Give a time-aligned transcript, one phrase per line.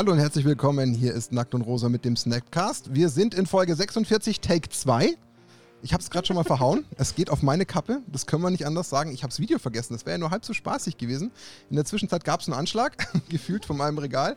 [0.00, 0.94] Hallo und herzlich willkommen.
[0.94, 2.94] Hier ist Nackt und Rosa mit dem Snackcast.
[2.94, 5.14] Wir sind in Folge 46, Take 2.
[5.82, 6.86] Ich habe es gerade schon mal verhauen.
[6.96, 8.00] Es geht auf meine Kappe.
[8.06, 9.12] Das können wir nicht anders sagen.
[9.12, 9.92] Ich habe das Video vergessen.
[9.92, 11.30] Das wäre ja nur halb so spaßig gewesen.
[11.68, 12.96] In der Zwischenzeit gab es einen Anschlag,
[13.28, 14.36] gefühlt von meinem Regal.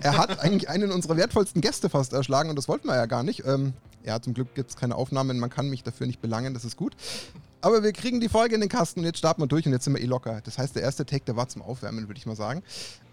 [0.00, 3.22] Er hat eigentlich einen unserer wertvollsten Gäste fast erschlagen und das wollten wir ja gar
[3.22, 3.46] nicht.
[3.46, 3.72] Ähm,
[4.04, 5.38] ja, zum Glück gibt es keine Aufnahmen.
[5.38, 6.54] Man kann mich dafür nicht belangen.
[6.54, 6.96] Das ist gut.
[7.60, 9.84] Aber wir kriegen die Folge in den Kasten und jetzt starten wir durch und jetzt
[9.84, 10.40] sind wir eh locker.
[10.44, 12.64] Das heißt, der erste Take, der war zum Aufwärmen, würde ich mal sagen.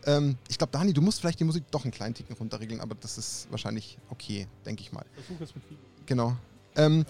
[0.05, 2.95] Ähm, ich glaube, Dani, du musst vielleicht die Musik doch einen kleinen Ticken runterregeln, aber
[2.95, 5.05] das ist wahrscheinlich okay, denke ich mal.
[5.13, 5.83] Versuch es mit Video.
[6.05, 6.35] Genau.
[6.75, 7.05] Ähm,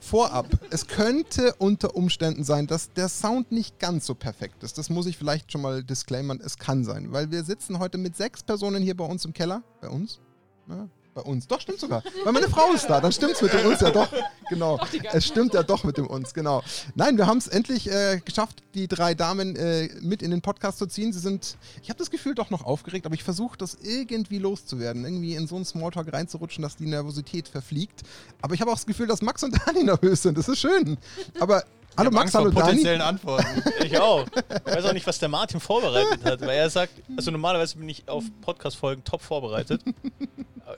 [0.00, 4.78] vorab, es könnte unter Umständen sein, dass der Sound nicht ganz so perfekt ist.
[4.78, 6.40] Das muss ich vielleicht schon mal disclaimern.
[6.42, 9.62] Es kann sein, weil wir sitzen heute mit sechs Personen hier bei uns im Keller.
[9.80, 10.20] Bei uns?
[10.68, 11.48] Ja, bei uns.
[11.48, 12.02] Doch, stimmt sogar.
[12.24, 14.08] Weil meine Frau ist da, dann stimmt es mit dem uns ja doch.
[14.50, 14.78] Genau.
[15.12, 16.62] Es stimmt ja doch mit dem uns, genau.
[16.94, 20.78] Nein, wir haben es endlich äh, geschafft, die drei Damen äh, mit in den Podcast
[20.78, 21.12] zu ziehen.
[21.12, 25.04] Sie sind, ich habe das Gefühl, doch noch aufgeregt, aber ich versuche das irgendwie loszuwerden.
[25.04, 28.02] Irgendwie in so einen Smalltalk reinzurutschen, dass die Nervosität verfliegt.
[28.42, 30.36] Aber ich habe auch das Gefühl, dass Max und Dani nervös sind.
[30.36, 30.98] Das ist schön.
[31.40, 31.64] Aber
[31.96, 32.66] Hallo Ich hab Max, Angst vor hallo Dani.
[32.66, 33.62] potenziellen Antworten.
[33.82, 34.26] Ich auch.
[34.66, 37.88] Ich weiß auch nicht, was der Martin vorbereitet hat, weil er sagt, also normalerweise bin
[37.88, 39.80] ich auf Podcast-Folgen top vorbereitet.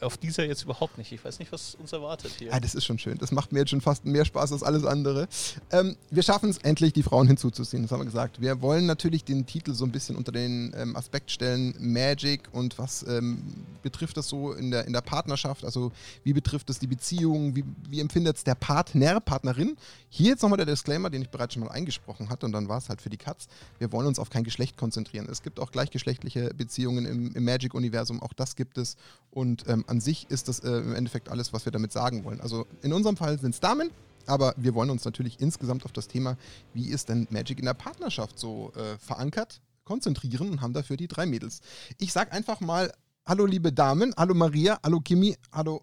[0.03, 1.13] Auf dieser jetzt überhaupt nicht.
[1.13, 2.53] Ich weiß nicht, was uns erwartet hier.
[2.53, 3.17] Ah, das ist schon schön.
[3.17, 5.29] Das macht mir jetzt schon fast mehr Spaß als alles andere.
[5.71, 7.83] Ähm, wir schaffen es endlich, die Frauen hinzuzuziehen.
[7.83, 8.41] Das haben wir gesagt.
[8.41, 12.79] Wir wollen natürlich den Titel so ein bisschen unter den ähm, Aspekt stellen, Magic und
[12.79, 13.43] was ähm,
[13.83, 15.65] betrifft das so in der, in der Partnerschaft?
[15.65, 15.91] Also
[16.23, 17.57] wie betrifft es die Beziehung?
[17.57, 19.77] Wie, wie empfindet es der Partner, Partnerin?
[20.11, 22.79] Hier jetzt nochmal der Disclaimer, den ich bereits schon mal eingesprochen hatte und dann war
[22.79, 23.49] es halt für die Katz.
[23.79, 25.27] Wir wollen uns auf kein Geschlecht konzentrieren.
[25.31, 28.97] Es gibt auch gleichgeschlechtliche Beziehungen im, im Magic-Universum, auch das gibt es.
[29.31, 32.41] Und ähm, an sich ist das äh, im Endeffekt alles, was wir damit sagen wollen.
[32.41, 33.91] Also in unserem Fall sind es Damen,
[34.27, 36.37] aber wir wollen uns natürlich insgesamt auf das Thema,
[36.75, 41.09] wie ist denn Magic in der Partnerschaft so äh, verankert, konzentrieren und haben dafür die
[41.09, 41.61] drei Mädels.
[41.99, 42.93] Ich sag einfach mal,
[43.27, 45.83] hallo liebe Damen, hallo Maria, hallo Kimi, hallo.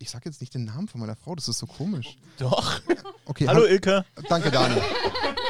[0.00, 2.16] Ich sag jetzt nicht den Namen von meiner Frau, das ist so komisch.
[2.38, 2.80] Doch.
[3.28, 4.04] Okay, Hallo Ilka.
[4.28, 4.80] Danke, Dani.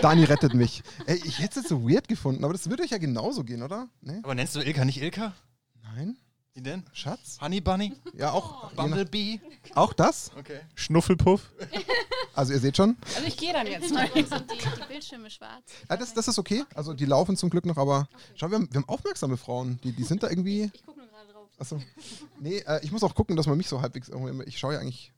[0.00, 0.82] Dani rettet mich.
[1.04, 3.62] Ey, ich hätte es jetzt so weird gefunden, aber das würde euch ja genauso gehen,
[3.62, 3.90] oder?
[4.00, 4.20] Nee?
[4.22, 5.34] Aber nennst du Ilka nicht Ilka?
[5.82, 6.16] Nein?
[6.56, 6.82] Wie denn?
[6.94, 7.36] Schatz?
[7.38, 7.92] Honey Bunny?
[8.14, 9.40] Ja, auch, Bumblebee?
[9.74, 10.30] auch das?
[10.38, 10.60] Okay.
[10.74, 11.52] Schnuffelpuff.
[12.34, 14.08] Also ihr seht schon, Also ich gehe dann jetzt mal.
[14.14, 15.64] Die, die Bildschirme schwarz?
[15.88, 16.64] ja, das, das ist okay.
[16.74, 19.78] Also die laufen zum Glück noch, aber schau, wir haben, wir haben aufmerksame Frauen.
[19.84, 20.70] Die, die sind da irgendwie.
[20.72, 21.48] Ich gucke nur gerade drauf.
[21.58, 21.78] Achso.
[22.40, 24.10] Nee, äh, ich muss auch gucken, dass man mich so halbwegs.
[24.46, 25.12] Ich schaue ja eigentlich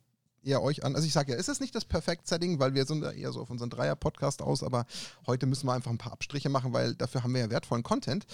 [0.49, 0.95] eher euch an.
[0.95, 3.41] Also ich sage ja, es ist nicht das Perfekt-Setting, weil wir sind ja eher so
[3.41, 4.87] auf unseren Dreier-Podcast aus, aber
[5.27, 8.27] heute müssen wir einfach ein paar Abstriche machen, weil dafür haben wir ja wertvollen Content.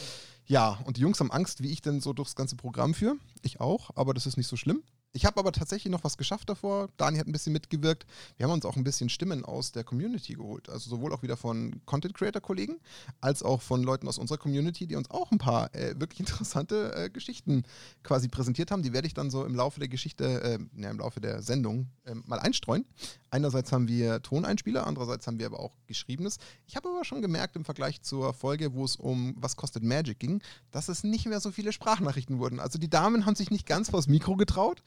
[0.46, 3.16] Ja, und die Jungs haben Angst, wie ich denn so durchs ganze Programm führe.
[3.42, 4.82] Ich auch, aber das ist nicht so schlimm.
[5.16, 6.88] Ich habe aber tatsächlich noch was geschafft davor.
[6.96, 8.04] Dani hat ein bisschen mitgewirkt.
[8.36, 10.68] Wir haben uns auch ein bisschen Stimmen aus der Community geholt.
[10.68, 12.80] Also sowohl auch wieder von Content Creator Kollegen
[13.20, 16.92] als auch von Leuten aus unserer Community, die uns auch ein paar äh, wirklich interessante
[16.96, 17.62] äh, Geschichten
[18.02, 18.82] quasi präsentiert haben.
[18.82, 21.86] Die werde ich dann so im Laufe der Geschichte, äh, ja, im Laufe der Sendung
[22.06, 22.84] ähm, mal einstreuen.
[23.30, 26.38] Einerseits haben wir Toneinspieler, andererseits haben wir aber auch Geschriebenes.
[26.66, 30.18] Ich habe aber schon gemerkt im Vergleich zur Folge, wo es um Was kostet Magic
[30.18, 30.42] ging,
[30.72, 32.58] dass es nicht mehr so viele Sprachnachrichten wurden.
[32.58, 34.82] Also die Damen haben sich nicht ganz vors Mikro getraut.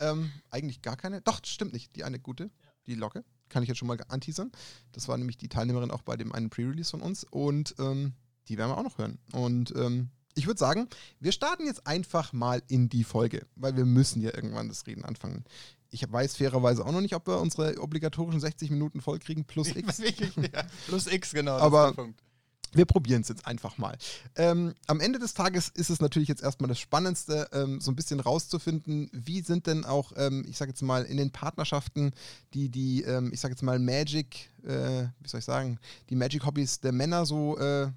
[0.00, 1.20] Ähm, eigentlich gar keine.
[1.20, 1.94] Doch, stimmt nicht.
[1.96, 2.50] Die eine gute,
[2.86, 3.24] die Locke.
[3.48, 4.50] Kann ich jetzt schon mal anteasern.
[4.92, 7.24] Das war nämlich die Teilnehmerin auch bei dem einen Pre-Release von uns.
[7.24, 8.14] Und ähm,
[8.48, 9.18] die werden wir auch noch hören.
[9.32, 10.88] Und ähm, ich würde sagen,
[11.20, 15.04] wir starten jetzt einfach mal in die Folge, weil wir müssen ja irgendwann das Reden
[15.04, 15.44] anfangen.
[15.90, 20.02] Ich weiß fairerweise auch noch nicht, ob wir unsere obligatorischen 60 Minuten vollkriegen plus X.
[20.88, 21.56] Plus X, genau.
[21.58, 21.94] Aber-
[22.74, 23.96] Wir probieren es jetzt einfach mal.
[24.36, 27.96] Ähm, am Ende des Tages ist es natürlich jetzt erstmal das Spannendste, ähm, so ein
[27.96, 32.12] bisschen rauszufinden, wie sind denn auch, ähm, ich sage jetzt mal, in den Partnerschaften,
[32.52, 35.78] die, die, ähm, ich sage jetzt mal, Magic, äh, wie soll ich sagen,
[36.10, 37.90] die Magic-Hobbys der Männer so äh,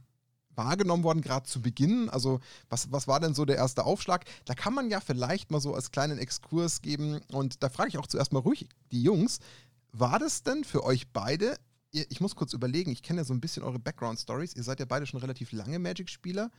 [0.56, 2.10] wahrgenommen worden, gerade zu Beginn?
[2.10, 2.40] Also,
[2.70, 4.26] was, was war denn so der erste Aufschlag?
[4.46, 7.98] Da kann man ja vielleicht mal so als kleinen Exkurs geben und da frage ich
[7.98, 9.40] auch zuerst mal ruhig die Jungs,
[9.92, 11.58] war das denn für euch beide
[11.92, 14.56] ihr, ich muss kurz überlegen, ich kenne ja so ein bisschen eure Background-Stories.
[14.56, 16.52] Ihr seid ja beide schon relativ lange Magic-Spieler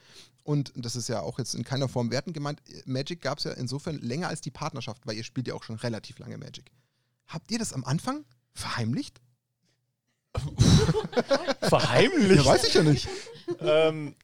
[0.43, 2.63] und das ist ja auch jetzt in keiner Form wertend gemeint.
[2.87, 5.77] Magic gab es ja insofern länger als die Partnerschaft, weil ihr spielt ja auch schon
[5.77, 6.71] relativ lange Magic.
[7.27, 9.21] Habt ihr das am Anfang verheimlicht?
[11.63, 12.45] Verheimlicht.
[12.45, 13.09] Ja, weiß ich ja nicht.
[13.61, 14.15] ähm,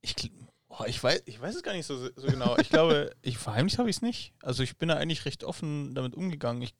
[0.00, 0.32] ich,
[0.68, 2.56] boah, ich, weiß, ich weiß es gar nicht so, so genau.
[2.58, 4.34] Ich glaube, ich verheimlicht habe ich es nicht.
[4.42, 6.62] Also ich bin da eigentlich recht offen damit umgegangen.
[6.62, 6.74] Ich,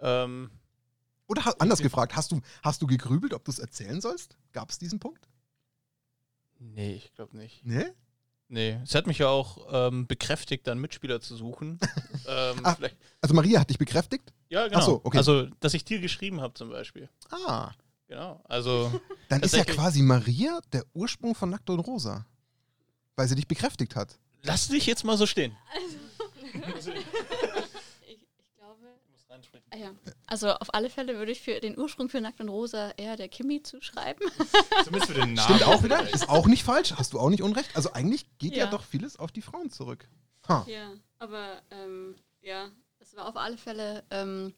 [0.00, 0.50] ähm,
[1.28, 4.36] Oder ha anders gefragt, hast du, hast du gegrübelt, ob du es erzählen sollst?
[4.52, 5.28] Gab es diesen Punkt?
[6.58, 7.64] nee, ich glaube nicht.
[7.64, 7.86] Nee?
[8.48, 11.78] Nee, es hat mich ja auch ähm, bekräftigt, dann Mitspieler zu suchen.
[12.26, 12.74] ähm, Ah.
[12.74, 14.32] vielleicht, Also Maria hat dich bekräftigt?
[14.48, 14.78] ja, genau.
[14.78, 15.18] Ach so, okay.
[15.18, 17.08] Also, dass ich dir geschrieben habe zum Beispiel.
[17.30, 17.70] Ah,
[18.08, 18.40] Genau.
[18.44, 18.90] Also,
[19.28, 22.24] dann ist ja quasi Maria der Ursprung von Nackt und Rosa.
[23.16, 24.18] Weil sie dich bekräftigt hat.
[24.44, 25.54] Lass dich jetzt mal so stehen.
[26.54, 26.80] Glaube.
[29.70, 29.90] Ah, ja.
[30.26, 33.28] Also auf alle Fälle würde ich für den Ursprung für Nackt und Rosa eher der
[33.28, 34.26] Kimi zuschreiben.
[34.84, 35.56] Zumindest für den Namen.
[35.56, 36.08] Stimmt auch wieder.
[36.12, 36.92] Ist auch nicht falsch.
[36.96, 37.74] Hast du auch nicht unrecht.
[37.76, 38.70] Also eigentlich geht ja, Ja.
[38.70, 40.08] doch vieles auf die Frauen zurück.
[40.48, 40.64] Ha.
[40.68, 42.68] Ja, aber ähm, ja,
[43.00, 44.54] es war auf alle Fälle, ähm,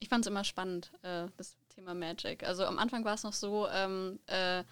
[0.00, 2.42] ich fand es immer spannend, äh, das Thema Magic.
[2.44, 4.64] Also am Anfang war es noch so, ähm, äh,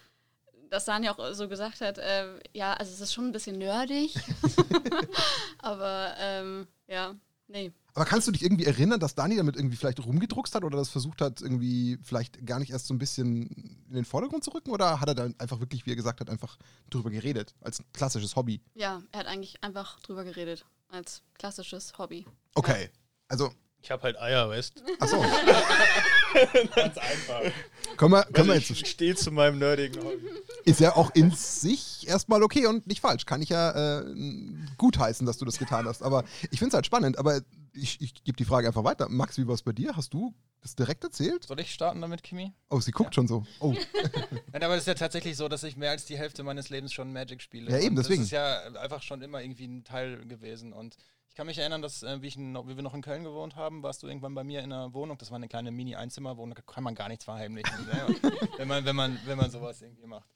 [0.71, 4.15] dass Dani auch so gesagt hat, äh, ja, also es ist schon ein bisschen nerdig,
[5.59, 7.15] aber ähm, ja,
[7.47, 7.73] nee.
[7.97, 10.91] Aber kannst du dich irgendwie erinnern, dass Dani damit irgendwie vielleicht rumgedruckst hat oder das
[10.91, 13.47] versucht hat, irgendwie vielleicht gar nicht erst so ein bisschen
[13.89, 14.71] in den Vordergrund zu rücken?
[14.71, 16.59] Oder hat er dann einfach wirklich, wie er gesagt hat, einfach
[16.91, 18.61] drüber geredet, als klassisches Hobby?
[18.75, 22.27] Ja, er hat eigentlich einfach drüber geredet, als klassisches Hobby.
[22.55, 22.91] Okay.
[23.29, 23.51] Also,
[23.81, 25.17] Ich habe halt Eier, weißt achso.
[26.75, 27.41] Ganz einfach.
[27.97, 30.29] Können wir, können wir Also jetzt ich stehe zu meinem nerdigen Hobby.
[30.67, 33.25] Ist ja auch in sich erstmal okay und nicht falsch.
[33.25, 34.15] Kann ich ja äh,
[34.77, 36.03] gutheißen, dass du das getan hast.
[36.03, 37.19] Aber ich finde es halt spannend.
[37.19, 37.41] Aber
[37.77, 39.09] ich, ich gebe die Frage einfach weiter.
[39.09, 39.97] Max, wie war es bei dir?
[39.97, 41.45] Hast du das direkt erzählt?
[41.45, 42.53] Soll ich starten damit, Kimi?
[42.71, 43.45] Oh, sie guckt schon so.
[43.61, 43.75] Oh,
[44.53, 46.93] Nein, aber es ist ja tatsächlich so, dass ich mehr als die Hälfte meines Lebens
[46.93, 47.71] schon Magic spiele.
[47.71, 48.23] Ja, eben, deswegen.
[48.23, 50.73] Das ist ja einfach schon immer irgendwie ein Teil gewesen.
[50.73, 50.97] Und
[51.29, 53.83] ich kann mich erinnern, dass, äh, wie, ich wie wir noch in Köln gewohnt haben,
[53.83, 55.19] warst du irgendwann bei mir in einer Wohnung.
[55.19, 58.07] Das war eine kleine Mini-Einzimmerwohnung, da kann man gar nichts verheimlichen, ne?
[58.57, 60.29] wenn, man, wenn, man, wenn man sowas irgendwie macht.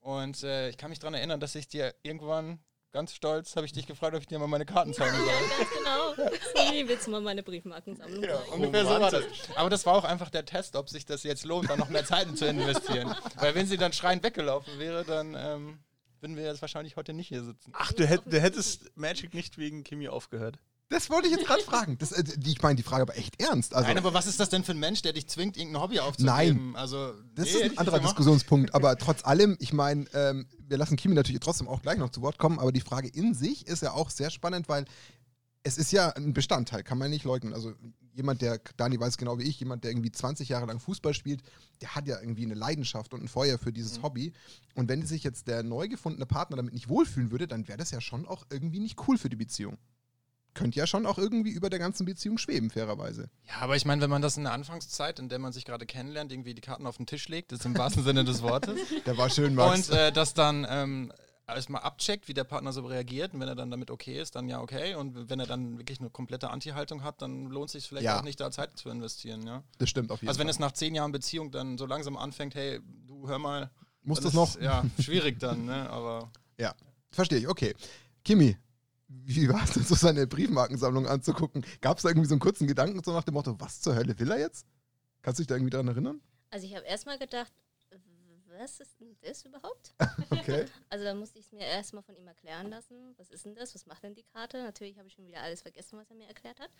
[0.00, 2.60] Und äh, ich kann mich daran erinnern, dass ich dir irgendwann
[2.94, 5.26] ganz stolz habe ich dich gefragt, ob ich dir mal meine Karten zeigen soll.
[5.58, 6.30] Ganz genau.
[6.54, 8.52] Sorry, willst du mal meine Briefmarkensammlung Ja, zeigen?
[8.52, 9.24] ungefähr so war das.
[9.56, 12.04] Aber das war auch einfach der Test, ob sich das jetzt lohnt, da noch mehr
[12.06, 13.14] Zeiten zu investieren.
[13.36, 15.78] Weil wenn sie dann schreiend weggelaufen wäre, dann ähm,
[16.20, 17.72] würden wir jetzt wahrscheinlich heute nicht hier sitzen.
[17.74, 20.58] Ach, du, hätt, du hättest Magic nicht wegen Kimi aufgehört.
[20.94, 21.98] Das wollte ich jetzt gerade fragen.
[21.98, 23.74] Das, äh, die, ich meine die Frage aber echt ernst.
[23.74, 25.98] Also, Nein, aber was ist das denn für ein Mensch, der dich zwingt, irgendein Hobby
[25.98, 26.76] aufzugeben?
[26.76, 28.00] Also, Das nee, ist ein anderer.
[28.00, 32.10] Diskussionspunkt, aber trotz allem, ich meine, ähm, wir lassen Kimi natürlich trotzdem auch gleich noch
[32.10, 34.84] zu Wort kommen, aber die Frage in sich ist ja auch sehr spannend, weil
[35.64, 37.54] es ist ja ein Bestandteil, kann man nicht leugnen.
[37.54, 37.72] Also
[38.12, 41.42] jemand, der, Dani weiß genau wie ich, jemand, der irgendwie 20 Jahre lang Fußball spielt,
[41.80, 44.32] der hat ja irgendwie eine Leidenschaft und ein Feuer für dieses Hobby.
[44.74, 47.90] Und wenn sich jetzt der neu gefundene Partner damit nicht wohlfühlen würde, dann wäre das
[47.90, 49.78] ja schon auch irgendwie nicht cool für die Beziehung.
[50.54, 53.28] Könnte ja schon auch irgendwie über der ganzen Beziehung schweben, fairerweise.
[53.48, 55.84] Ja, aber ich meine, wenn man das in der Anfangszeit, in der man sich gerade
[55.84, 58.78] kennenlernt, irgendwie die Karten auf den Tisch legt, das ist im wahrsten Sinne des Wortes,
[59.06, 59.88] Der war schön, Max.
[59.90, 61.12] und äh, das dann ähm,
[61.46, 64.48] erstmal abcheckt, wie der Partner so reagiert und wenn er dann damit okay ist, dann
[64.48, 67.88] ja okay und wenn er dann wirklich eine komplette Anti-Haltung hat, dann lohnt es sich
[67.88, 68.20] vielleicht Ja.
[68.20, 69.62] auch nicht, da Zeit zu investieren, ja.
[69.78, 70.52] das stimmt auf jeden Also wenn Fall.
[70.52, 73.70] es nach zehn Jahren Beziehung dann so langsam anfängt, hey, du hör mal.
[74.04, 74.60] Muss das noch?
[74.60, 75.88] Ja, schwierig dann, ne?
[75.90, 76.74] Aber Ja,
[77.10, 77.48] verstehe ich.
[77.48, 77.74] Okay.
[78.22, 78.56] Kimi,
[79.24, 81.64] wie war es denn so, seine Briefmarkensammlung anzugucken?
[81.80, 84.18] Gab es da irgendwie so einen kurzen Gedanken so nach dem Motto, was zur Hölle
[84.18, 84.66] will er jetzt?
[85.22, 86.20] Kannst du dich da irgendwie daran erinnern?
[86.50, 87.52] Also ich habe erstmal gedacht,
[88.58, 89.94] was ist denn das überhaupt?
[90.30, 90.66] Okay.
[90.90, 93.14] Also da musste ich es mir erstmal von ihm erklären lassen.
[93.16, 93.74] Was ist denn das?
[93.74, 94.62] Was macht denn die Karte?
[94.62, 96.70] Natürlich habe ich schon wieder alles vergessen, was er mir erklärt hat.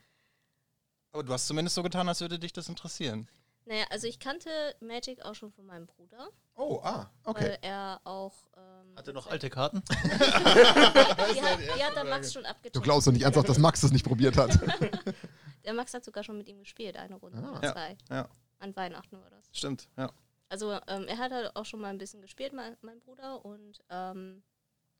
[1.13, 3.29] Aber du hast zumindest so getan, als würde dich das interessieren.
[3.67, 4.51] Naja, also ich kannte
[4.81, 7.45] Magic auch schon von meinem Bruder, Oh, ah, okay.
[7.45, 8.35] weil er auch...
[8.57, 9.83] Ähm, Hat er noch alte Karten?
[9.93, 12.77] Die hat, die hat der Max schon abgecheckt.
[12.77, 14.59] Du glaubst doch nicht ernsthaft, dass Max das nicht probiert hat.
[15.65, 17.51] Der Max hat sogar schon mit ihm gespielt, eine Runde Ah.
[17.59, 17.97] oder Ja, zwei.
[18.11, 18.29] ja.
[18.59, 19.49] An Weihnachten war das.
[19.53, 20.13] Stimmt, ja.
[20.51, 23.45] Also ähm, er hat halt auch schon mal ein bisschen gespielt, mein, mein Bruder.
[23.45, 24.43] Und ähm,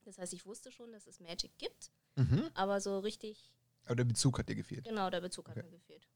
[0.03, 1.91] das heißt, ich wusste schon, dass es Magic gibt.
[2.15, 2.49] mhm.
[2.55, 3.51] Aber so richtig,
[3.85, 4.85] Aber der Bezug hat dir gefehlt.
[4.85, 5.65] genau, der Bezug hat Okay.
[5.67, 6.07] mir gefehlt.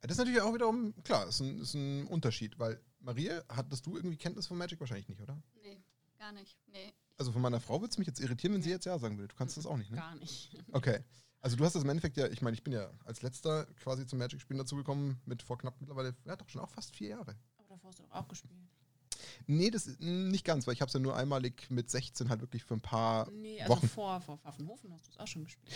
[0.00, 3.96] Das ist natürlich auch wiederum, klar, ist ein, ist ein Unterschied, weil Marie, hattest du
[3.96, 4.78] irgendwie Kenntnis von Magic?
[4.80, 5.40] Wahrscheinlich nicht, oder?
[5.62, 5.82] Nee,
[6.18, 6.56] gar nicht.
[6.66, 6.92] Nee.
[7.16, 9.28] Also von meiner Frau würde es mich jetzt irritieren, wenn sie jetzt Ja sagen würde.
[9.28, 9.96] Du kannst das auch nicht, ne?
[9.96, 10.56] Gar nicht.
[10.72, 11.00] Okay.
[11.40, 14.04] Also du hast das im Endeffekt ja, ich meine, ich bin ja als letzter quasi
[14.06, 17.36] zum Magic-Spielen dazugekommen mit vor knapp mittlerweile, ja doch schon auch fast vier Jahre.
[17.56, 18.52] Aber davor hast du doch auch gespielt.
[19.46, 22.28] Nee, das ist mm, nicht ganz, weil ich habe es ja nur einmalig mit 16
[22.28, 23.88] halt wirklich für ein paar Nee, also Wochen.
[23.88, 25.72] vor, vor Pfaffenhofen hast du es auch schon gespielt.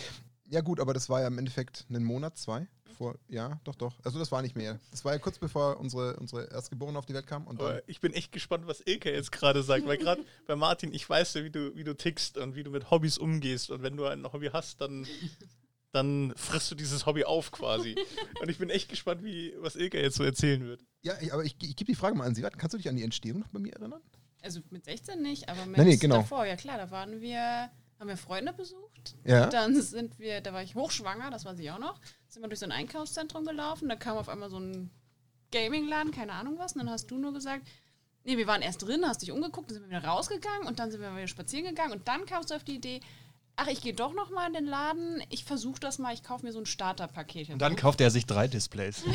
[0.53, 2.67] Ja gut, aber das war ja im Endeffekt einen Monat, zwei.
[2.95, 3.95] Vor, ja, doch, doch.
[4.03, 4.79] Also das war nicht mehr.
[4.91, 7.47] Das war ja kurz bevor unsere, unsere Erstgeborene auf die Welt kam.
[7.47, 10.93] Und dann, ich bin echt gespannt, was Ilka jetzt gerade sagt, weil gerade bei Martin,
[10.93, 13.71] ich weiß ja, wie du, wie du tickst und wie du mit Hobbys umgehst.
[13.71, 15.07] Und wenn du ein Hobby hast, dann,
[15.91, 17.95] dann frisst du dieses Hobby auf quasi.
[18.39, 20.85] Und ich bin echt gespannt, wie, was Ilka jetzt so erzählen wird.
[21.01, 22.43] ja, ich, aber ich, ich gebe die Frage mal an Sie.
[22.43, 22.57] weiter.
[22.57, 24.01] Kannst du dich an die Entstehung noch bei mir erinnern?
[24.43, 26.17] Also mit 16 nicht, aber mit Nee, nee, genau.
[26.17, 28.92] davor, ja klar, da waren wir, haben wir Freunde besucht.
[29.23, 29.47] Ja.
[29.47, 32.59] Dann sind wir, da war ich hochschwanger, das weiß ich auch noch, sind wir durch
[32.59, 34.91] so ein Einkaufszentrum gelaufen, da kam auf einmal so ein
[35.51, 37.67] Gaming-Laden, keine Ahnung was, und dann hast du nur gesagt,
[38.23, 40.91] nee, wir waren erst drin, hast dich umgeguckt, dann sind wir wieder rausgegangen und dann
[40.91, 43.01] sind wir wieder spazieren gegangen und dann kamst du auf die Idee,
[43.55, 46.45] ach, ich gehe doch noch mal in den Laden, ich versuche das mal, ich kaufe
[46.45, 47.49] mir so ein Starterpaket.
[47.49, 49.03] Und dann kauft er sich drei Displays.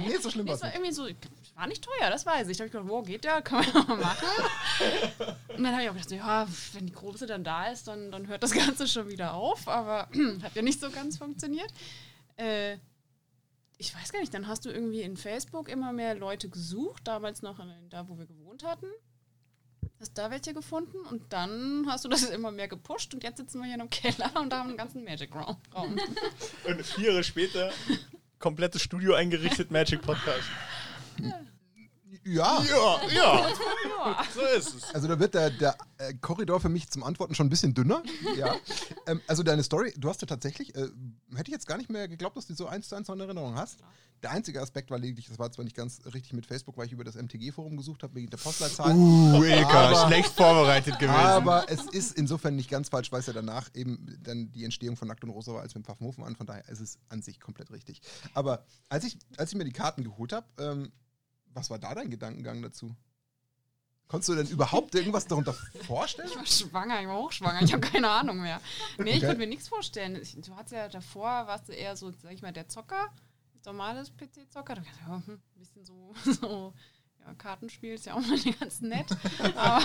[0.00, 0.96] Nee, so schlimm Das war's war nicht.
[0.98, 2.56] irgendwie so, war nicht teuer, das weiß ich.
[2.56, 4.28] Da habe ich gedacht, wow, geht ja, kann man ja mal machen.
[5.56, 8.26] Und dann habe ich auch gedacht, ja, wenn die Größe dann da ist, dann, dann
[8.28, 9.66] hört das Ganze schon wieder auf.
[9.68, 10.08] Aber
[10.42, 11.70] hat ja nicht so ganz funktioniert.
[12.36, 12.76] Äh,
[13.76, 17.42] ich weiß gar nicht, dann hast du irgendwie in Facebook immer mehr Leute gesucht, damals
[17.42, 18.86] noch in, da, wo wir gewohnt hatten.
[20.00, 23.58] Hast da welche gefunden und dann hast du das immer mehr gepusht und jetzt sitzen
[23.58, 25.58] wir hier in einem Keller und haben einen ganzen Magic Raum.
[25.74, 27.70] Und vier Jahre später,
[28.38, 30.48] komplettes Studio eingerichtet, Magic Podcast.
[31.18, 31.38] Ja.
[32.24, 33.46] Ja, ja, Ja.
[34.34, 34.94] so ist es.
[34.94, 38.02] Also da wird der, der äh, Korridor für mich zum Antworten schon ein bisschen dünner.
[38.36, 38.56] Ja.
[39.06, 40.88] ähm, also deine Story, du hast ja tatsächlich, äh,
[41.34, 43.14] hätte ich jetzt gar nicht mehr geglaubt, dass du die so eins zu eins noch
[43.14, 43.80] in Erinnerung hast.
[44.22, 46.92] Der einzige Aspekt war lediglich, das war zwar nicht ganz richtig mit Facebook, weil ich
[46.92, 48.94] über das MTG-Forum gesucht habe, wegen der Postleitzahl.
[48.94, 51.14] Uh, Aber- schlecht vorbereitet gewesen.
[51.14, 54.96] Aber es ist insofern nicht ganz falsch, weil es ja danach eben dann die Entstehung
[54.96, 56.36] von Nackt und Rosa war, als mit Pfaffenhofen an.
[56.36, 58.02] Von daher ist es an sich komplett richtig.
[58.34, 60.92] Aber als ich, als ich mir die Karten geholt habe, ähm,
[61.54, 62.94] was war da dein Gedankengang dazu?
[64.08, 65.54] Konntest du denn überhaupt irgendwas darunter
[65.86, 66.28] vorstellen?
[66.28, 68.60] Ich war schwanger, ich war hochschwanger, ich habe keine Ahnung mehr.
[68.98, 69.26] Nee, ich Okay.
[69.26, 70.16] konnte mir nichts vorstellen.
[70.20, 73.06] Ich, du hattest ja davor, warst du eher so, sag ich mal, der Zocker,
[73.64, 74.74] normales PC-Zocker.
[74.76, 76.74] Dachte ich, ja, hm, ein bisschen so, so
[77.24, 79.06] ja, Kartenspiel ist ja auch mal ganz nett.
[79.54, 79.80] Aber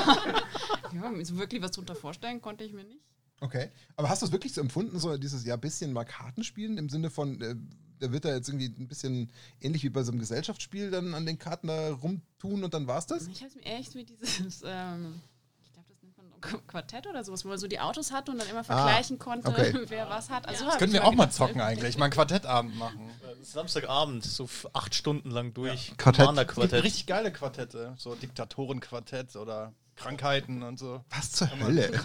[0.92, 3.04] ja, so wirklich was drunter vorstellen konnte ich mir nicht.
[3.42, 3.70] Okay.
[3.96, 7.10] Aber hast du es wirklich so empfunden, so dieses ja bisschen mal Kartenspielen im Sinne
[7.12, 7.56] von, äh,
[8.00, 9.30] da wird da jetzt irgendwie ein bisschen
[9.62, 13.08] ähnlich wie bei so einem Gesellschaftsspiel dann an den Karten da rumtun und dann war's
[13.08, 13.28] das?
[13.28, 15.22] Ich habe es mir echt wie dieses, ähm,
[15.64, 18.40] ich glaube, das nennt man Quartett oder sowas, wo man so die Autos hatte und
[18.40, 19.74] dann immer vergleichen konnte, okay.
[19.88, 20.48] wer was hat.
[20.48, 21.98] Also, so das können wir auch mal gedacht, zocken eigentlich.
[21.98, 23.10] Mal einen Quartettabend machen.
[23.42, 25.96] Samstagabend, so acht Stunden lang durch.
[25.98, 26.30] Quartett.
[26.30, 26.84] Es gibt Quartett.
[26.84, 27.94] richtig geile Quartette.
[27.98, 31.04] So Diktatorenquartett oder Krankheiten und so.
[31.10, 31.92] Was zur Hölle?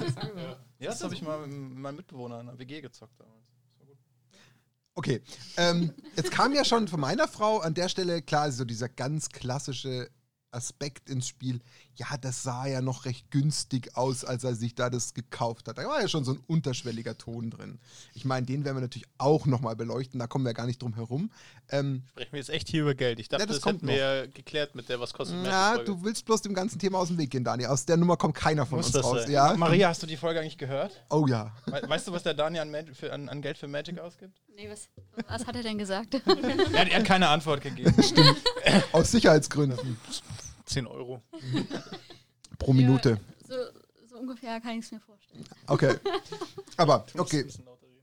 [0.81, 3.50] Ja, das habe ich mal mit meinem Mitbewohner in der WG gezockt damals.
[5.01, 5.23] Okay,
[5.57, 9.31] ähm, jetzt kam ja schon von meiner Frau an der Stelle klar, so dieser ganz
[9.31, 10.11] klassische
[10.53, 11.61] Aspekt ins Spiel.
[11.95, 15.79] Ja, das sah ja noch recht günstig aus, als er sich da das gekauft hat.
[15.79, 17.79] Da war ja schon so ein unterschwelliger Ton drin.
[18.15, 20.95] Ich meine, den werden wir natürlich auch nochmal beleuchten, da kommen wir gar nicht drum
[20.95, 21.31] herum.
[21.69, 23.21] Ähm, Sprechen wir jetzt echt hier über Geld.
[23.21, 25.51] Ich dachte, Ja, das das, kommt hätten wir ja geklärt mit der Was kostet na,
[25.51, 25.85] Magic-Folge.
[25.85, 27.67] du willst bloß dem ganzen Thema aus dem Weg gehen, Dani.
[27.67, 29.23] Aus der Nummer kommt keiner von Muss uns das raus.
[29.23, 29.31] sein?
[29.31, 29.55] Ja?
[29.57, 31.05] Maria, hast du die Folge eigentlich gehört?
[31.11, 31.53] Oh ja.
[31.67, 32.75] We weißt du, was der Daniel an,
[33.11, 34.41] an, an Geld für Magic ausgibt?
[34.61, 34.89] Nee, was,
[35.27, 36.15] was hat er denn gesagt?
[36.27, 37.95] Er hat, er hat keine Antwort gegeben.
[38.93, 39.97] Aus Sicherheitsgründen.
[40.67, 41.23] 10 Euro.
[42.59, 43.19] Pro Minute.
[43.49, 43.55] so,
[44.07, 45.45] so ungefähr kann ich es mir vorstellen.
[45.67, 45.95] Okay.
[46.77, 47.47] Aber, okay.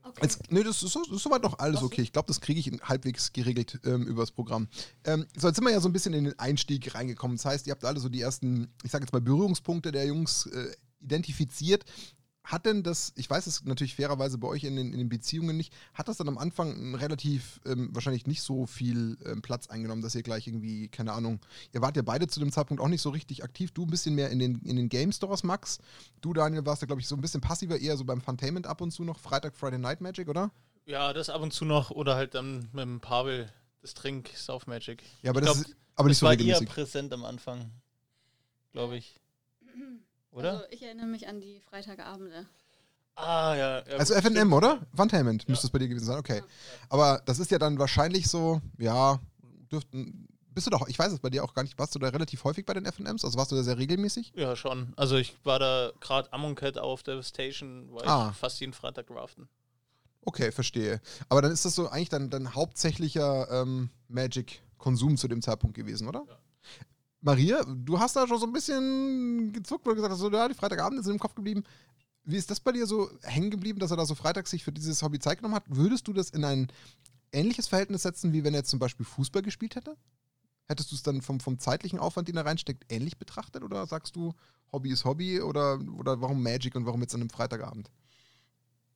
[0.02, 0.20] Okay.
[0.22, 2.02] Jetzt, nee, das ist, so, das ist soweit noch alles okay.
[2.02, 4.66] Ich glaube, das kriege ich in- halbwegs geregelt ähm, übers Programm.
[5.04, 7.36] Ähm, so, jetzt sind wir ja so ein bisschen in den Einstieg reingekommen.
[7.36, 10.46] Das heißt, ihr habt alle so die ersten, ich sage jetzt mal, Berührungspunkte der Jungs
[10.46, 11.84] äh, identifiziert.
[12.44, 15.56] Hat denn das, ich weiß es natürlich fairerweise bei euch in den, in den Beziehungen
[15.56, 20.00] nicht, hat das dann am Anfang relativ, ähm, wahrscheinlich nicht so viel ähm, Platz eingenommen,
[20.00, 21.40] dass ihr gleich irgendwie, keine Ahnung,
[21.74, 23.72] ihr wart ja beide zu dem Zeitpunkt auch nicht so richtig aktiv.
[23.72, 25.78] Du ein bisschen mehr in den, in den Game Stores, Max.
[26.22, 28.80] Du, Daniel, warst da, glaube ich, so ein bisschen passiver, eher so beim Funtainment ab
[28.80, 29.18] und zu noch.
[29.18, 30.50] Freitag, Friday Night Magic, oder?
[30.86, 31.90] Ja, das ab und zu noch.
[31.90, 33.52] Oder halt dann mit dem Pavel
[33.82, 35.02] das Trink, South Magic.
[35.20, 36.66] Ja, aber Ich das glaub, ist aber nicht das so war regelmäßig.
[36.66, 37.70] eher präsent am Anfang.
[38.72, 39.20] Glaube ich.
[40.38, 40.52] Oder?
[40.52, 42.46] Also ich erinnere mich an die Freitagabende.
[43.16, 43.78] ah, ja.
[43.78, 44.80] ja Also FNM, oder?
[44.94, 46.42] Funtainment müsste es bei dir gewesen sein, okay.
[46.88, 49.18] Aber das ist ja dann wahrscheinlich so, ja,
[49.70, 50.28] dürften.
[50.54, 52.42] Bist du doch, ich weiß es bei dir auch gar nicht, warst du da relativ
[52.42, 53.24] häufig bei den FNMs?
[53.24, 54.32] Also warst du da sehr regelmäßig?
[54.34, 54.92] Ja, schon.
[54.96, 58.28] Also ich war da gerade Amonkhet auf der Station, war Ah.
[58.32, 59.48] ich fast jeden Freitag draften.
[60.24, 61.00] Okay, verstehe.
[61.28, 66.08] Aber dann ist das so eigentlich dein, dein hauptsächlicher ähm, Magic-Konsum zu dem Zeitpunkt gewesen,
[66.08, 66.24] oder?
[67.20, 70.48] Maria, du hast da schon so ein bisschen gezuckt, weil du gesagt hast, so, ja,
[70.48, 71.64] die Freitagabende sind im Kopf geblieben.
[72.24, 74.72] Wie ist das bei dir so hängen geblieben, dass er da so freitags sich für
[74.72, 75.64] dieses Hobby Zeit genommen hat?
[75.66, 76.68] Würdest du das in ein
[77.32, 79.96] ähnliches Verhältnis setzen, wie wenn er zum Beispiel Fußball gespielt hätte?
[80.66, 83.62] Hättest du es dann vom, vom zeitlichen Aufwand, den er reinsteckt, ähnlich betrachtet?
[83.62, 84.34] Oder sagst du,
[84.70, 85.40] Hobby ist Hobby?
[85.40, 87.90] Oder, oder warum Magic und warum jetzt an einem Freitagabend?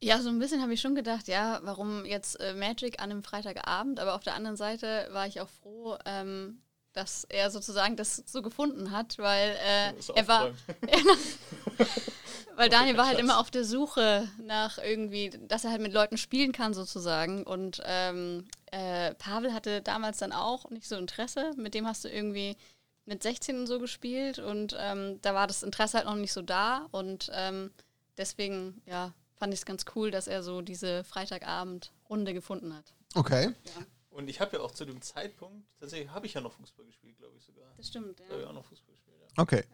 [0.03, 3.23] Ja, so ein bisschen habe ich schon gedacht, ja, warum jetzt äh, Magic an einem
[3.23, 6.59] Freitagabend, aber auf der anderen Seite war ich auch froh, ähm,
[6.93, 10.51] dass er sozusagen das so gefunden hat, weil äh, er war,
[12.57, 16.19] weil Daniel war halt immer auf der Suche nach irgendwie, dass er halt mit Leuten
[16.19, 17.45] spielen kann sozusagen.
[17.45, 22.09] Und ähm, äh, Pavel hatte damals dann auch nicht so Interesse, mit dem hast du
[22.09, 22.57] irgendwie
[23.05, 24.39] mit 16 und so gespielt.
[24.39, 26.87] Und ähm, da war das Interesse halt noch nicht so da.
[26.91, 27.71] Und ähm,
[28.17, 32.93] deswegen, ja, fand ich es ganz cool, dass er so diese Freitagabend-Runde gefunden hat.
[33.15, 33.53] Okay.
[34.13, 37.17] Und ich habe ja auch zu dem Zeitpunkt, tatsächlich habe ich ja noch Fußball gespielt,
[37.19, 37.73] glaube ich sogar.
[37.77, 39.43] Das stimmt, Da habe ich auch noch Fußball gespielt, ja.
[39.43, 39.65] Okay.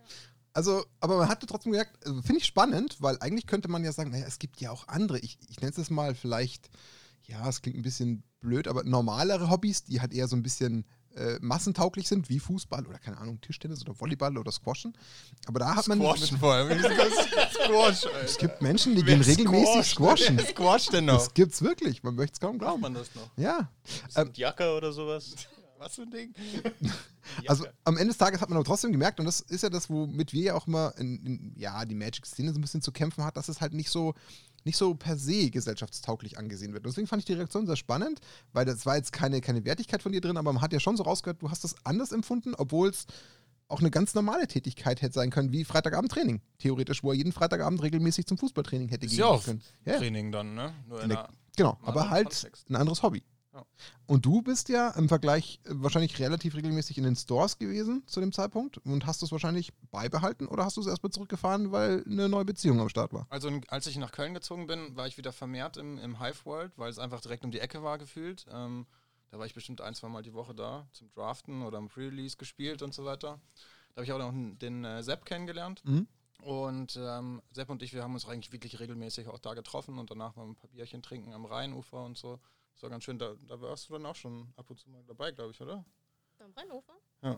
[0.53, 3.93] Also, aber man hatte trotzdem gemerkt, also finde ich spannend, weil eigentlich könnte man ja
[3.93, 6.71] sagen, naja, es gibt ja auch andere, ich, ich nenne es jetzt mal vielleicht,
[7.25, 10.85] ja, es klingt ein bisschen blöd, aber normalere Hobbys, die halt eher so ein bisschen
[11.17, 14.97] äh, massentauglich sind, wie Fußball oder keine Ahnung, Tischtennis oder Volleyball oder Squashen.
[15.47, 15.99] Aber da hat man.
[15.99, 16.79] Squashen vor allem.
[17.53, 20.37] Squash, Es gibt Menschen, die gehen regelmäßig squashen.
[20.39, 21.15] Wer squasht denn noch?
[21.19, 22.03] Das gibt's wirklich.
[22.03, 22.81] Man möchte es kaum glauben.
[22.81, 23.29] man das noch?
[23.37, 23.71] Ja.
[24.17, 25.35] Ähm, Jacke oder sowas.
[25.79, 26.35] Was für ein Ding?
[27.47, 29.91] Also am Ende des Tages hat man aber trotzdem gemerkt, und das ist ja das,
[29.91, 33.23] womit wir ja auch immer in, in ja, die Magic-Szene so ein bisschen zu kämpfen
[33.23, 34.15] hat, dass es halt nicht so,
[34.65, 36.85] nicht so per se gesellschaftstauglich angesehen wird.
[36.85, 38.21] Und deswegen fand ich die Reaktion sehr spannend,
[38.55, 40.97] weil das war jetzt keine, keine Wertigkeit von dir drin, aber man hat ja schon
[40.97, 43.05] so rausgehört, du hast das anders empfunden, obwohl es
[43.69, 46.41] auch eine ganz normale Tätigkeit hätte sein können, wie Freitagabend-Training.
[46.59, 49.63] Theoretisch, wo er jeden Freitagabend regelmäßig zum Fußballtraining hätte Ist gehen ja auch können.
[49.85, 49.99] Ja, ja.
[49.99, 50.73] Training dann, ne?
[50.89, 52.71] Nur in In der- Genau, aber halt Kontext.
[52.71, 53.23] ein anderes Hobby.
[54.07, 58.21] Und du bist ja im Vergleich äh, wahrscheinlich relativ regelmäßig in den Stores gewesen zu
[58.21, 62.29] dem Zeitpunkt und hast es wahrscheinlich beibehalten oder hast du es erstmal zurückgefahren, weil eine
[62.29, 63.27] neue Beziehung am Start war?
[63.31, 66.73] Also als ich nach Köln gezogen bin, war ich wieder vermehrt im, im Hive World,
[66.77, 68.47] weil es einfach direkt um die Ecke war gefühlt.
[68.51, 68.87] Ähm,
[69.31, 72.37] da war ich bestimmt ein, zwei Mal die Woche da zum Draften oder im Pre-Release
[72.37, 73.41] gespielt und so weiter.
[73.95, 75.83] Da habe ich auch noch den äh, Sepp kennengelernt.
[75.85, 76.07] Mhm.
[76.43, 80.11] Und ähm, Sepp und ich, wir haben uns eigentlich wirklich regelmäßig auch da getroffen und
[80.11, 82.39] danach mal ein paar Bierchen trinken am Rheinufer und so.
[82.79, 83.19] Das war ganz schön.
[83.19, 85.85] Da, da warst du dann auch schon ab und zu mal dabei, glaube ich, oder?
[86.39, 86.93] Beim Rheinufer?
[87.23, 87.37] Ja.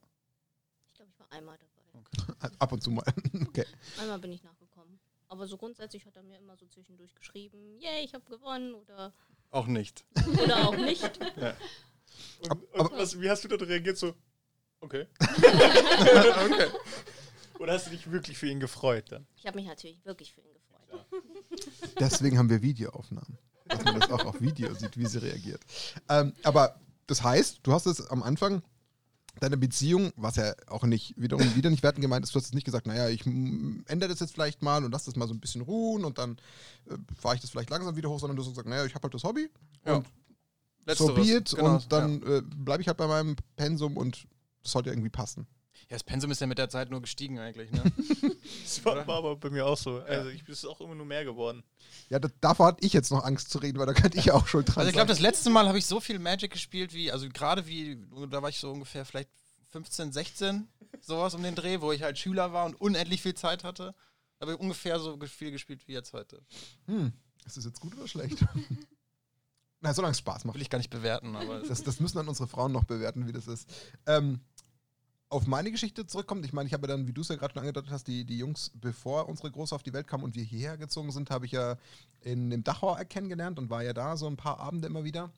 [0.87, 2.55] Ich glaube, ich war einmal dabei.
[2.59, 3.07] Ab und zu mal.
[3.49, 3.65] okay.
[3.99, 5.01] Einmal bin ich nachgekommen.
[5.29, 9.15] Aber so grundsätzlich hat er mir immer so zwischendurch geschrieben, yay, ich habe gewonnen oder,
[9.51, 10.05] Auch nicht.
[10.43, 11.03] oder auch nicht.
[12.41, 13.97] Und, und was, wie hast du da reagiert?
[13.97, 14.15] So,
[14.81, 15.07] okay.
[15.19, 16.69] okay.
[17.59, 19.27] Oder hast du dich wirklich für ihn gefreut dann?
[19.37, 21.07] Ich habe mich natürlich wirklich für ihn gefreut.
[21.99, 23.39] Deswegen haben wir Videoaufnahmen.
[23.71, 25.61] Dass man das auch auf Video sieht, wie sie reagiert.
[26.09, 28.63] Ähm, aber das heißt, du hast es am Anfang
[29.41, 32.55] deiner Beziehung, was ja auch nicht wiederum wieder nicht werten gemeint ist, du hast jetzt
[32.55, 35.41] nicht gesagt, naja, ich ändere das jetzt vielleicht mal und lass das mal so ein
[35.41, 36.39] bisschen ruhen und dann
[36.89, 39.05] äh, fahre ich das vielleicht langsam wieder hoch, sondern du hast gesagt, naja, ich habe
[39.05, 39.49] halt das Hobby
[39.87, 39.97] Ja.
[39.97, 40.07] und
[40.85, 41.09] Letzteres.
[41.09, 44.27] so be it Genau, und dann äh, bleibe ich halt bei meinem Pensum und
[44.63, 45.47] das sollte irgendwie passen.
[45.91, 47.83] Ja, das Pensum ist ja mit der Zeit nur gestiegen eigentlich, ne?
[48.63, 49.99] Das war, war aber bei mir auch so.
[49.99, 51.65] Also ich bin es auch immer nur mehr geworden.
[52.09, 54.35] Ja, da, davor hatte ich jetzt noch Angst zu reden, weil da könnte ich ja
[54.35, 56.95] auch schon dran Also ich glaube, das letzte Mal habe ich so viel Magic gespielt
[56.95, 57.99] wie, also gerade wie,
[58.31, 59.31] da war ich so ungefähr vielleicht
[59.71, 60.69] 15, 16,
[61.01, 63.95] sowas um den Dreh, wo ich halt Schüler war und unendlich viel Zeit hatte.
[64.39, 66.41] Da habe ich ungefähr so viel gespielt wie jetzt heute.
[66.87, 67.13] Hm,
[67.45, 68.39] ist das jetzt gut oder schlecht?
[69.83, 70.55] Na, solange es Spaß macht.
[70.55, 73.33] Will ich gar nicht bewerten, aber Das, das müssen dann unsere Frauen noch bewerten, wie
[73.33, 73.67] das ist.
[74.07, 74.41] Ähm,
[75.31, 77.53] auf meine Geschichte zurückkommt, ich meine, ich habe ja dann, wie du es ja gerade
[77.55, 80.43] schon angedeutet hast, die, die Jungs, bevor unsere Große auf die Welt kam und wir
[80.43, 81.77] hierher gezogen sind, habe ich ja
[82.21, 85.31] in dem Dachauer kennengelernt und war ja da so ein paar Abende immer wieder.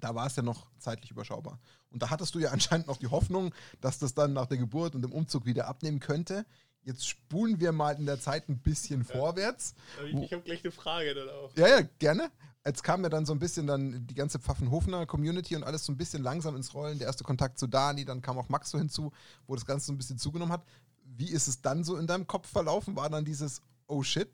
[0.00, 1.58] Da war es ja noch zeitlich überschaubar.
[1.90, 4.94] Und da hattest du ja anscheinend noch die Hoffnung, dass das dann nach der Geburt
[4.94, 6.44] und dem Umzug wieder abnehmen könnte.
[6.84, 9.74] Jetzt spulen wir mal in der Zeit ein bisschen vorwärts.
[9.98, 11.56] Aber Ich, ich habe gleich eine Frage dann auch.
[11.56, 12.30] Ja, ja, gerne.
[12.64, 15.92] Jetzt kam ja dann so ein bisschen dann die ganze Pfaffenhofener Community und alles so
[15.92, 16.98] ein bisschen langsam ins Rollen.
[16.98, 19.12] Der erste Kontakt zu Dani, dann kam auch Max so hinzu,
[19.46, 20.64] wo das Ganze so ein bisschen zugenommen hat.
[21.04, 22.94] Wie ist es dann so in deinem Kopf verlaufen?
[22.94, 24.30] War dann dieses, oh shit,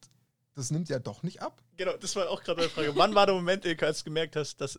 [0.55, 1.63] das nimmt ja doch nicht ab?
[1.79, 2.95] Genau, das war auch gerade meine Frage.
[2.97, 4.79] Wann war der Moment, Ilka, als du gemerkt hast, dass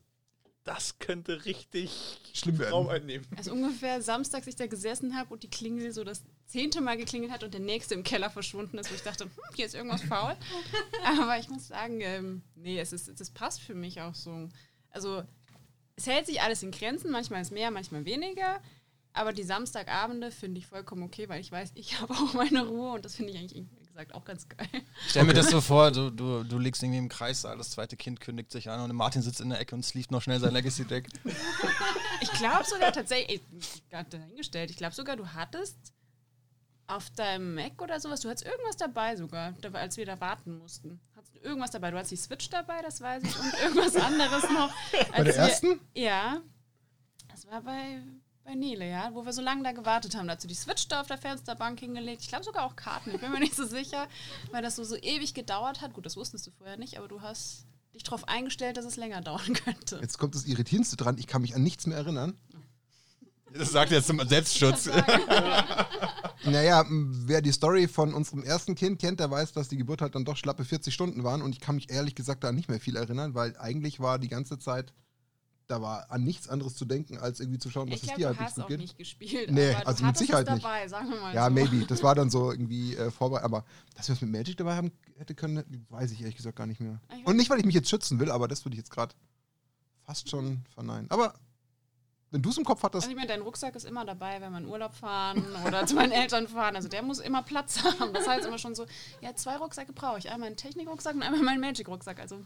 [0.64, 2.74] das könnte richtig Schlimm werden.
[2.74, 3.26] Raum einnehmen?
[3.36, 7.32] Also ungefähr samstags ich da gesessen habe und die Klingel so das zehnte Mal geklingelt
[7.32, 10.02] hat und der nächste im Keller verschwunden ist, wo ich dachte, hm, hier ist irgendwas
[10.02, 10.36] faul.
[11.06, 14.50] Aber ich muss sagen, ähm, nee, es ist, das passt für mich auch so.
[14.90, 15.24] Also
[15.96, 18.60] es hält sich alles in Grenzen, manchmal ist mehr, manchmal weniger.
[19.14, 22.94] Aber die Samstagabende finde ich vollkommen okay, weil ich weiß, ich habe auch meine Ruhe
[22.94, 24.68] und das finde ich eigentlich, wie gesagt, auch ganz geil.
[25.08, 28.22] stell mir das so vor, du, du, du liegst irgendwie im Kreissaal, das zweite Kind
[28.22, 31.10] kündigt sich an und Martin sitzt in der Ecke und sleept noch schnell sein Legacy-Deck.
[32.22, 35.94] Ich glaube sogar tatsächlich, ich gerade dahingestellt, ich glaube sogar, du hattest
[36.90, 40.58] auf deinem Mac oder sowas, du hattest irgendwas dabei sogar, da, als wir da warten
[40.58, 41.00] mussten.
[41.16, 41.92] Hattest du irgendwas dabei?
[41.92, 44.74] Du hattest die Switch dabei, das weiß ich, und irgendwas anderes noch.
[45.12, 45.80] Bei der ersten?
[45.94, 46.42] Ja.
[47.28, 48.02] Das war bei,
[48.44, 50.28] bei Nele, ja, wo wir so lange da gewartet haben.
[50.28, 52.24] Da hast du die Switch da auf der Fensterbank hingelegt.
[52.24, 54.08] Ich glaube sogar auch Karten, ich bin mir nicht so sicher,
[54.52, 55.94] weil das so, so ewig gedauert hat.
[55.94, 59.22] Gut, das wusstest du vorher nicht, aber du hast dich darauf eingestellt, dass es länger
[59.22, 60.00] dauern könnte.
[60.02, 62.36] Jetzt kommt das Irritierendste dran, ich kann mich an nichts mehr erinnern.
[63.54, 64.90] Das sagt er jetzt zum Selbstschutz.
[66.46, 70.16] Naja, wer die Story von unserem ersten Kind kennt, der weiß, dass die Geburt halt
[70.16, 72.80] dann doch schlappe 40 Stunden waren und ich kann mich ehrlich gesagt da nicht mehr
[72.80, 74.94] viel erinnern, weil eigentlich war die ganze Zeit,
[75.68, 78.28] da war an nichts anderes zu denken, als irgendwie zu schauen, dass Ich es dir
[78.28, 78.80] halt nicht gut auch geht.
[78.80, 79.52] nicht gespielt.
[79.52, 80.64] Nee, also mit Sicherheit es nicht.
[80.66, 81.52] dabei, sagen wir mal Ja, so.
[81.52, 81.86] maybe.
[81.86, 83.44] Das war dann so irgendwie äh, vorbei.
[83.44, 86.66] Aber dass wir es mit Magic dabei haben hätte können, weiß ich ehrlich gesagt gar
[86.68, 87.00] nicht mehr.
[87.16, 89.14] Ich Und nicht, weil ich mich jetzt schützen will, aber das würde ich jetzt gerade
[90.06, 91.12] fast schon verneinen.
[91.12, 91.34] Aber
[92.32, 94.52] wenn du es im Kopf hattest, Also ich meine, dein Rucksack ist immer dabei, wenn
[94.52, 96.76] wir in Urlaub fahren oder zu meinen Eltern fahren.
[96.76, 98.14] Also der muss immer Platz haben.
[98.14, 98.86] Das heißt immer schon so,
[99.22, 100.30] ja, zwei Rucksäcke brauche ich.
[100.32, 102.20] Einmal einen Technik-Rucksack und einmal meinen Magic-Rucksack.
[102.20, 102.38] Also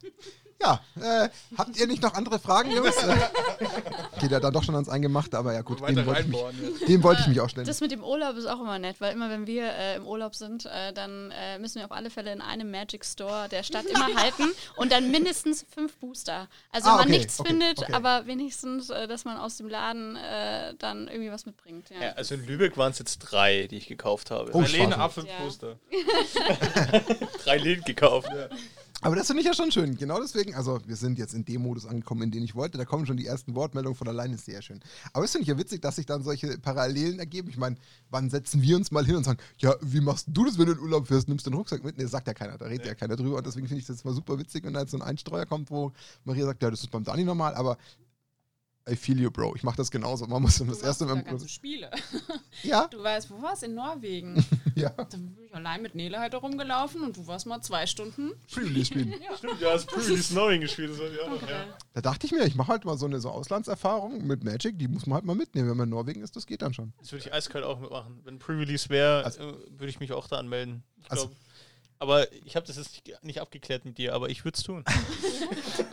[0.62, 2.96] ja, äh, habt ihr nicht noch andere Fragen, Jungs?
[4.20, 7.02] Geht ja dann doch schon ans Eingemachte, aber ja gut, dem wollte, ich mich, dem
[7.02, 7.66] wollte ich mich auch stellen.
[7.66, 10.34] Das mit dem Urlaub ist auch immer nett, weil immer wenn wir äh, im Urlaub
[10.34, 13.84] sind, äh, dann äh, müssen wir auf alle Fälle in einem Magic Store der Stadt
[13.86, 14.44] immer halten
[14.76, 16.48] und dann mindestens fünf Booster.
[16.72, 17.92] Also Ah, wenn man okay, nichts okay, findet, okay.
[17.92, 21.90] aber wenigstens, äh, dass man aus dem Laden äh, dann irgendwie was mitbringt.
[21.90, 22.00] Ja.
[22.00, 24.50] Ja, also in Lübeck waren es jetzt drei, die ich gekauft habe.
[24.54, 24.92] Oh, Spaß.
[24.92, 27.00] ab fünf Ja.
[27.42, 28.28] Drei Läden gekauft.
[29.00, 29.96] Aber das finde ich ja schon schön.
[29.96, 32.78] Genau deswegen, also wir sind jetzt in dem Modus angekommen, in den ich wollte.
[32.78, 34.80] Da kommen schon die ersten Wortmeldungen von alleine, ist sehr schön.
[35.12, 37.48] Aber es finde ich ja witzig, dass sich dann solche Parallelen ergeben.
[37.48, 37.76] Ich meine,
[38.10, 40.72] wann setzen wir uns mal hin und sagen, ja, wie machst du das, wenn du
[40.72, 41.28] in Urlaub fährst?
[41.28, 41.98] Nimmst du den Rucksack mit?
[41.98, 43.38] Nee, sagt ja keiner, da redet ja keiner drüber.
[43.38, 45.46] Und deswegen finde ich das jetzt mal super witzig, wenn da jetzt so ein Einstreuer
[45.46, 45.92] kommt, wo
[46.24, 47.78] Maria sagt, ja, das ist beim Dani normal, aber
[48.90, 49.54] I feel you, Bro.
[49.56, 50.26] Ich mache das genauso.
[50.26, 51.22] Man muss das du erste Mal.
[51.22, 51.90] ganze Spiele.
[52.62, 54.44] Ja, Du weißt, wo warst In Norwegen.
[54.74, 54.90] ja.
[54.90, 58.32] Da bin ich allein mit Nele halt rumgelaufen und du warst mal zwei Stunden.
[58.52, 59.14] Pre-Release spielen.
[59.38, 60.90] Stimmt, ja, hast Pre-Release Snowing gespielt.
[60.92, 61.64] Das war ich auch noch, ja.
[61.94, 64.88] Da dachte ich mir, ich mache halt mal so eine so Auslandserfahrung mit Magic, die
[64.88, 65.68] muss man halt mal mitnehmen.
[65.70, 66.92] Wenn man in Norwegen ist, das geht dann schon.
[66.98, 68.20] Das würde ich eiskalt auch mitmachen.
[68.24, 70.82] Wenn Pre-Release wäre, Also- äh, würde ich mich auch da anmelden.
[71.02, 71.36] Ich Also- glaub,
[71.98, 74.84] aber ich habe das jetzt nicht, abgeklärt mit dir, aber ich würde es tun.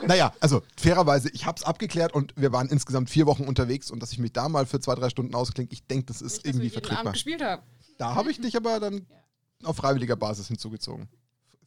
[0.08, 4.02] Naja, also fairerweise, ich habe es abgeklärt und wir waren insgesamt vier Wochen unterwegs und
[4.04, 6.46] dass ich mich da mal für zwei, drei Stunden ausklinge, ich denke, das ist Nicht,
[6.48, 7.14] irgendwie jeden Abend vertretbar.
[7.14, 7.64] gespielt haben.
[7.98, 9.08] Da habe ich dich aber dann
[9.64, 11.08] auf freiwilliger Basis hinzugezogen.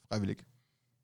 [0.09, 0.44] Freiwillig.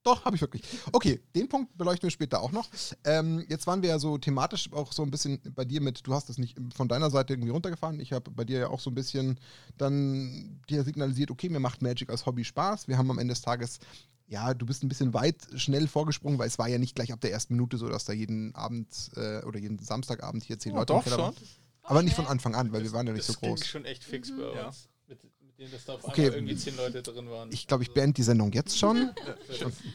[0.04, 0.62] Doch, habe ich wirklich.
[0.92, 2.68] Okay, den Punkt beleuchten wir später auch noch.
[3.04, 6.12] Ähm, jetzt waren wir ja so thematisch auch so ein bisschen bei dir mit, du
[6.14, 7.98] hast das nicht von deiner Seite irgendwie runtergefahren.
[8.00, 9.40] Ich habe bei dir ja auch so ein bisschen
[9.78, 12.86] dann dir signalisiert, okay, mir macht Magic als Hobby Spaß.
[12.86, 13.78] Wir haben am Ende des Tages,
[14.26, 17.20] ja, du bist ein bisschen weit schnell vorgesprungen, weil es war ja nicht gleich ab
[17.22, 20.76] der ersten Minute so, dass da jeden Abend äh, oder jeden Samstagabend hier zehn Oh,
[20.80, 21.24] Leute im doch Keller schon.
[21.24, 21.34] waren.
[21.82, 23.60] Aber nicht von Anfang an, weil wir waren ja nicht das so groß.
[23.60, 24.66] ging schon echt fix bei Ja.
[24.68, 24.82] uns.
[24.82, 24.93] Denen,
[25.58, 26.26] dass da auf Okay.
[26.26, 27.50] irgendwie zehn Leute drin waren.
[27.52, 29.10] Ich glaube, ich beende die Sendung jetzt schon.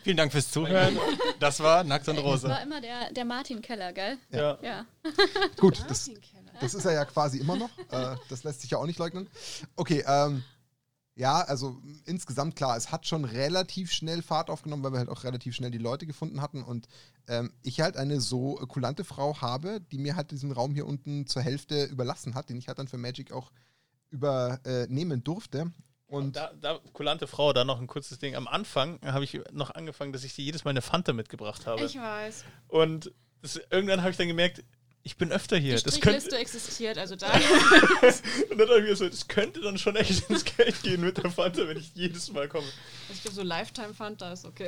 [0.04, 0.98] Vielen Dank fürs Zuhören.
[1.40, 2.50] Das war Nackt und Das Rosa.
[2.50, 4.18] war immer der, der Martin Keller, gell?
[4.32, 4.58] ja.
[4.62, 4.86] Ja.
[5.58, 6.52] Gut, das, Martin-Keller.
[6.62, 7.70] Das ist er ja quasi immer noch.
[7.92, 9.30] Äh, das lässt sich ja auch nicht leugnen.
[9.76, 10.44] Okay, ähm,
[11.16, 15.26] ja, also insgesamt klar, es hat schon relativ schnell Fahrt aufgenommen, weil wir halt auch
[15.26, 16.88] relativ schnell die Leute gefunden hatten und
[17.28, 21.28] ähm, ich halt eine so kulante Frau habe, die mir halt diesen Raum hier unten
[21.28, 23.52] zur Hälfte überlassen hat, den ich halt dann für Magic auch
[24.10, 25.72] übernehmen durfte.
[26.08, 28.36] Und da, da, kulante Frau, da noch ein kurzes Ding.
[28.36, 31.84] Am Anfang habe ich noch angefangen, dass ich dir jedes Mal eine Fanta mitgebracht habe.
[31.84, 32.46] Ich weiß.
[32.68, 34.64] Und das, irgendwann habe ich dann gemerkt,
[35.04, 35.76] ich bin öfter hier.
[35.76, 37.32] Die Das könnte, existiert, also da.
[38.50, 41.18] und dann habe ich mir so, das könnte dann schon echt ins Geld gehen mit
[41.18, 42.66] der Fanta, wenn ich jedes Mal komme.
[42.66, 44.68] Also ich glaube, so Lifetime fand da ist okay.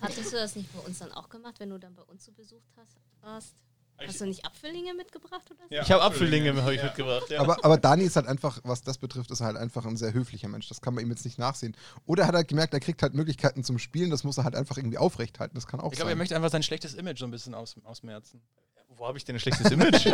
[0.00, 2.32] Hattest du das nicht bei uns dann auch gemacht, wenn du dann bei uns zu
[2.32, 3.54] Besuch hast, warst?
[3.98, 5.74] Hast du nicht Apfellinge mitgebracht oder so?
[5.74, 7.30] ich habe Apfellinge habe ich mitgebracht.
[7.30, 7.40] Ja.
[7.40, 10.12] aber, aber Dani ist halt einfach, was das betrifft, ist er halt einfach ein sehr
[10.12, 10.68] höflicher Mensch.
[10.68, 11.76] Das kann man ihm jetzt nicht nachsehen.
[12.06, 14.56] Oder er hat halt gemerkt, er kriegt halt Möglichkeiten zum Spielen, das muss er halt
[14.56, 15.54] einfach irgendwie aufrechthalten.
[15.54, 17.76] Das kann auch Ich glaube, er möchte einfach sein schlechtes Image so ein bisschen aus,
[17.84, 18.42] ausmerzen.
[18.96, 20.06] Wo habe ich denn ein schlechtes Image?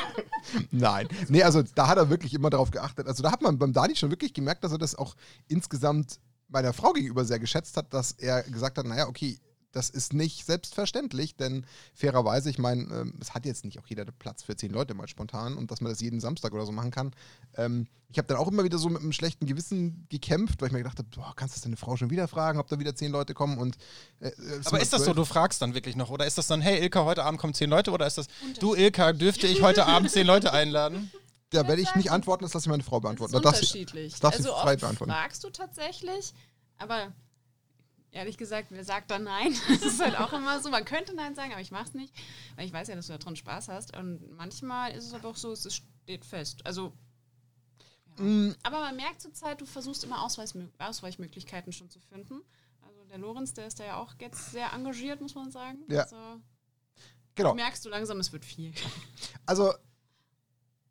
[0.70, 1.08] Nein.
[1.28, 3.06] Nee, also da hat er wirklich immer darauf geachtet.
[3.06, 5.14] Also da hat man beim Dani schon wirklich gemerkt, dass er das auch
[5.48, 6.18] insgesamt
[6.48, 9.38] meiner Frau gegenüber sehr geschätzt hat, dass er gesagt hat, naja, okay,
[9.72, 14.04] das ist nicht selbstverständlich, denn fairerweise, ich meine, ähm, es hat jetzt nicht auch jeder
[14.06, 16.90] Platz für zehn Leute mal spontan und dass man das jeden Samstag oder so machen
[16.90, 17.12] kann.
[17.56, 20.72] Ähm, ich habe dann auch immer wieder so mit einem schlechten Gewissen gekämpft, weil ich
[20.72, 23.12] mir gedacht habe, boah, kannst du deine Frau schon wieder fragen, ob da wieder zehn
[23.12, 23.76] Leute kommen und
[24.20, 26.08] äh, es Aber ist das so, du fragst dann wirklich noch?
[26.08, 27.90] Oder ist das dann, hey Ilka, heute Abend kommen zehn Leute?
[27.90, 28.26] Oder ist das,
[28.60, 31.10] du Ilka, dürfte ich heute Abend zehn Leute einladen?
[31.50, 33.34] Da werde ich nicht antworten, das lasse ich meine Frau Das beantworten.
[33.34, 34.12] ist Da darf sie- unterschiedlich.
[34.12, 35.12] das darf sie also frei oft beantworten.
[35.12, 36.32] fragst du tatsächlich,
[36.78, 37.12] aber
[38.18, 39.54] ehrlich gesagt, wer sagt dann nein?
[39.68, 40.70] Das ist halt auch immer so.
[40.70, 42.14] Man könnte nein sagen, aber ich mach's nicht,
[42.56, 43.96] weil ich weiß ja, dass du daran Spaß hast.
[43.96, 46.66] Und manchmal ist es aber auch so, es steht fest.
[46.66, 46.92] Also,
[48.18, 48.24] ja.
[48.24, 52.42] Mm, aber man merkt zur Zeit, du versuchst immer Ausweichmö Ausweichmöglichkeiten schon zu finden.
[52.82, 55.78] Also der Lorenz, der ist da ja auch jetzt sehr engagiert, muss man sagen.
[55.88, 56.02] Ja.
[56.02, 56.40] Also,
[57.36, 57.54] genau.
[57.54, 58.74] merkst du langsam, es wird viel.
[59.46, 59.72] Also,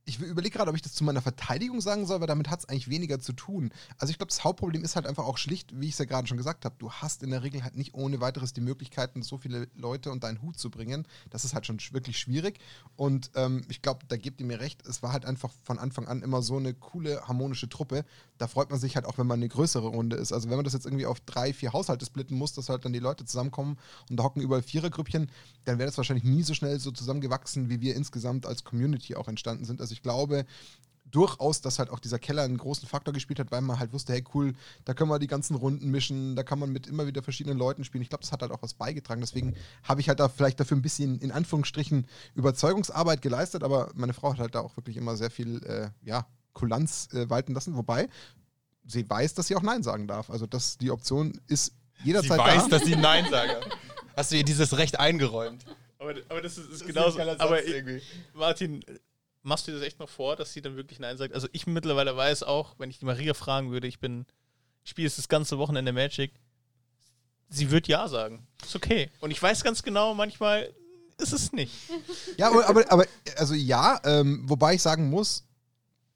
[0.08, 2.70] ich überlege gerade, ob ich das zu meiner Verteidigung sagen soll, weil damit hat es
[2.70, 3.72] eigentlich weniger zu tun.
[3.98, 6.28] Also ich glaube, das Hauptproblem ist halt einfach auch schlicht, wie ich es ja gerade
[6.28, 6.76] schon gesagt habe.
[6.80, 10.28] Du hast in der Regel halt nicht ohne weiteres die Möglichkeiten, so viele Leute unter
[10.30, 11.06] einen Hut zu bringen.
[11.30, 12.60] Das ist halt schon sch- wirklich schwierig.
[12.96, 16.08] Und ähm, ich glaube, da gebt ihr mir recht, es war halt einfach von Anfang
[16.08, 18.06] an immer so eine coole, harmonische Truppe.
[18.38, 20.32] Da freut man sich halt auch, wenn man eine größere Runde ist.
[20.32, 22.94] Also wenn man das jetzt irgendwie auf drei, vier Haushalte splitten muss, dass halt dann
[22.94, 23.78] die Leute zusammenkommen
[24.10, 25.30] und da hocken überall Vierergrüppchen,
[25.68, 29.28] dann wäre das wahrscheinlich nie so schnell so zusammengewachsen, wie wir insgesamt als Community auch
[29.28, 29.82] entstanden sind.
[29.82, 30.46] Also ich glaube,
[31.12, 34.14] durchaus, dass halt auch dieser Keller einen großen Faktor gespielt hat, weil man halt wusste,
[34.14, 34.54] hey cool,
[34.86, 37.84] da können wir die ganzen Runden mischen, da kann man mit immer wieder verschiedenen Leuten
[37.84, 38.02] spielen.
[38.02, 39.22] Ich glaube, das hat halt auch was beigetragen.
[39.22, 44.14] Deswegen habe ich halt da vielleicht dafür ein bisschen in Anführungsstrichen Überzeugungsarbeit geleistet, aber meine
[44.14, 47.76] Frau hat halt da auch wirklich immer sehr viel, äh, ja, Kulanz äh, walten lassen.
[47.76, 48.10] Wobei
[48.86, 50.30] sie weiß, dass sie auch Nein sagen darf.
[50.30, 52.70] Also das, die Option ist Sie jederzeit weiß, da.
[52.78, 53.54] dass sie Nein sagen.
[54.18, 55.64] Hast du ihr dieses Recht eingeräumt?
[56.00, 57.18] Aber, aber das ist, ist Das ist genauso.
[57.18, 58.04] Satz aber ich.
[58.34, 58.84] Martin,
[59.44, 61.36] machst du dir das echt noch vor, dass sie dann wirklich Nein sagt?
[61.36, 64.26] Also ich mittlerweile weiß auch, wenn ich die Maria fragen würde, ich bin,
[64.84, 66.32] ich spiele jetzt das ganze Wochenende Magic,
[67.50, 68.48] sie wird Ja sagen.
[68.64, 69.12] Ist okay.
[69.20, 70.74] Und ich weiß ganz genau, manchmal
[71.20, 71.74] ist es nicht.
[72.38, 73.06] Ja, aber, aber, aber
[73.38, 75.47] also ja, ähm, wobei ich sagen muss,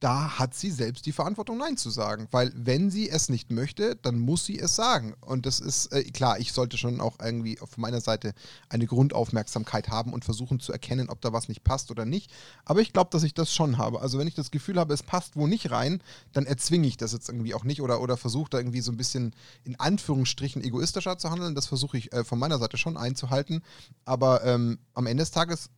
[0.02, 2.28] da hat sie selbst die Verantwortung, Nein zu sagen.
[2.32, 5.14] Weil wenn sie es nicht möchte, dann muss sie es sagen.
[5.22, 8.34] Und das ist, äh, klar, ich sollte schon auch irgendwie von meiner Seite
[8.68, 12.32] eine Grundaufmerksamkeit haben und versuchen zu erkennen, ob da was nicht passt oder nicht.
[12.66, 14.02] Aber ich glaube, dass ich das schon habe.
[14.02, 16.02] Also wenn ich das Gefühl habe, es passt wo nicht rein,
[16.34, 18.98] dann erzwinge ich das jetzt irgendwie auch nicht oder, oder versuche da irgendwie so ein
[18.98, 21.54] bisschen in Anführungsstrichen egoistischer zu handeln.
[21.54, 23.62] Das versuche ich äh, von meiner Seite schon einzuhalten.
[24.06, 25.70] Aber ähm, am Ende des Tages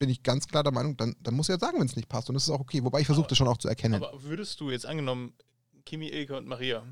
[0.00, 2.28] bin ich ganz klar der Meinung, dann, dann muss er sagen, wenn es nicht passt.
[2.28, 2.82] Und das ist auch okay.
[2.82, 4.02] Wobei ich versuche das schon auch zu erkennen.
[4.02, 5.34] Aber würdest du jetzt angenommen,
[5.84, 6.84] Kimi, Ilke und Maria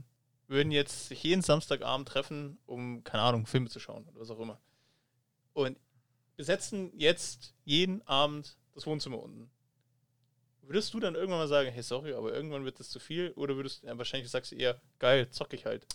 [0.46, 4.38] würden jetzt sich jeden Samstagabend treffen, um, keine Ahnung, Filme zu schauen oder was auch
[4.38, 4.60] immer.
[5.54, 5.78] Und
[6.36, 9.50] besetzen jetzt jeden Abend das Wohnzimmer unten.
[10.68, 13.32] Würdest du dann irgendwann mal sagen, hey, sorry, aber irgendwann wird das zu viel?
[13.36, 15.86] Oder würdest du, ja, wahrscheinlich sagst du eher, geil, zock ich halt.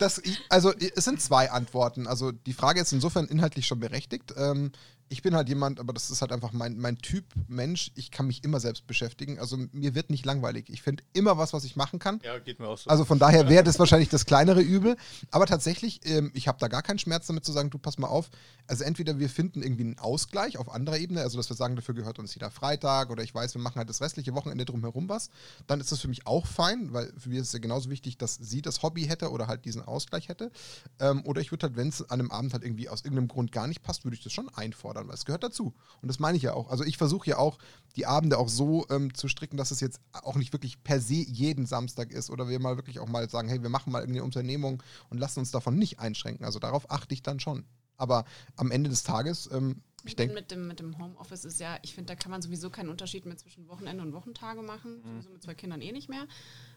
[0.00, 2.08] Das, also es sind zwei Antworten.
[2.08, 4.34] Also die Frage ist insofern inhaltlich schon berechtigt.
[4.36, 4.72] Ähm,
[5.14, 7.92] ich bin halt jemand, aber das ist halt einfach mein, mein Typ Mensch.
[7.94, 9.38] Ich kann mich immer selbst beschäftigen.
[9.38, 10.68] Also mir wird nicht langweilig.
[10.70, 12.18] Ich finde immer was, was ich machen kann.
[12.24, 12.90] Ja, geht mir auch so.
[12.90, 14.96] Also von daher wäre das wahrscheinlich das kleinere Übel.
[15.30, 18.08] Aber tatsächlich, ähm, ich habe da gar keinen Schmerz damit zu sagen, du pass mal
[18.08, 18.28] auf.
[18.66, 21.94] Also entweder wir finden irgendwie einen Ausgleich auf anderer Ebene, also dass wir sagen, dafür
[21.94, 25.30] gehört uns jeder Freitag oder ich weiß, wir machen halt das restliche Wochenende drumherum was.
[25.68, 28.18] Dann ist das für mich auch fein, weil für mich ist es ja genauso wichtig,
[28.18, 30.50] dass sie das Hobby hätte oder halt diesen Ausgleich hätte.
[30.98, 33.52] Ähm, oder ich würde halt, wenn es an einem Abend halt irgendwie aus irgendeinem Grund
[33.52, 35.74] gar nicht passt, würde ich das schon einfordern, weil es gehört dazu.
[36.02, 36.70] Und das meine ich ja auch.
[36.70, 37.58] Also ich versuche ja auch,
[37.96, 41.14] die Abende auch so ähm, zu stricken, dass es jetzt auch nicht wirklich per se
[41.14, 44.24] jeden Samstag ist oder wir mal wirklich auch mal sagen, hey, wir machen mal irgendeine
[44.24, 46.44] Unternehmung und lassen uns davon nicht einschränken.
[46.44, 47.64] Also darauf achte ich dann schon.
[47.96, 48.24] Aber
[48.56, 51.94] am Ende des Tages, ähm, ich denke, mit dem, mit dem Homeoffice ist ja, ich
[51.94, 55.02] finde, da kann man sowieso keinen Unterschied mehr zwischen Wochenende und Wochentage machen.
[55.02, 56.26] Sowieso mit zwei Kindern eh nicht mehr.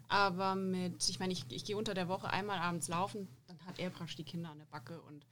[0.08, 3.80] Aber mit, ich meine, ich, ich gehe unter der Woche einmal abends laufen, dann hat
[3.80, 5.26] er praktisch die Kinder an der Backe und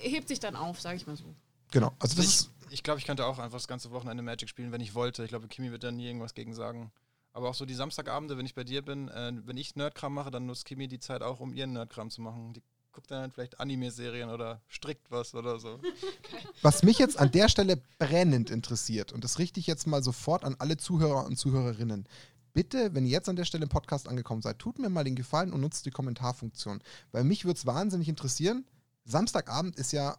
[0.00, 1.34] hebt sich dann auf, sage ich mal so.
[1.72, 1.92] Genau.
[1.98, 4.70] Also das ich ist, ich glaube, ich könnte auch einfach das ganze Wochenende Magic spielen,
[4.70, 5.24] wenn ich wollte.
[5.24, 6.92] Ich glaube, Kimi wird da nie irgendwas gegen sagen.
[7.32, 10.30] Aber auch so die Samstagabende, wenn ich bei dir bin, äh, wenn ich Nerdkram mache,
[10.30, 12.52] dann nutzt Kimi die Zeit auch, um ihren Nerdkram zu machen.
[12.52, 15.80] Die guckt dann halt vielleicht Anime-Serien oder strickt was oder so.
[16.62, 20.44] Was mich jetzt an der Stelle brennend interessiert, und das richte ich jetzt mal sofort
[20.44, 22.06] an alle Zuhörer und Zuhörerinnen.
[22.52, 25.16] Bitte, wenn ihr jetzt an der Stelle im Podcast angekommen seid, tut mir mal den
[25.16, 26.82] Gefallen und nutzt die Kommentarfunktion.
[27.10, 28.66] Weil mich würde es wahnsinnig interessieren.
[29.04, 30.18] Samstagabend ist ja,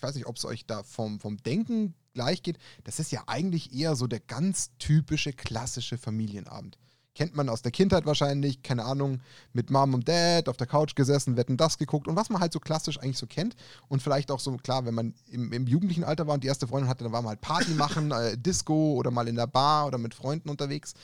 [0.00, 3.22] ich weiß nicht, ob es euch da vom, vom Denken gleich geht, das ist ja
[3.26, 6.78] eigentlich eher so der ganz typische, klassische Familienabend.
[7.14, 9.20] Kennt man aus der Kindheit wahrscheinlich, keine Ahnung,
[9.52, 12.54] mit Mom und Dad auf der Couch gesessen, wetten das geguckt und was man halt
[12.54, 13.56] so klassisch eigentlich so kennt.
[13.88, 16.66] Und vielleicht auch so, klar, wenn man im, im jugendlichen Alter war und die erste
[16.66, 19.86] Freundin hatte, dann war man halt Party machen, äh, Disco oder mal in der Bar
[19.86, 20.94] oder mit Freunden unterwegs.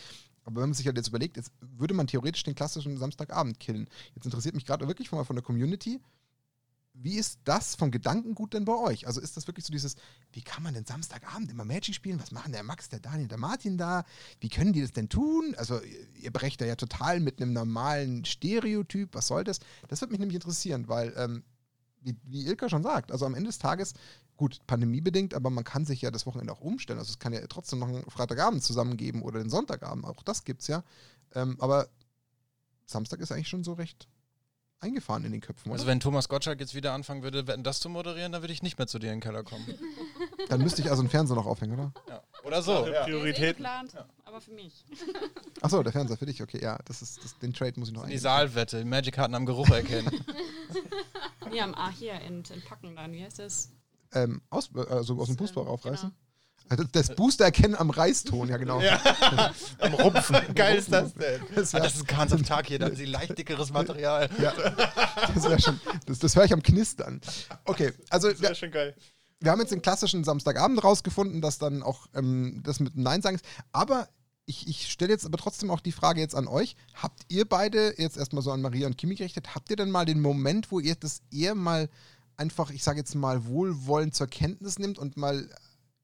[0.44, 3.90] Aber wenn man sich halt jetzt überlegt, jetzt würde man theoretisch den klassischen Samstagabend killen.
[4.14, 6.00] Jetzt interessiert mich gerade wirklich mal von der Community,
[7.02, 9.06] wie ist das vom Gedankengut denn bei euch?
[9.06, 9.96] Also ist das wirklich so dieses,
[10.32, 12.20] wie kann man denn Samstagabend immer Magic spielen?
[12.20, 14.04] Was machen der Max, der Daniel, der Martin da?
[14.40, 15.54] Wie können die das denn tun?
[15.58, 19.14] Also ihr- brecht da ja total mit einem normalen Stereotyp.
[19.14, 19.60] Was soll das?
[19.88, 21.44] Das würde mich nämlich interessieren, weil, ähm,
[22.00, 23.94] wie, wie Ilka schon sagt, also am Ende des Tages,
[24.36, 26.98] gut, pandemiebedingt, aber man kann sich ja das Wochenende auch umstellen.
[26.98, 30.04] Also es kann ja trotzdem noch einen Freitagabend zusammengeben oder den Sonntagabend.
[30.04, 30.84] Auch das gibt's ja.
[31.34, 31.88] Ähm, aber
[32.86, 34.08] Samstag ist eigentlich schon so recht
[34.80, 35.70] eingefahren in den Köpfen.
[35.70, 35.74] Oder?
[35.78, 38.62] Also wenn Thomas Gottschalk jetzt wieder anfangen würde, Wetten, das zu moderieren, dann würde ich
[38.62, 39.64] nicht mehr zu dir in den Keller kommen.
[40.48, 41.92] Dann müsste ich also einen Fernseher noch aufhängen, oder?
[42.08, 42.22] Ja.
[42.44, 42.86] Oder so.
[42.86, 42.92] Ja.
[42.92, 43.02] Ja.
[43.04, 43.56] Prioritäten.
[43.64, 44.84] geplant, aber für mich.
[45.60, 48.02] Achso, der Fernseher für dich, okay, ja, das ist, das, den Trade muss ich noch
[48.02, 48.20] Die eingehen.
[48.20, 50.10] Saalwette, Magic-Karten am Geruch erkennen.
[51.52, 53.70] Ja, am A hier in, in Packen dann, wie heißt das?
[54.12, 56.10] Ähm, aus, also aus dem Booster ähm, aufreißen.
[56.10, 56.25] genau.
[56.68, 58.80] Also das Booster erkennen am Reiston, ja genau.
[59.78, 60.36] Am Rumpfen.
[60.54, 61.40] Geil ist das denn?
[61.54, 64.28] Das Ah, wär- das ist Kahns am Tag hier, da haben sie leicht dickeres Material.
[64.42, 64.52] Ja,
[65.34, 67.20] das schon, das, das höre ich am Knistern.
[67.64, 68.94] Okay, also Das wir, wäre schon geil.
[69.40, 73.36] wir haben jetzt den klassischen Samstagabend rausgefunden, dass dann auch ähm, das mit Nein sagen
[73.36, 73.44] ist.
[73.72, 74.08] Aber
[74.46, 76.76] ich, ich stelle jetzt aber trotzdem auch die Frage jetzt an euch.
[76.94, 80.04] Habt ihr beide, jetzt erstmal so an Maria und Kimi gerichtet, habt ihr denn mal
[80.04, 81.88] den Moment, wo ihr das eher mal
[82.36, 85.48] einfach, ich sage jetzt mal, wohlwollend zur Kenntnis nimmt und mal,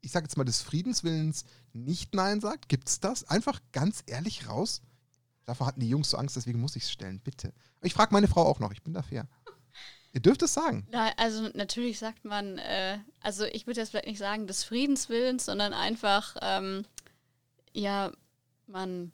[0.03, 2.69] ich sage jetzt mal, des Friedenswillens nicht Nein sagt?
[2.69, 3.25] Gibt's das?
[3.25, 4.83] Einfach ganz ehrlich raus?
[5.45, 7.53] Davor hatten die Jungs so Angst, deswegen muss ich es stellen, bitte.
[7.81, 9.27] Ich frage meine Frau auch noch, ich bin da fair.
[10.13, 10.87] Ihr dürft es sagen.
[10.91, 15.47] Na, also natürlich sagt man, äh, also ich würde jetzt vielleicht nicht sagen des Friedenswillens,
[15.47, 16.85] sondern einfach, ähm,
[17.73, 18.13] ja,
[18.67, 19.13] man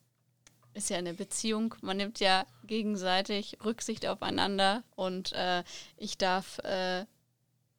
[0.75, 5.63] ist ja in der Beziehung, man nimmt ja gegenseitig Rücksicht aufeinander und äh,
[5.97, 7.07] ich darf äh,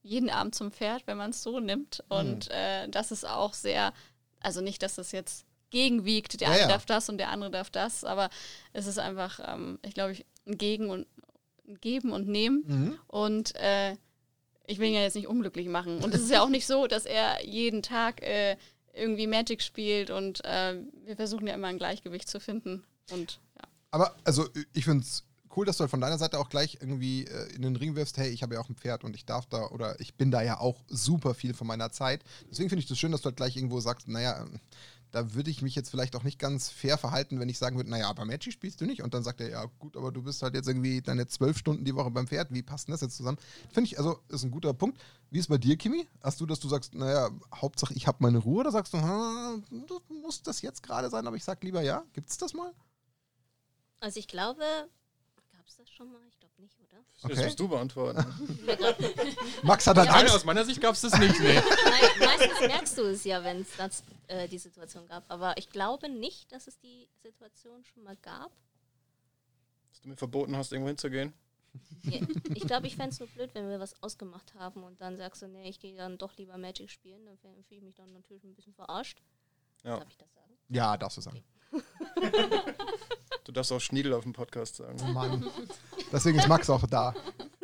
[0.01, 2.03] jeden Abend zum Pferd, wenn man es so nimmt.
[2.09, 3.93] Und äh, das ist auch sehr,
[4.39, 6.67] also nicht, dass das jetzt gegenwiegt, der Ja, eine ja.
[6.67, 8.29] darf das und der andere darf das, aber
[8.73, 10.15] es ist einfach, ähm, ich glaube,
[10.47, 11.07] ein Gegen und
[11.67, 12.63] ein Geben und Nehmen.
[12.65, 12.99] Mhm.
[13.07, 13.95] Und äh,
[14.65, 16.03] ich will ihn ja jetzt nicht unglücklich machen.
[16.03, 18.57] Und es ist ja auch nicht so, dass er jeden Tag äh,
[18.93, 22.83] irgendwie Magic spielt und äh, wir versuchen ja immer ein Gleichgewicht zu finden.
[23.12, 23.67] Und ja.
[23.91, 25.23] Aber also ich finde es
[25.55, 28.17] cool, dass du halt von deiner Seite auch gleich irgendwie äh, in den Ring wirfst,
[28.17, 30.41] hey, ich habe ja auch ein Pferd und ich darf da oder ich bin da
[30.41, 32.23] ja auch super viel von meiner Zeit.
[32.49, 34.59] Deswegen finde ich das schön, dass du halt gleich irgendwo sagst, naja, ähm,
[35.12, 37.89] da würde ich mich jetzt vielleicht auch nicht ganz fair verhalten, wenn ich sagen würde,
[37.89, 39.01] naja, aber Magic spielst du nicht.
[39.01, 41.83] Und dann sagt er, ja gut, aber du bist halt jetzt irgendwie deine zwölf Stunden
[41.83, 42.53] die Woche beim Pferd.
[42.53, 43.39] Wie passt denn das jetzt zusammen?
[43.71, 44.99] Finde ich, also ist ein guter Punkt.
[45.31, 46.07] Wie ist bei dir, Kimi?
[46.21, 49.55] Hast du, dass du sagst, naja, Hauptsache ich habe meine Ruhe oder sagst du, "Ha,
[49.71, 52.03] das muss das jetzt gerade sein, aber ich sag lieber ja?
[52.13, 52.71] Gibt's das mal?
[53.99, 54.63] Also ich glaube,
[55.69, 56.21] es das schon mal?
[56.27, 57.03] Ich glaube nicht, oder?
[57.21, 57.43] Das Okay.
[57.45, 58.25] musst du beantworten.
[59.63, 60.36] Max hat halt Nein, Angst.
[60.36, 61.39] aus meiner Sicht gab es das nicht.
[61.39, 61.53] Nee.
[61.55, 65.23] Nein, meistens merkst du es ja, wenn es das, äh, die Situation gab.
[65.32, 68.51] Aber ich glaube nicht, dass es die Situation schon mal gab.
[69.91, 71.34] Dass du mir verboten hast, irgendwo hinzugehen.
[72.03, 72.19] Ja,
[72.55, 75.41] Ich glaube, ich fände es nur blöd, wenn wir was ausgemacht haben und dann sagst
[75.43, 77.25] du, nee, ich gehe dann doch lieber Magic spielen.
[77.25, 79.21] Dann fühle ich mich dann natürlich ein bisschen verarscht.
[79.84, 79.97] Ja.
[79.99, 80.58] Darf ich das sagen?
[80.69, 81.43] Ja, darfst du sagen.
[83.49, 84.99] Du darfst auch Schniedel auf dem Podcast sagen.
[85.03, 85.43] Oh Mann.
[86.13, 87.15] Deswegen ist Max auch da.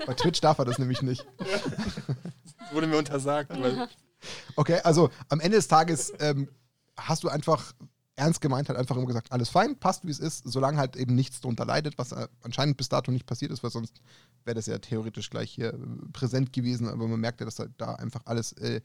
[0.07, 1.23] Bei Twitch darf er das nämlich nicht.
[1.37, 3.51] Das wurde mir untersagt.
[3.51, 3.87] Weil
[4.55, 6.49] Okay, also am Ende des Tages ähm,
[6.97, 7.71] hast du einfach
[8.15, 11.13] ernst gemeint, halt einfach immer gesagt, alles fein, passt wie es ist, solange halt eben
[11.13, 14.01] nichts drunter leidet, was äh, anscheinend bis dato nicht passiert ist, weil sonst
[14.43, 15.77] wäre das ja theoretisch gleich hier äh,
[16.13, 18.81] präsent gewesen, aber man merkt ja, dass halt da einfach alles äh,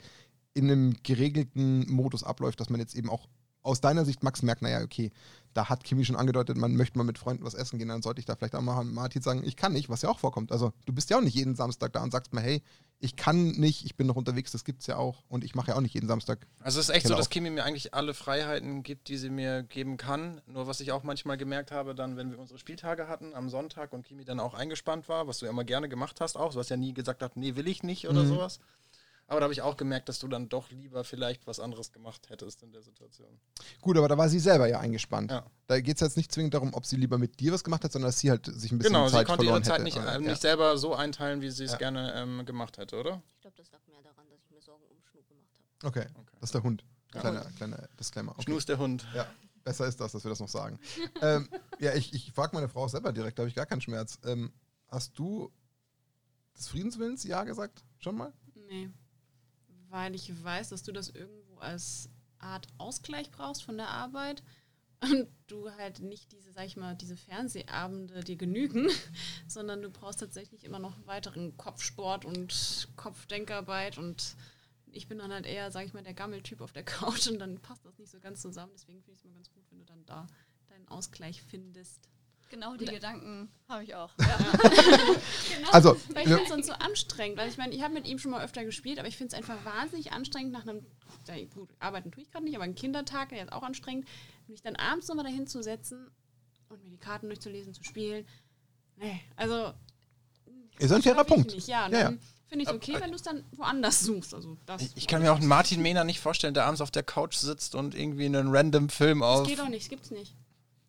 [0.52, 3.26] in einem geregelten Modus abläuft, dass man jetzt eben auch
[3.62, 5.12] aus deiner Sicht, Max, merkt, naja, okay,
[5.54, 8.20] da hat Kimi schon angedeutet, man möchte mal mit Freunden was essen gehen, dann sollte
[8.20, 10.52] ich da vielleicht auch mal Martin sagen, ich kann nicht, was ja auch vorkommt.
[10.52, 12.62] Also du bist ja auch nicht jeden Samstag da und sagst mal, hey,
[13.02, 15.76] ich kann nicht, ich bin noch unterwegs, das gibt's ja auch und ich mache ja
[15.76, 16.46] auch nicht jeden Samstag.
[16.60, 17.14] Also es ist echt Genau.
[17.14, 20.40] so, dass Kimi mir eigentlich alle Freiheiten gibt, die sie mir geben kann.
[20.46, 23.92] Nur was ich auch manchmal gemerkt habe, dann, wenn wir unsere Spieltage hatten am Sonntag
[23.92, 26.58] und Kimi dann auch eingespannt war, was du ja immer gerne gemacht hast auch, du
[26.58, 28.28] hast ja nie gesagt, hast, nee, will ich nicht oder Mhm.
[28.28, 28.60] sowas.
[29.30, 32.28] Aber da habe ich auch gemerkt, dass du dann doch lieber vielleicht was anderes gemacht
[32.30, 33.40] hättest in der Situation.
[33.80, 35.30] Gut, aber da war sie selber ja eingespannt.
[35.30, 35.46] Ja.
[35.68, 37.92] Da geht es jetzt nicht zwingend darum, ob sie lieber mit dir was gemacht hat,
[37.92, 39.84] sondern dass sie halt sich ein bisschen Genau, sie Zeit konnte verloren ihre Zeit hätte.
[39.84, 40.14] nicht, Ja.
[40.16, 41.78] äh, nicht selber so einteilen, wie sie es Ja.
[41.78, 43.22] gerne ähm, gemacht hätte, oder?
[43.36, 45.46] Ich glaube, das lag mehr daran, dass ich mir Sorgen um Schnu gemacht
[45.80, 45.88] habe.
[45.88, 46.36] Okay, Okay.
[46.40, 46.84] das ist der Hund.
[47.14, 47.20] Ja.
[47.20, 48.32] Kleiner, kleiner Disclaimer.
[48.32, 48.42] Okay.
[48.42, 49.06] Schnus der Hund.
[49.14, 49.26] Ja,
[49.62, 50.80] besser ist das, dass wir das noch sagen.
[51.22, 54.18] ähm, ja, ich, ich frage meine Frau selber direkt, da habe ich gar keinen Schmerz.
[54.24, 54.52] Ähm,
[54.88, 55.52] hast du
[56.56, 57.84] des Friedenswillens Ja gesagt?
[58.00, 58.32] Schon mal?
[58.68, 58.90] Nee.
[59.90, 64.42] Weil ich weiß, dass du das irgendwo als Art Ausgleich brauchst von der Arbeit
[65.00, 68.88] und du halt nicht diese, sag ich mal, diese Fernsehabende dir genügen,
[69.46, 74.36] sondern du brauchst tatsächlich immer noch weiteren Kopfsport und Kopfdenkarbeit und
[74.92, 77.60] ich bin dann halt eher, sag ich mal, der Gammeltyp auf der Couch und dann
[77.60, 78.72] passt das nicht so ganz zusammen.
[78.74, 80.26] Deswegen finde ich es mal ganz gut, wenn du dann da
[80.68, 82.08] deinen Ausgleich findest.
[82.50, 84.10] Genau die Gedanken habe ich auch.
[84.18, 85.70] Genau.
[85.70, 86.36] Also, Weil ich ja.
[86.36, 88.64] finde es sonst so anstrengend, weil ich meine, ich habe mit ihm schon mal öfter
[88.64, 90.84] gespielt, aber ich finde es einfach wahnsinnig anstrengend nach einem,
[91.28, 94.08] ja, gut, arbeiten tue ich gerade nicht, aber ein Kindertag, der ist auch anstrengend,
[94.48, 96.10] mich dann abends nochmal dahin zu setzen
[96.68, 98.26] und mir die Karten durchzulesen, zu spielen.
[98.96, 99.72] Nee, also.
[100.78, 101.54] Ist ein fairer Punkt.
[101.54, 101.68] Nicht.
[101.68, 102.12] Ja, Ja, ja.
[102.48, 104.34] finde ich es okay, wenn du es dann woanders suchst.
[104.34, 107.02] Also das, Ich, kann mir auch einen Martin Mehner nicht vorstellen, der abends auf der
[107.02, 110.34] Couch sitzt und irgendwie einen random Film das auf geht doch nicht, das gibt's nicht.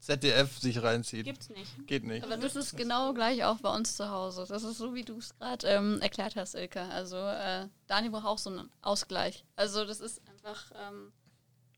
[0.02, 1.26] ZDF sich reinzieht.
[1.26, 1.88] Gibt's nicht.
[1.88, 2.24] Geht nicht.
[2.26, 4.46] Aber das ist genau gleich auch bei uns zu Hause.
[4.50, 6.90] Das ist so, wie du es gerade ähm, erklärt hast, Ilka.
[6.90, 9.46] Also äh, Daniel braucht auch so einen Ausgleich.
[9.56, 11.12] Also das ist einfach, ähm,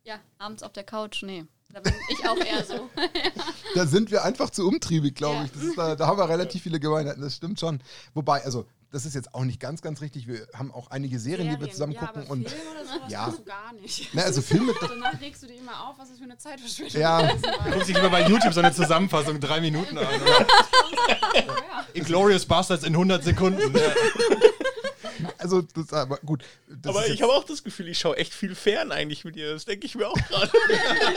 [0.03, 1.45] ja, abends auf der Couch, nee.
[1.73, 2.89] Da bin ich auch eher so.
[3.75, 5.45] Da sind wir einfach zu umtriebig, glaube Ja.
[5.45, 5.51] ich.
[5.51, 7.81] Das ist, da, da haben wir relativ viele Gemeinheiten, das stimmt schon.
[8.13, 10.27] Wobei, also, das ist jetzt auch nicht ganz, ganz richtig.
[10.27, 12.21] Wir haben auch einige Serien, die wir zusammen ja, gucken.
[12.21, 13.29] aber Und, Film oder sowas Ja.
[13.31, 14.13] du gar nicht.
[14.13, 17.19] ne, also Filme, Danach regst du dir immer auf, was das für eine Zeitverschwendung Ja.
[17.21, 17.43] ist.
[17.73, 20.05] Guck sich immer bei YouTube so eine Zusammenfassung, drei Minuten an.
[20.05, 20.45] Oder?
[21.95, 23.75] Inglorious Bastards in 100 Sekunden.
[23.75, 23.81] Ja.
[25.39, 26.43] also, das, aber gut.
[26.67, 29.35] Das Aber ist ich habe auch das Gefühl, ich schaue echt viel fern eigentlich mit
[29.35, 29.53] ihr.
[29.53, 30.51] Das denke ich mir auch gerade.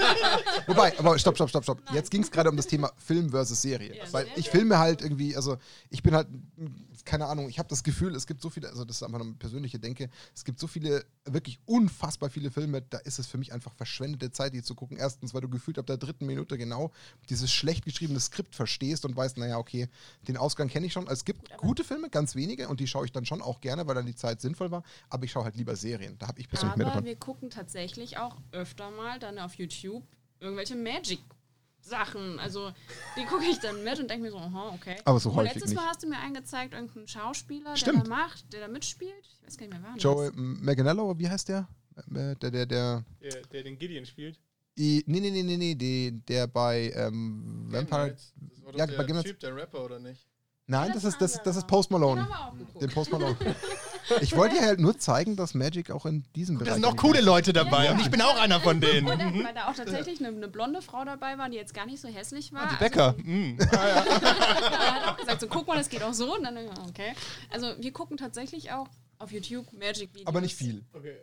[0.67, 1.79] Wobei, aber stopp, stopp, stopp, stopp.
[1.93, 3.97] Jetzt ging es gerade um das Thema Film versus Serie.
[3.97, 5.57] Ja, weil ich filme halt irgendwie, also
[5.91, 6.29] ich bin halt,
[7.07, 9.33] keine Ahnung, ich habe das Gefühl, es gibt so viele, also das ist einfach eine
[9.35, 13.53] persönliche Denke, es gibt so viele, wirklich unfassbar viele Filme, da ist es für mich
[13.53, 14.97] einfach verschwendete Zeit, die zu gucken.
[14.99, 16.91] Erstens, weil du gefühlt ab der dritten Minute genau
[17.31, 19.89] dieses schlecht geschriebene Skript verstehst und weißt, naja, okay,
[20.29, 21.05] den Ausgang kenne ich schon.
[21.05, 23.87] Also es gibt gute Filme, ganz wenige, und die schaue ich dann schon auch gerne,
[23.87, 26.19] weil dann die Zeit sinnvoll war, aber ich schaue halt lieber Serien.
[26.19, 27.07] Da habe ich persönlich mehr Aber davon.
[27.07, 30.03] wir gucken tatsächlich auch öfter mal dann auf YouTube
[30.41, 30.75] irgendwelche
[31.91, 32.39] Magic-Sachen.
[32.39, 32.73] Also
[33.17, 34.97] die gucke ich dann mit und denke mir so, aha, okay.
[35.05, 35.81] Aber so Und häufig letztes nicht.
[35.81, 38.07] Mal hast du mir eingezeigt, irgendeinen Schauspieler, der Stimmt.
[38.07, 39.15] da macht, der da mitspielt.
[39.23, 41.69] Ich weiß gar nicht mehr, wer Joey Manganiello, wie heißt der?
[41.97, 44.39] Äh, Der, der, der, Der, der den Gideon spielt.
[44.79, 48.11] I, nee, nee, nee, nee, nee, der, der bei ähm, Vampire.
[48.15, 48.33] Das
[48.65, 50.27] war doch Ja, der bei Typ, der Rapper, oder nicht?
[50.67, 51.67] Nein, das das ist, das, das ist.
[51.67, 52.23] Post Den Malone.
[52.23, 52.83] haben wir auch geguckt.
[52.83, 53.37] Den Post Malone.
[54.21, 56.75] Ich wollte dir halt nur zeigen, dass Magic auch in diesem Da Bereich.
[56.75, 58.05] sind noch eigentlich- coole Leute dabei Ja, und ja.
[58.05, 59.07] ich bin auch einer von denen.
[59.07, 62.01] Dann, weil da auch tatsächlich eine, eine blonde Frau dabei war, die jetzt gar nicht
[62.01, 62.63] so hässlich war.
[62.63, 63.15] Die Also, Bäcker.
[63.25, 63.59] mm.
[63.59, 66.35] er hat auch gesagt, so guck mal, das geht auch so.
[66.37, 66.57] Und dann,
[66.89, 67.13] okay.
[67.51, 68.89] Also wir gucken tatsächlich auch
[69.19, 70.27] auf YouTube Magic-Videos.
[70.27, 70.85] Aber nicht viel.
[70.93, 71.17] Okay.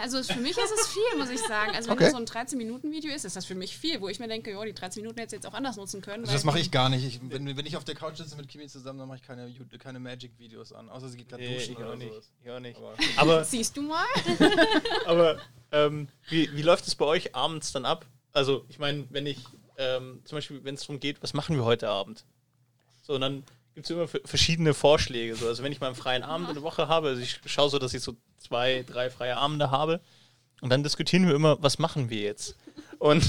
[0.00, 1.74] Also für mich ist es viel, muss ich sagen.
[1.74, 2.04] Also wenn Okay.
[2.04, 4.62] das so ein 13-Minuten-Video ist, ist das für mich viel, wo ich mir denke, jo,
[4.64, 6.24] die 13 Minuten hätte ich jetzt auch anders nutzen können.
[6.24, 7.04] Also das mache ich gar nicht.
[7.04, 9.52] Ich, wenn, wenn ich auf der Couch sitze mit Kimi zusammen, dann mache ich keine,
[9.78, 10.88] keine Magic-Videos an.
[10.88, 12.12] Außer sie geht gerade Nee, duschen ich oder auch nicht.
[12.12, 12.30] sowas.
[12.42, 12.76] Ich auch nicht.
[12.78, 14.04] Aber Aber, Siehst du mal?
[15.06, 15.38] aber
[15.72, 18.06] ähm, wie, wie läuft es bei euch abends dann ab?
[18.32, 19.38] Also, ich meine, wenn ich,
[19.76, 22.24] ähm, zum Beispiel, wenn es darum geht, was machen wir heute Abend?
[23.02, 23.42] So, und dann
[23.74, 25.34] gibt es immer verschiedene Vorschläge.
[25.34, 25.48] So.
[25.48, 27.78] Also, wenn ich mal einen freien Abend in der Woche habe, also ich schaue so,
[27.78, 30.00] dass ich so zwei, drei freie Abende habe.
[30.60, 32.56] Und dann diskutieren wir immer, was machen wir jetzt?
[32.98, 33.24] Und,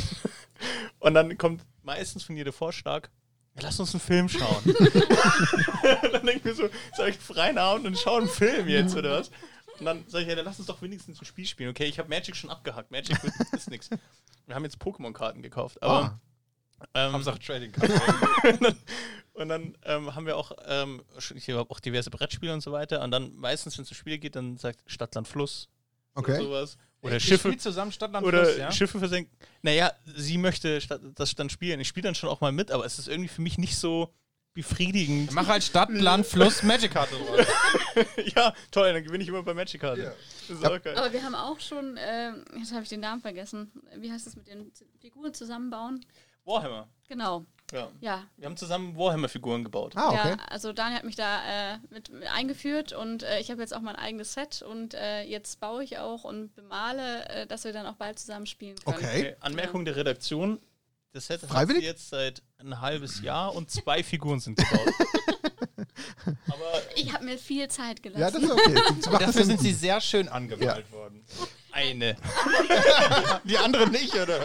[0.99, 3.09] und dann kommt meistens von dir der Vorschlag,
[3.55, 4.63] ja, lass uns einen Film schauen.
[6.11, 9.19] dann denke ich mir so, sag ich freien Abend und schau einen Film jetzt, oder
[9.19, 9.31] was?
[9.79, 11.71] Und dann sage ich, ja, dann lass uns doch wenigstens ein Spiel spielen.
[11.71, 12.91] Okay, ich habe Magic schon abgehackt.
[12.91, 13.17] Magic
[13.51, 13.89] ist nichts.
[14.45, 15.81] Wir haben jetzt Pokémon-Karten gekauft.
[15.81, 16.19] Aber,
[16.93, 17.91] ähm, Hauptsache Trading Card.
[18.43, 18.75] und dann,
[19.33, 21.01] und dann ähm, haben wir auch, ähm,
[21.35, 23.01] ich habe auch diverse Brettspiele und so weiter.
[23.01, 25.69] Und dann meistens, wenn es um Spiele geht, dann sagt Stadtland Fluss
[26.13, 26.31] Okay.
[26.33, 26.77] oder sowas.
[27.01, 27.55] Oder Ihr Schiffe.
[27.57, 28.71] zusammen Stadtland Oder Fluss, ja?
[28.71, 29.35] Schiffe versenken.
[29.61, 30.79] Naja, sie möchte
[31.15, 31.79] das dann spielen.
[31.79, 34.13] Ich spiele dann schon auch mal mit, aber es ist irgendwie für mich nicht so
[34.53, 35.31] befriedigend.
[35.31, 37.47] Mach halt Stadt, Land, Fluss, Magic-Karte draus.
[38.35, 40.01] ja, toll, dann gewinne ich immer bei Magic Karte.
[40.03, 40.11] Ja.
[40.47, 40.97] Das ist auch geil.
[40.97, 43.71] Aber wir haben auch schon, äh, jetzt habe ich den Namen vergessen.
[43.95, 46.05] Wie heißt das mit den Figuren zusammenbauen?
[46.43, 46.87] Warhammer.
[47.07, 47.89] Genau, Ja.
[48.01, 48.23] ja.
[48.37, 49.93] Wir haben zusammen Warhammer-Figuren gebaut.
[49.95, 50.29] Ah, okay.
[50.29, 53.73] Ja, also Daniel hat mich da äh, mit, mit eingeführt und äh, ich habe jetzt
[53.75, 57.73] auch mein eigenes Set und äh, jetzt baue ich auch und bemale, äh, dass wir
[57.73, 58.97] dann auch bald zusammen spielen können.
[58.97, 59.19] Okay.
[59.19, 60.59] Okay, Anmerkung der Redaktion.
[61.13, 61.81] Das hat Freiwillig?
[61.81, 64.87] sie jetzt seit ein halbes Jahr und zwei Figuren sind gebaut.
[66.47, 68.21] Aber Ich habe mir viel Zeit gelassen.
[68.21, 68.73] Ja, das ist okay.
[69.01, 69.65] Das Dafür ja sind gut.
[69.65, 71.21] sie sehr schön angemalt worden.
[71.73, 72.15] eine.
[73.43, 74.39] Die anderen nicht, oder?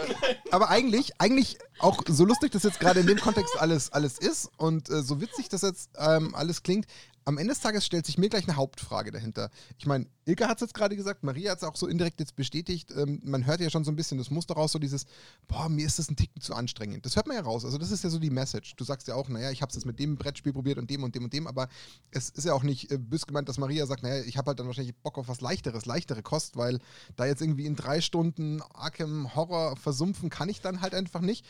[0.51, 4.49] Aber eigentlich, eigentlich auch so lustig das jetzt gerade in dem Kontext alles, alles ist
[4.57, 6.85] und äh, so witzig das jetzt ähm, alles klingt,
[7.27, 9.49] am Ende des Tages stellt sich mir gleich eine Hauptfrage dahinter.
[9.77, 12.37] Ich meine, Ilka hat es jetzt gerade gesagt, Maria hat es auch so indirekt jetzt
[12.37, 12.93] bestätigt.
[12.95, 15.05] Ähm, man hört ja schon so ein bisschen das Muster raus, so dieses,
[15.45, 17.05] boah, mir ist das ein Ticken zu anstrengend.
[17.05, 17.65] Das hört man ja raus.
[17.65, 18.77] Also das ist ja so die Message.
[18.77, 21.03] Du sagst ja auch, naja, ich habe es jetzt mit dem Brettspiel probiert und dem
[21.03, 21.67] und dem und dem, aber
[22.11, 24.59] es ist ja auch nicht äh, bös gemeint, dass Maria sagt, naja, ich habe halt
[24.59, 26.79] dann wahrscheinlich Bock auf was Leichteres, leichtere Kost, weil
[27.17, 31.45] da jetzt irgendwie in drei Stunden Arkham Horror versumpfen kann ich dann halt einfach nicht.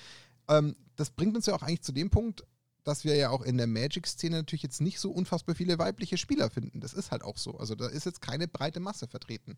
[0.47, 2.45] Ähm, das bringt uns ja auch eigentlich zu dem Punkt,
[2.87, 6.49] dass wir ja auch in der Magic-Szene natürlich jetzt nicht so unfassbar viele weibliche Spieler
[6.49, 6.79] finden.
[6.79, 7.57] Das ist halt auch so.
[7.57, 9.57] Also da ist jetzt keine breite Masse vertreten.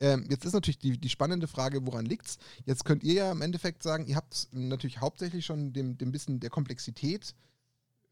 [0.00, 2.38] Ähm, jetzt ist natürlich die, die spannende Frage, woran liegt's?
[2.66, 6.40] Jetzt könnt ihr ja im Endeffekt sagen, ihr habt natürlich hauptsächlich schon dem, dem bisschen
[6.40, 7.36] der Komplexität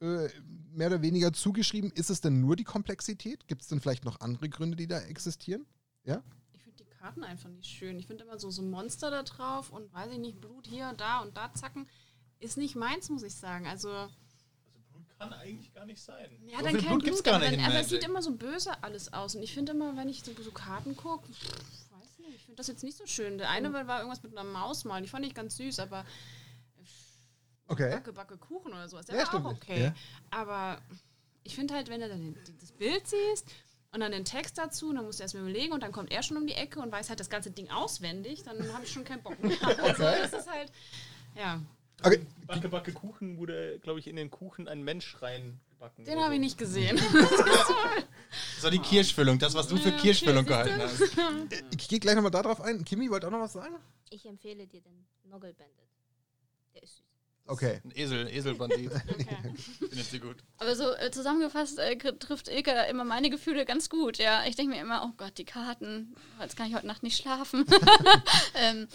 [0.00, 0.28] äh,
[0.72, 1.90] mehr oder weniger zugeschrieben.
[1.90, 3.48] Ist es denn nur die Komplexität?
[3.48, 5.66] Gibt es denn vielleicht noch andere Gründe, die da existieren?
[6.52, 7.98] Ich finde die Karten einfach nicht schön.
[7.98, 11.20] Ich finde immer so, so Monster da drauf und weiß ich nicht, Blut hier, da
[11.20, 11.88] und da zacken.
[12.38, 13.66] Ist nicht meins, muss ich sagen.
[13.66, 14.08] Also,
[15.18, 16.28] kann eigentlich gar nicht sein.
[16.48, 18.82] ja, So dann kein Blut gar aber, nicht dann, aber es sieht immer so böse
[18.82, 19.34] alles aus.
[19.34, 22.66] Und ich finde immer, wenn ich so, so Karten gucke, weiß nicht, ich finde das
[22.68, 23.38] jetzt nicht so schön.
[23.38, 26.04] Der eine war irgendwas mit einer Maus mal, die fand ich ganz süß, aber
[27.68, 27.90] Okay.
[27.90, 29.46] Backe, Backe Kuchen oder sowas, der Ja, war stimmt.
[29.46, 29.84] auch okay.
[29.84, 29.94] Ja.
[30.30, 30.80] Aber
[31.42, 33.46] ich finde halt, wenn du dann das Bild siehst
[33.92, 36.36] und dann den Text dazu, dann musst du erstmal überlegen und dann kommt er schon
[36.36, 39.22] um die Ecke und weiß halt das ganze Ding auswendig, dann habe ich schon keinen
[39.22, 39.56] Bock mehr.
[39.82, 40.70] Also das ist halt,
[41.34, 41.60] ja,
[42.02, 42.20] Okay.
[42.46, 46.04] Backe, Backe Kuchen wurde, glaube ich, in den Kuchen ein Mensch reingebacken.
[46.04, 47.00] den habe ich nicht gesehen.
[48.58, 51.00] So die Kirschfüllung, das, was du für Kirschfüllung okay, gehalten hast.
[51.70, 52.84] Ich gehe gleich nochmal darauf ein.
[52.84, 53.76] Kimi, wollt auch noch was sagen?
[54.10, 55.88] Ich empfehle dir den Noggle Bandit.
[56.74, 57.06] Der ist süß.
[57.46, 57.80] Okay.
[57.84, 58.90] Ein Esel, Eselbandit.
[59.08, 59.54] Okay.
[59.78, 60.36] Findet sie gut.
[60.58, 64.18] Aber so äh, zusammengefasst äh, trifft Ilka da immer meine Gefühle ganz gut.
[64.18, 67.16] Ja, ich denke mir immer, oh Gott, die Karten, jetzt kann ich heute Nacht nicht
[67.16, 67.64] schlafen.
[68.54, 68.88] ähm,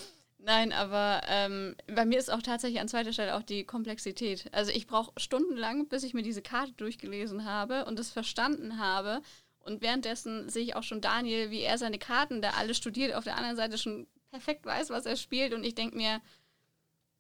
[0.44, 4.50] Nein, aber ähm, bei mir ist auch tatsächlich an zweiter Stelle auch die Komplexität.
[4.52, 9.22] Also ich brauche stundenlang, bis ich mir diese Karte durchgelesen habe und es verstanden habe.
[9.60, 13.24] Und währenddessen sehe ich auch schon Daniel, wie er seine Karten da alle studiert, auf
[13.24, 15.54] der anderen Seite schon perfekt weiß, was er spielt.
[15.54, 16.22] Und ich denke mir,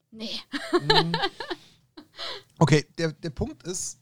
[0.09, 0.39] nee.
[2.57, 3.99] Okay, der, der Punkt ist,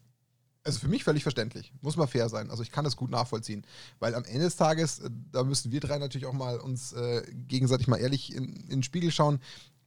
[0.70, 1.74] also für mich völlig verständlich.
[1.82, 2.51] Muss mal fair sein.
[2.51, 3.65] Also ich kann das gut nachvollziehen.
[3.99, 7.24] Weil am Ende des Tages, äh, da müssen wir drei natürlich auch mal uns äh,
[7.47, 9.39] gegenseitig mal ehrlich in, in den Spiegel schauen.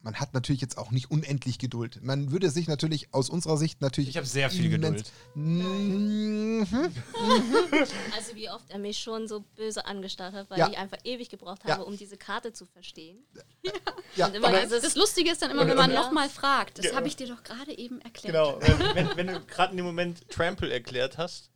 [0.05, 2.03] Man hat natürlich jetzt auch nicht unendlich Geduld.
[2.03, 4.11] Man würde sich natürlich aus unserer Sicht natürlich.
[4.11, 5.05] Ich habe sehr viel Geduld.
[5.35, 6.67] Mhm.
[8.15, 10.69] Also wie oft er mich schon so böse angestarrt hat, weil Ja.
[10.69, 11.75] ich einfach ewig gebraucht Ja.
[11.75, 13.19] habe, um diese Karte zu verstehen.
[14.17, 16.29] Ja, Und immer aber- dieses, Das Lustige ist dann immer, Und- wenn man und- nochmal
[16.29, 16.79] fragt.
[16.79, 16.97] Das Ja.
[16.97, 18.35] habe ich dir doch gerade eben erklärt.
[18.35, 21.51] Genau, wenn, wenn, wenn du gerade in dem Moment Trample erklärt hast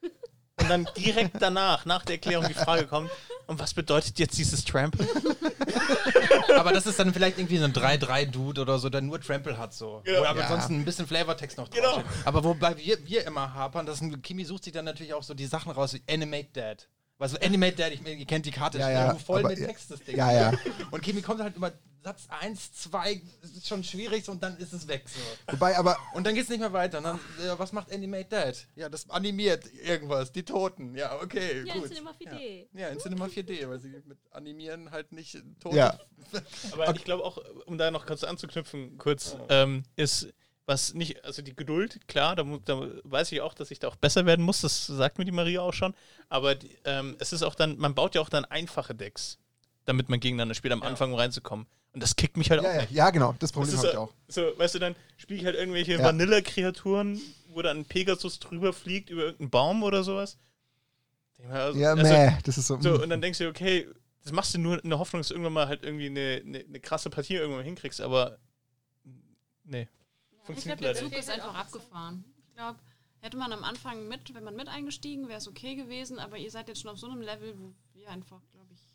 [0.00, 3.10] und dann direkt danach, nach der Erklärung, die Frage kommt,
[3.46, 5.06] und was bedeutet jetzt dieses Trample?
[6.56, 9.72] Aber das ist dann vielleicht irgendwie so ein 3-3-Dude oder so, der nur Trample hat
[9.74, 10.02] so.
[10.04, 10.20] Ja.
[10.20, 10.46] Wo aber Ja.
[10.46, 11.94] ansonsten ein bisschen Flavortext noch Genau.
[11.94, 12.26] draufsteht.
[12.26, 15.34] Aber wobei wir, wir immer hapern, das ein, Kimi sucht sich dann natürlich auch so
[15.34, 16.88] die Sachen raus wie Animate Dad.
[17.18, 20.00] Also Animate Dad, ich, ihr kennt die Karte, Ja, ja, voll aber- mit Text, das
[20.00, 20.16] Ding.
[20.16, 20.52] Ja, ja.
[20.90, 21.72] Und Kimi kommt halt über
[22.02, 25.04] Satz 1, 2, das ist schon schwierig und dann ist es weg.
[25.06, 25.20] So.
[25.52, 26.98] Wobei aber, Und dann geht's nicht mehr weiter.
[26.98, 28.66] Und dann, äh, was macht Animate Dad?
[28.74, 30.96] Ja, das animiert irgendwas, die Toten.
[30.96, 31.88] Ja, okay, ja, gut.
[31.88, 32.66] Cinema 4D.
[32.72, 35.76] Ja, in Cinema 4D, weil sie mit Animieren halt nicht Tote.
[35.76, 35.98] ja,
[36.72, 40.32] Aber ich glaube auch, um da noch kurz anzuknüpfen, kurz, ähm, ist,
[40.66, 43.96] was nicht, also die Geduld, klar, da, da weiß ich auch, dass ich da auch
[43.96, 45.94] besser werden muss, das sagt mir die Maria auch schon,
[46.28, 49.38] aber die, ähm, es ist auch dann, man baut ja auch dann einfache Decks,
[49.84, 51.66] damit man gegeneinander spielt, am Anfang um reinzukommen.
[51.92, 52.92] Und das kickt mich halt ja, auch ja, nicht.
[52.92, 54.12] ja, genau, das Problem ist habe ich so, auch.
[54.28, 56.04] so, weißt du, dann spiele ich halt irgendwelche Ja.
[56.04, 60.38] Vanilla-Kreaturen, wo dann ein Pegasus drüber fliegt über irgendeinen Baum oder sowas.
[61.50, 62.80] Also, Ja, also, meh, das ist so.
[62.80, 63.02] so, mm.
[63.02, 63.88] und dann denkst du, dir, okay,
[64.22, 66.60] das machst du nur in der Hoffnung, dass du irgendwann mal halt irgendwie eine, eine,
[66.60, 68.38] eine krasse Partie irgendwann mal hinkriegst, aber
[69.64, 69.88] nee.
[70.30, 72.24] Ich Funktioniert glaube, der Zug ist einfach abgefahren.
[72.48, 72.78] Ich glaube,
[73.20, 76.50] hätte man am Anfang mit, wenn man mit eingestiegen, wäre es okay gewesen, aber ihr
[76.50, 78.91] seid jetzt schon auf so einem Level, wo wir einfach, glaube ich.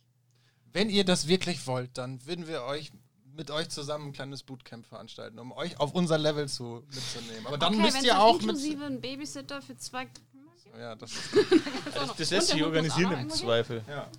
[0.73, 2.91] Wenn ihr das wirklich wollt, dann würden wir euch
[3.37, 7.45] mit euch zusammen ein kleines Bootcamp veranstalten, um euch auf unser Level zu mitzunehmen.
[7.45, 8.43] Aber dann okay, müsst ihr dann auch mit.
[8.43, 10.07] inklusive ein Babysitter für zwei.
[10.79, 11.21] Ja, das ist,
[11.93, 13.83] Das, das lässt sich organisieren im Zweifel.
[13.87, 14.09] ja.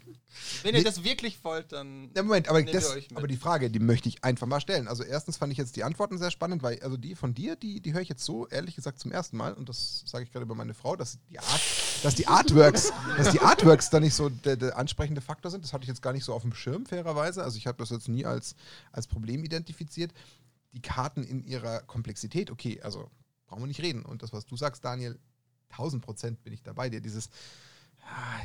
[0.62, 2.10] Wenn ihr das wirklich wollt, dann.
[2.14, 3.18] Ja, Moment, aber, Nehmt das, ihr euch mit.
[3.18, 4.86] aber die Frage, die möchte ich einfach mal stellen.
[4.88, 7.80] Also erstens fand ich jetzt die Antworten sehr spannend, weil also die von dir, die,
[7.80, 10.44] die höre ich jetzt so ehrlich gesagt zum ersten Mal und das sage ich gerade
[10.44, 11.60] über meine Frau, dass die Art,
[12.02, 15.64] dass die Artworks, dass die Artworks da nicht so der, der ansprechende Faktor sind.
[15.64, 17.42] Das hatte ich jetzt gar nicht so auf dem Schirm fairerweise.
[17.42, 18.54] Also ich habe das jetzt nie als
[18.92, 20.12] als Problem identifiziert.
[20.72, 23.10] Die Karten in ihrer Komplexität, okay, also
[23.46, 24.04] brauchen wir nicht reden.
[24.04, 25.18] Und das, was du sagst, Daniel,
[25.70, 27.00] 1000 Prozent bin ich dabei dir.
[27.00, 27.30] Dieses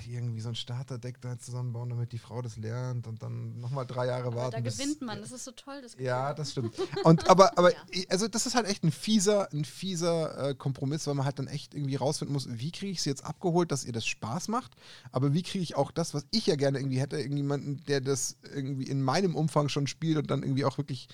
[0.08, 4.08] irgendwie so ein Starterdeck da zusammenbauen, damit die Frau das lernt und dann nochmal drei
[4.08, 4.64] Jahre Aber warten.
[4.64, 5.22] da gewinnt man.
[5.22, 5.82] Das ist so toll.
[5.82, 6.76] Das Ja, das stimmt.
[7.04, 8.04] Und aber, aber Ja.
[8.10, 11.48] also das ist halt echt ein fieser, ein fieser äh, Kompromiss, weil man halt dann
[11.48, 14.74] echt irgendwie rausfinden muss, wie kriege ich es jetzt abgeholt, dass ihr das Spaß macht,
[15.12, 18.38] aber wie kriege ich auch das, was ich ja gerne irgendwie hätte, irgendjemanden, der das
[18.54, 21.08] irgendwie in meinem Umfang schon spielt und dann irgendwie auch wirklich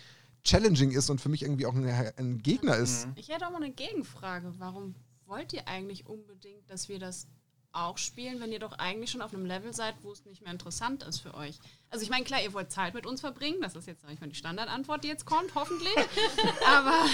[0.44, 1.86] challenging ist und für mich irgendwie auch ein,
[2.18, 3.08] ein Gegner ist.
[3.16, 4.54] Ich hätte auch mal eine Gegenfrage.
[4.58, 4.96] Warum
[5.30, 7.28] wollt ihr eigentlich unbedingt, dass wir das
[7.72, 10.52] auch spielen, wenn ihr doch eigentlich schon auf einem Level seid, wo es nicht mehr
[10.52, 11.60] interessant ist für euch?
[11.92, 14.20] Also ich meine, klar, ihr wollt Zeit mit uns verbringen, das ist jetzt sag ich
[14.20, 15.96] mal die Standardantwort, die jetzt kommt, hoffentlich.
[16.68, 17.06] Aber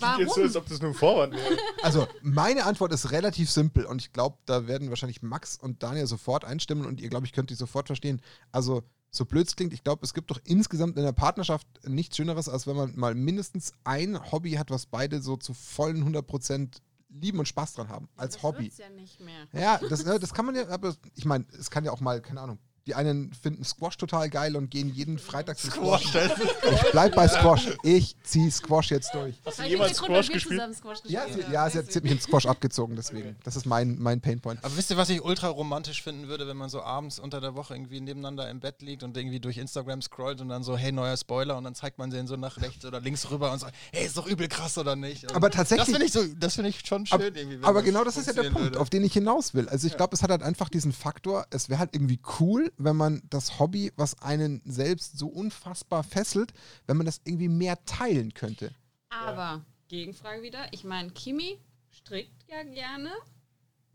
[0.00, 0.20] warum?
[0.20, 1.58] Jetzt so, als ob das nur ein Vorwand wäre.
[1.82, 6.06] Also meine Antwort ist relativ simpel und ich glaube, da werden wahrscheinlich Max und Daniel
[6.06, 8.22] sofort einstimmen und ihr, glaube ich, könnt die sofort verstehen.
[8.52, 12.16] Also so blöd es klingt, ich glaube, es gibt doch insgesamt in der Partnerschaft nichts
[12.16, 16.80] Schöneres, als wenn man mal mindestens ein Hobby hat, was beide so zu vollen 100%
[17.08, 18.72] lieben und Spaß dran haben, als das Hobby.
[18.76, 19.46] ja nicht mehr.
[19.52, 22.20] Ja, das, ne, das kann man ja, aber ich meine, es kann ja auch mal,
[22.20, 26.04] keine Ahnung, die einen finden Squash total geil und gehen jeden Freitag zum Squash.
[26.14, 27.68] Ich bleib bei Squash.
[27.82, 29.34] Ich zieh Squash jetzt durch.
[29.44, 30.60] Hast du jemals Squash wir gespielt?
[30.60, 33.36] zusammen Squash Ja, gespielt sie, ja, sie hat, sie hat mich im Squash abgezogen, deswegen.
[33.44, 34.62] Das ist mein, mein Painpoint.
[34.64, 37.54] Aber wisst ihr, was ich ultra romantisch finden würde, wenn man so abends unter der
[37.56, 40.92] Woche irgendwie nebeneinander im Bett liegt und irgendwie durch Instagram scrollt und dann so, hey,
[40.92, 43.74] neuer Spoiler und dann zeigt man den so nach rechts oder links rüber und sagt,
[43.92, 45.24] hey, ist doch übel krass oder nicht?
[45.24, 47.64] Und Aber tatsächlich- Das finde ich, so, das find ich schon schön Aber, irgendwie.
[47.64, 48.80] aber genau das ist ja der Punkt, würde.
[48.80, 49.68] auf den ich hinaus will.
[49.68, 52.96] Also ich glaube, es hat halt einfach diesen Faktor, es wäre halt irgendwie cool, wenn
[52.96, 56.52] man das Hobby, was einen selbst so unfassbar fesselt,
[56.86, 58.70] wenn man das irgendwie mehr teilen könnte.
[59.08, 61.58] Aber, Gegenfrage wieder, ich meine, Kimi
[61.90, 63.10] strickt ja gerne.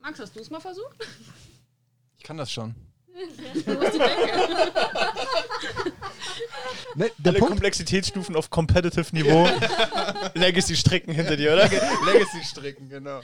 [0.02, 0.98] Max, hast du es mal versucht?
[2.18, 2.76] Ich kann das schon.
[6.96, 9.48] Ne, der Alle Punkt, Komplexitätsstufen auf Competitive Niveau.
[10.34, 11.64] Legacy-Strecken hinter dir, oder?
[11.64, 13.22] Legacy stricken, genau.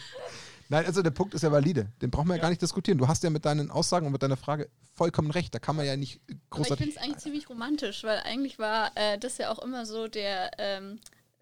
[0.69, 1.87] Nein, also der Punkt ist ja valide.
[2.01, 2.41] Den brauchen wir ja, Ja.
[2.43, 2.97] gar nicht diskutieren.
[2.97, 5.53] Du hast ja mit deinen Aussagen und mit deiner Frage vollkommen recht.
[5.55, 6.85] Da kann man ja nicht Aber ich großartig.
[6.85, 10.51] finde es eigentlich ziemlich romantisch, weil eigentlich war äh, das ja auch immer so der,
[10.57, 10.99] ähm,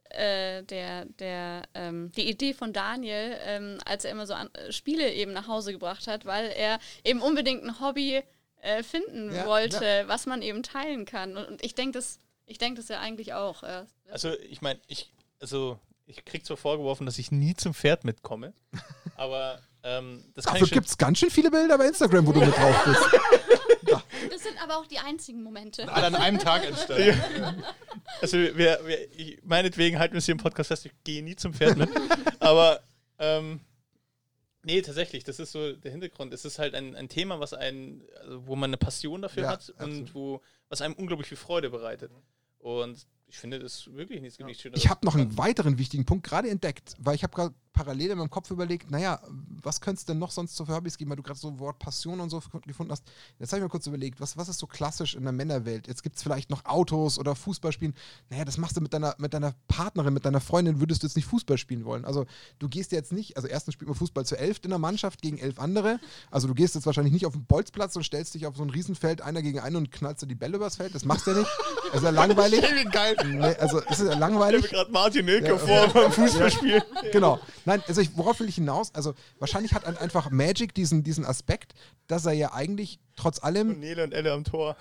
[0.09, 4.71] äh, der, der, ähm, die Idee von Daniel, ähm, als er immer so an, äh,
[4.71, 8.21] Spiele eben nach Hause gebracht hat, weil er eben unbedingt ein Hobby
[8.61, 11.35] äh, finden Ja, wollte, was man eben teilen kann.
[11.37, 13.63] Und, und ich denke das, ich denke das ja eigentlich auch.
[13.63, 13.85] Ja.
[14.11, 18.53] Also, ich meine, ich, also, ich krieg zwar vorgeworfen, dass ich nie zum Pferd mitkomme,
[19.15, 22.39] aber ähm, das kann Dafür gibt es ganz schön viele Bilder bei Instagram, wo du
[22.39, 23.01] mit drauf bist.
[24.29, 25.87] Das sind aber auch die einzigen Momente.
[25.91, 27.63] Alle an einem Tag entstanden.
[28.21, 31.35] Also, wir, wir, ich, meinetwegen halten wir es hier im Podcast fest, ich gehe nie
[31.35, 31.89] zum Pferd mit.
[32.39, 32.81] Aber,
[33.19, 33.59] ähm,
[34.63, 36.33] nee, tatsächlich, das ist so der Hintergrund.
[36.33, 39.49] Es ist halt ein, ein Thema, was einen, also wo man eine Passion dafür Ja,
[39.49, 39.81] hat absolut.
[39.81, 42.11] und wo, was einem unglaublich viel Freude bereitet.
[42.59, 44.47] Und ich finde das wirklich nichts ja.
[44.53, 44.83] schöneres.
[44.83, 48.17] Ich habe noch einen weiteren wichtigen Punkt gerade entdeckt, weil ich habe gerade parallel in
[48.17, 49.19] meinem Kopf überlegt, naja,
[49.61, 51.77] was könnte es denn noch sonst so für Hobbys geben, weil du gerade so Wort
[51.77, 53.03] Passion und so gefunden hast.
[53.37, 55.87] Jetzt habe ich mir kurz überlegt, was, was ist so klassisch in der Männerwelt?
[55.87, 57.93] Jetzt gibt es vielleicht noch Autos oder Fußball spielen.
[58.29, 61.15] Naja, das machst du mit deiner, mit deiner Partnerin, mit deiner Freundin, würdest du jetzt
[61.15, 62.05] nicht Fußball spielen wollen.
[62.05, 62.25] Also
[62.59, 65.37] du gehst jetzt nicht, also erstens spielt man Fußball zu elf in der Mannschaft gegen
[65.37, 65.99] elf andere.
[66.31, 68.69] Also du gehst jetzt wahrscheinlich nicht auf den Bolzplatz und stellst dich auf so ein
[68.69, 70.95] Riesenfeld einer gegen einen und knallst du die Bälle übers Feld.
[70.95, 71.49] Das machst du ja nicht.
[71.87, 72.61] Das ist ja langweilig.
[72.91, 73.15] geil.
[73.25, 74.63] Nee, also ist ja Ich langweilig.
[74.63, 75.57] habe gerade Martin Ilke Ja.
[75.57, 76.81] vor beim Fußballspielen.
[77.11, 77.39] Genau.
[77.65, 78.93] Nein, also ich, worauf will ich hinaus?
[78.93, 81.73] Also wahrscheinlich hat ein- einfach Magic diesen, diesen Aspekt,
[82.07, 84.75] dass er ja eigentlich trotz allem, Und Nele und Elle am Tor.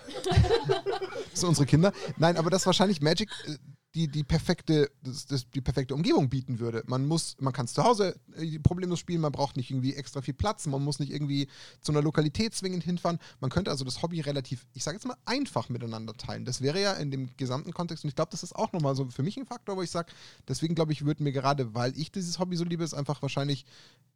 [1.33, 3.57] so unsere Kinder, nein, aber dass wahrscheinlich Magic äh,
[3.95, 6.83] die, die, perfekte, das, das, die perfekte Umgebung bieten würde.
[6.85, 10.21] Man muss, man kann es zu Hause äh, problemlos spielen, man braucht nicht irgendwie extra
[10.21, 11.47] viel Platz, man muss nicht irgendwie
[11.79, 13.19] zu einer Lokalität zwingend hinfahren.
[13.39, 16.43] Man könnte also das Hobby relativ, ich sage jetzt mal, einfach miteinander teilen.
[16.43, 19.05] Das wäre ja in dem gesamten Kontext, und ich glaube, das ist auch nochmal so
[19.09, 20.11] für mich ein Faktor, wo ich sage,
[20.47, 23.65] deswegen glaube ich, würde mir gerade, weil ich dieses Hobby so liebe, es einfach wahrscheinlich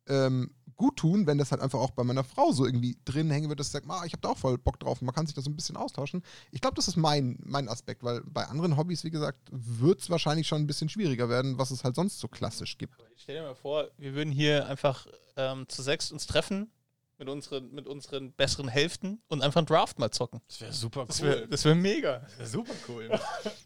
[0.09, 3.49] ähm, gut tun, wenn das halt einfach auch bei meiner Frau so irgendwie drin hängen
[3.49, 5.27] wird, dass sie sagt, ah, ich habe da auch voll Bock drauf und man kann
[5.27, 6.23] sich da so ein bisschen austauschen.
[6.51, 10.09] Ich glaube, das ist mein, mein Aspekt, weil bei anderen Hobbys, wie gesagt, wird es
[10.09, 12.95] wahrscheinlich schon ein bisschen schwieriger werden, was es halt sonst so klassisch gibt.
[13.17, 15.05] Stell dir mal vor, wir würden hier einfach
[15.35, 16.71] ähm, zu sechs uns treffen
[17.17, 20.39] mit unseren, mit unseren besseren Hälften und einfach einen Draft mal zocken.
[20.47, 21.47] Das wäre super cool.
[21.49, 22.19] Das wäre wär mega.
[22.19, 23.19] Das wär super cool.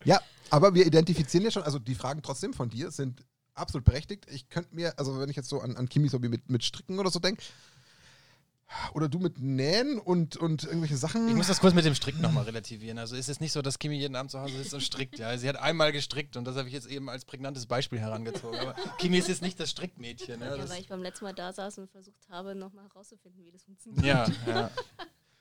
[0.04, 0.20] Ja,
[0.50, 3.24] aber wir identifizieren ja schon, also die Fragen trotzdem von dir sind
[3.56, 4.26] absolut berechtigt.
[4.32, 7.00] Ich könnte mir, also wenn ich jetzt so an, an Kimis Hobby mit, mit Stricken
[7.00, 7.44] oder so denke,
[8.94, 11.28] oder du mit Nähen und, und irgendwelche Sachen.
[11.28, 12.98] Ich muss das kurz mit dem Strick nochmal relativieren.
[12.98, 15.20] Also ist es nicht so, dass Kimi jeden Abend zu Hause sitzt und strickt.
[15.20, 18.60] Ja, sie hat einmal gestrickt und das habe ich jetzt eben als prägnantes Beispiel herangezogen.
[18.60, 20.42] Aber Kimi ist jetzt nicht das Strickmädchen.
[20.42, 23.44] Ja, Ja, das, weil ich beim letzten Mal da saß und versucht habe, nochmal herauszufinden,
[23.44, 24.06] wie das funktioniert.
[24.06, 24.72] ja, ja.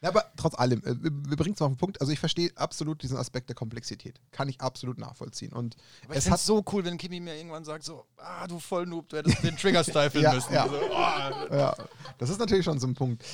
[0.03, 2.01] Ja, aber trotz allem, äh, wir, bringen es mal auf den Punkt.
[2.01, 4.21] Also ich verstehe absolut diesen Aspekt der Komplexität.
[4.33, 5.53] Kann ich absolut nachvollziehen.
[5.53, 9.09] Und Aber es hat so cool, wenn Kimi mir irgendwann sagt so, ah, du Vollnoob,
[9.09, 10.53] du hättest den Trigger steifeln Ja, müssen.
[10.53, 10.69] ja.
[10.69, 11.55] So, oh.
[11.55, 11.77] ja,
[12.19, 13.25] das ist natürlich schon so ein Punkt.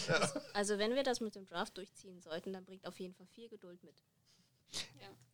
[0.52, 3.48] Also wenn wir das mit dem Draft durchziehen sollten, dann bringt auf jeden Fall viel
[3.48, 3.94] Geduld mit.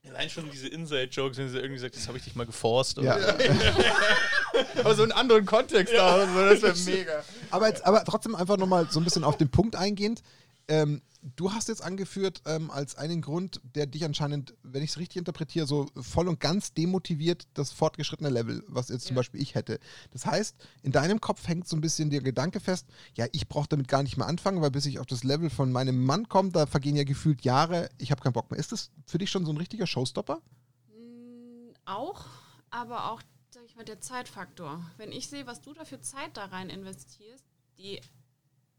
[0.06, 2.98] Allein schon diese Inside-Jokes, wenn sie irgendwie sagt, das habe ich dich mal geforst.
[2.98, 3.16] Ja.
[4.78, 7.24] Aber so einen anderen Kontext da, so, das wäre mega.
[7.50, 10.22] Aber, jetzt, aber trotzdem einfach nochmal so ein bisschen auf den Punkt eingehend.
[10.68, 11.02] Ähm,
[11.36, 15.16] du hast jetzt angeführt ähm, als einen Grund, der dich anscheinend, wenn ich es richtig
[15.18, 19.20] interpretiere, so voll und ganz demotiviert, das fortgeschrittene Level, was jetzt zum Ja.
[19.20, 19.78] Beispiel ich hätte.
[20.10, 23.68] Das heißt, in deinem Kopf hängt so ein bisschen der Gedanke fest, ja, ich brauche
[23.68, 26.50] damit gar nicht mehr anfangen, weil bis ich auf das Level von meinem Mann komme,
[26.50, 28.60] da vergehen ja gefühlt Jahre, ich habe keinen Bock mehr.
[28.60, 30.40] Ist das für dich schon so ein richtiger Showstopper?
[30.88, 32.24] Mm, Auch,
[32.70, 34.84] aber auch, sag ich mal, der Zeitfaktor.
[34.96, 37.44] Wenn ich sehe, was du da für Zeit da rein investierst,
[37.78, 38.00] die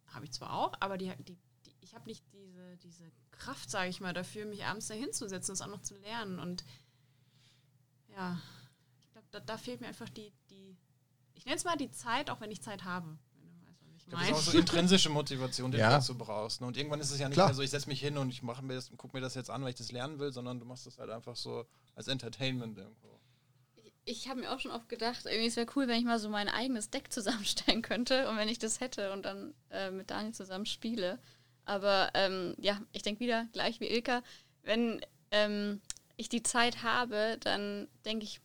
[0.07, 1.37] habe ich zwar auch, aber die, die
[1.85, 5.61] ich habe nicht diese, diese Kraft, sage ich mal, dafür, mich abends da hinzusetzen, das
[5.61, 6.39] auch noch zu lernen.
[6.39, 6.63] Und
[8.15, 8.39] ja,
[9.05, 10.75] ich glaube, da, da fehlt mir einfach die, die,
[11.35, 13.17] ich nenne es mal die Zeit, auch wenn ich Zeit habe.
[13.97, 15.89] Ich Ich glaube, das ist auch so intrinsische Motivation, die Ja.
[15.89, 16.61] du dazu brauchst.
[16.61, 16.67] ne?
[16.67, 17.47] Und irgendwann ist es ja nicht Klar.
[17.47, 19.35] mehr so, ich setze mich hin und ich mache mir das und gucke mir das
[19.35, 21.65] jetzt an, weil ich das lernen will, sondern du machst das halt einfach so
[21.95, 23.19] als Entertainment irgendwo.
[24.07, 26.29] Ich habe mir auch schon oft gedacht, irgendwie es wäre cool, wenn ich mal so
[26.29, 30.33] mein eigenes Deck zusammenstellen könnte und wenn ich das hätte und dann äh, mit Daniel
[30.33, 31.19] zusammen spiele.
[31.65, 34.21] Aber ähm, ja, ich denke wieder, gleich wie Ilka,
[34.63, 35.01] wenn
[35.31, 35.81] ähm,
[36.17, 38.41] ich die Zeit habe, dann denke ich,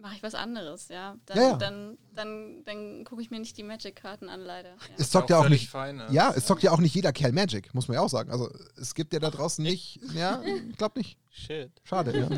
[0.00, 1.16] mache ich was anderes, ja.
[1.26, 1.56] Dann, Ja, ja.
[1.56, 4.70] dann, dann, dann gucke ich mir nicht die Magic-Karten an, leider.
[4.70, 4.76] Ja.
[4.98, 5.70] Es zockt ja auch völlig nicht.
[5.70, 6.06] Fein, ne?
[6.10, 8.30] Ja, es zockt ja auch nicht jeder Kerl Magic, muss man ja auch sagen.
[8.30, 11.18] Also es gibt ja da draußen nicht, ja, ich glaube nicht.
[11.28, 11.70] Shit.
[11.84, 12.28] Schade, ja.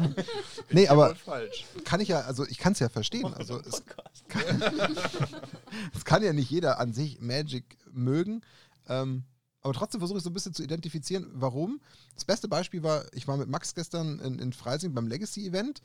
[0.70, 1.16] Nee, aber
[1.84, 3.32] kann ich ja, also ich kann es ja verstehen.
[3.32, 4.24] Also es, Podcast.
[5.94, 8.42] es kann ja nicht jeder an sich Magic mögen.
[8.88, 9.24] Ähm,
[9.62, 11.80] aber trotzdem versuche ich so ein bisschen zu identifizieren, warum.
[12.14, 15.80] Das beste Beispiel war, ich war mit Max gestern in, in Freising beim Legacy-Event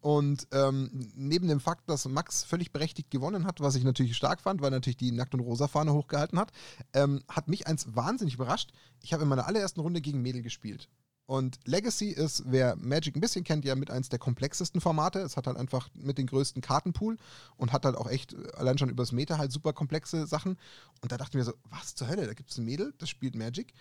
[0.00, 4.40] Und ähm, neben dem Fakt, dass Max völlig berechtigt gewonnen hat, was ich natürlich stark
[4.40, 6.52] fand, weil natürlich die Nackt- und Rosa-Fahne hochgehalten hat,
[6.94, 8.72] ähm, hat mich eins wahnsinnig überrascht.
[9.02, 10.88] Ich habe in meiner allerersten Runde gegen Mädel gespielt.
[11.28, 15.18] Und Legacy ist, wer Magic ein bisschen kennt, ja mit eins der komplexesten Formate.
[15.18, 17.18] Es hat halt einfach mit den größten Kartenpool
[17.58, 20.56] und hat halt auch echt, allein schon übers Meta, halt super komplexe Sachen.
[21.02, 23.34] Und da dachten wir so, was zur Hölle, da gibt es ein Mädel, das spielt
[23.34, 23.74] Magic.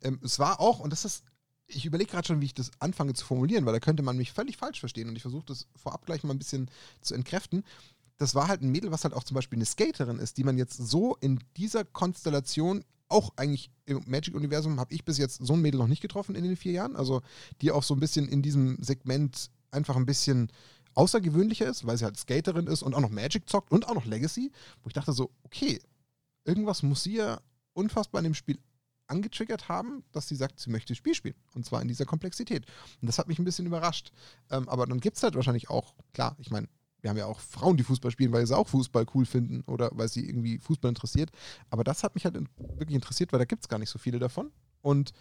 [0.00, 1.24] Ähm, es war auch, und das ist,
[1.66, 4.32] ich überlege gerade schon, wie ich das anfange zu formulieren, weil da könnte man mich
[4.32, 6.70] völlig falsch verstehen und ich versuche das vorab gleich mal ein bisschen
[7.02, 7.64] zu entkräften.
[8.18, 10.56] Das war halt ein Mädel, was halt auch zum Beispiel eine Skaterin ist, die man
[10.56, 15.60] jetzt so in dieser Konstellation auch eigentlich im Magic-Universum habe ich bis jetzt so ein
[15.60, 16.96] Mädel noch nicht getroffen in den vier Jahren.
[16.96, 17.22] Also
[17.60, 20.50] die auch so ein bisschen in diesem Segment einfach ein bisschen
[20.94, 24.04] außergewöhnlicher ist, weil sie halt Skaterin ist und auch noch Magic zockt und auch noch
[24.04, 24.52] Legacy,
[24.82, 25.80] wo ich dachte so, okay,
[26.44, 27.40] irgendwas muss sie ja
[27.72, 28.58] unfassbar in dem Spiel
[29.06, 31.34] angetriggert haben, dass sie sagt, sie möchte das Spiel spielen.
[31.54, 32.64] Und zwar in dieser Komplexität.
[33.00, 34.12] Und das hat mich ein bisschen überrascht.
[34.50, 36.68] Ähm, aber dann gibt es halt wahrscheinlich auch, klar, ich meine,
[37.04, 39.90] wir haben ja auch Frauen, die Fußball spielen, weil sie auch Fußball cool finden oder
[39.92, 41.30] weil sie irgendwie Fußball interessiert.
[41.68, 44.18] Aber das hat mich halt wirklich interessiert, weil da gibt es gar nicht so viele
[44.18, 44.50] davon.
[44.80, 45.12] Und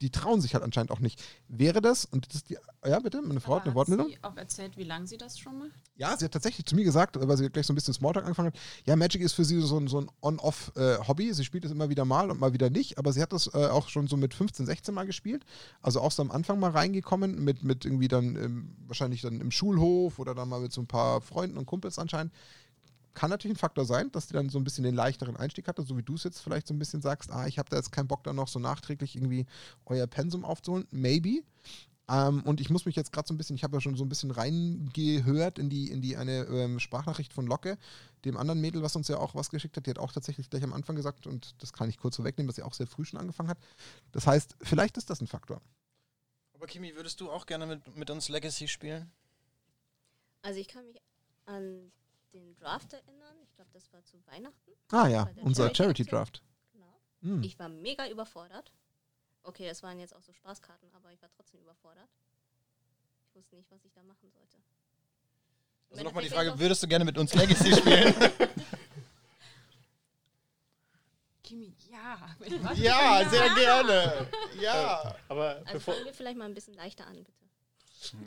[0.00, 1.22] die trauen sich halt anscheinend auch nicht.
[1.48, 4.08] Wäre das, und das ist die, ja bitte, meine Frau Aber hat eine hat Wortmeldung?
[4.08, 5.70] sie auch erzählt, wie lange sie das schon macht?
[5.96, 8.48] Ja, sie hat tatsächlich zu mir gesagt, weil sie gleich so ein bisschen Smalltalk angefangen
[8.48, 11.34] hat, ja, Magic ist für sie so ein, so ein On-Off-Hobby.
[11.34, 13.66] sie spielt es immer wieder mal und mal wieder nicht, aber sie hat das äh,
[13.66, 15.44] auch schon so mit 15, 16 Mal gespielt.
[15.82, 19.50] Also auch so am Anfang mal reingekommen, mit, mit irgendwie dann ähm, wahrscheinlich dann im
[19.50, 22.32] Schulhof oder dann mal mit so ein paar Freunden und Kumpels anscheinend.
[23.14, 25.82] Kann natürlich ein Faktor sein, dass die dann so ein bisschen den leichteren Einstieg hatte,
[25.82, 27.92] so wie du es jetzt vielleicht so ein bisschen sagst, ah, ich habe da jetzt
[27.92, 29.46] keinen Bock, da noch so nachträglich irgendwie
[29.86, 30.86] euer Pensum aufzuholen.
[30.90, 31.42] Maybe.
[32.10, 34.04] Ähm, und ich muss mich jetzt gerade so ein bisschen, ich habe ja schon so
[34.04, 37.78] ein bisschen reingehört in die, in die eine ähm, Sprachnachricht von Locke,
[38.24, 39.86] dem anderen Mädel, was uns ja auch was geschickt hat.
[39.86, 42.56] Die hat auch tatsächlich gleich am Anfang gesagt, und das kann ich kurz vorwegnehmen, dass
[42.56, 43.58] sie auch sehr früh schon angefangen hat.
[44.10, 45.60] Das heißt, vielleicht ist das ein Faktor.
[46.54, 49.10] Aber Kimi, würdest du auch gerne mit, mit uns Legacy spielen?
[50.42, 51.00] Also ich kann mich
[51.46, 51.92] an
[52.32, 53.36] den Draft erinnern.
[53.42, 54.70] Ich glaube, das war zu Weihnachten.
[54.90, 56.04] Ah ja, unser Charity.
[56.04, 56.42] Draft.
[56.72, 57.00] Genau.
[57.22, 57.42] Hm.
[57.42, 58.72] Ich war mega überfordert.
[59.42, 62.08] Okay, das waren jetzt auch so Spaßkarten, aber ich war trotzdem überfordert.
[63.28, 64.58] Ich wusste nicht, was ich da machen sollte.
[65.90, 68.14] Also nochmal die Frage, würdest du gerne mit uns Legacy spielen?
[71.42, 72.36] Kimi, ja.
[72.74, 74.28] ja, sehr gerne.
[74.60, 75.16] Ja.
[75.28, 77.42] Aber Also bevor, fangen wir vielleicht mal ein bisschen leichter an, bitte.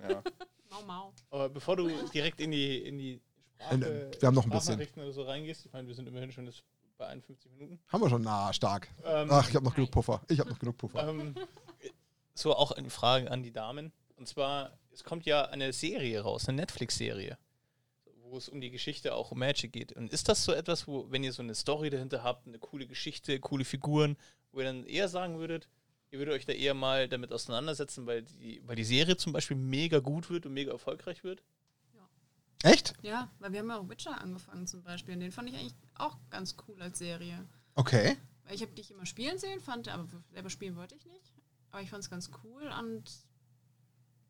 [0.10, 0.22] ja.
[0.70, 1.14] Mau, mau.
[1.30, 3.20] aber bevor du direkt in die, in die Äh,
[3.72, 4.74] wir haben noch ein bisschen.
[4.74, 6.50] Sprachnachrichten oder so reingehst, ich meine, wir sind immerhin schon
[6.98, 7.80] bei 51 Minuten.
[7.88, 8.90] Haben wir schon, na, stark.
[9.06, 10.22] Ähm, Ach, ich habe noch genug Puffer.
[10.30, 11.08] Ich habe noch genug Puffer.
[11.10, 11.36] ähm,
[12.34, 13.92] so auch eine Frage an die Damen.
[14.16, 17.38] Und zwar, es kommt ja eine Serie raus, eine Netflix-Serie,
[18.30, 19.94] wo es um die Geschichte auch um Magic geht.
[19.94, 22.88] Und ist das so etwas, wo, wenn ihr so eine Story dahinter habt, eine coole
[22.88, 24.18] Geschichte, coole Figuren,
[24.52, 25.68] wo ihr dann eher sagen würdet,
[26.12, 29.58] ihr würdet euch da eher mal damit auseinandersetzen, weil die, weil die Serie zum Beispiel
[29.58, 31.44] mega gut wird und mega erfolgreich wird?
[32.64, 32.94] Echt?
[33.02, 35.14] Ja, weil wir haben ja auch Witcher angefangen zum Beispiel.
[35.14, 37.48] Und den fand ich eigentlich auch ganz cool als Serie.
[37.76, 38.18] Okay.
[38.46, 41.34] Weil ich habe dich immer spielen sehen, fand, aber selber spielen wollte ich nicht.
[41.72, 43.04] Aber ich fand es ganz cool und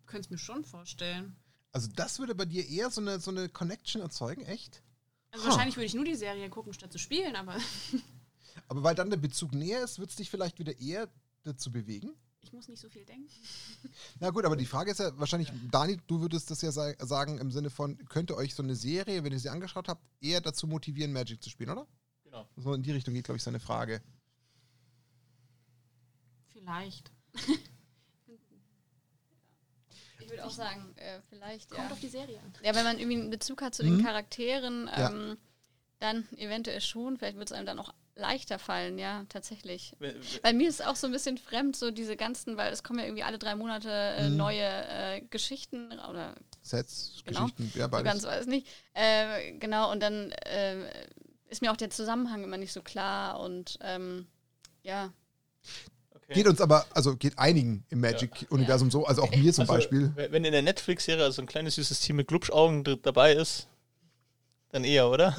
[0.06, 1.36] könnte es mir schon vorstellen.
[1.72, 4.84] Also das würde bei dir eher so eine, so eine Connection erzeugen, echt?
[5.32, 5.50] Also Ha.
[5.50, 7.56] wahrscheinlich würde ich nur die Serie gucken, statt zu spielen, aber
[8.68, 11.10] Aber weil dann der Bezug näher ist, wird es dich vielleicht wieder eher
[11.44, 12.14] dazu bewegen?
[12.54, 13.28] Ich muss nicht so viel denken.
[14.20, 17.40] Na gut, aber die Frage ist ja wahrscheinlich, Dani, du würdest das ja sa- sagen
[17.40, 20.68] im Sinne von, könnte euch so eine Serie, wenn ihr sie angeschaut habt, eher dazu
[20.68, 21.88] motivieren, Magic zu spielen, oder?
[22.24, 22.48] Genau.
[22.56, 24.02] So in die Richtung geht, glaube ich, seine Frage.
[26.50, 27.12] Vielleicht.
[30.20, 31.92] Ich würde auch sagen, äh, vielleicht, Kommt ja.
[31.92, 32.54] auf die Serie an.
[32.64, 33.98] Ja, wenn man irgendwie einen Bezug hat zu Mhm.
[33.98, 35.12] den Charakteren, Ja.
[35.12, 35.38] ähm,
[36.00, 37.18] dann eventuell schon.
[37.18, 39.96] Vielleicht wird es einem dann auch leichter fallen, ja, tatsächlich.
[40.44, 43.00] Bei mir ist es auch so ein bisschen fremd, so diese ganzen, weil es kommen
[43.00, 44.38] ja irgendwie alle drei Monate äh, Mhm.
[44.38, 47.42] neue äh, Geschichten oder Sets, Genau.
[47.42, 48.12] Geschichten, ja, so beides.
[48.12, 48.68] ganz weiß nicht.
[48.94, 50.78] Äh, genau, und dann äh,
[51.50, 54.28] ist mir auch der Zusammenhang immer nicht so klar und ähm,
[54.84, 55.12] ja.
[56.12, 56.34] Okay.
[56.36, 60.14] Geht uns aber, also geht einigen im Magic-Universum so, also auch mir zum Also, Beispiel.
[60.16, 63.68] wenn in der Netflix-Serie so ein kleines süßes Team mit Glubschaugen dabei ist,
[64.74, 65.36] dann eher, oder?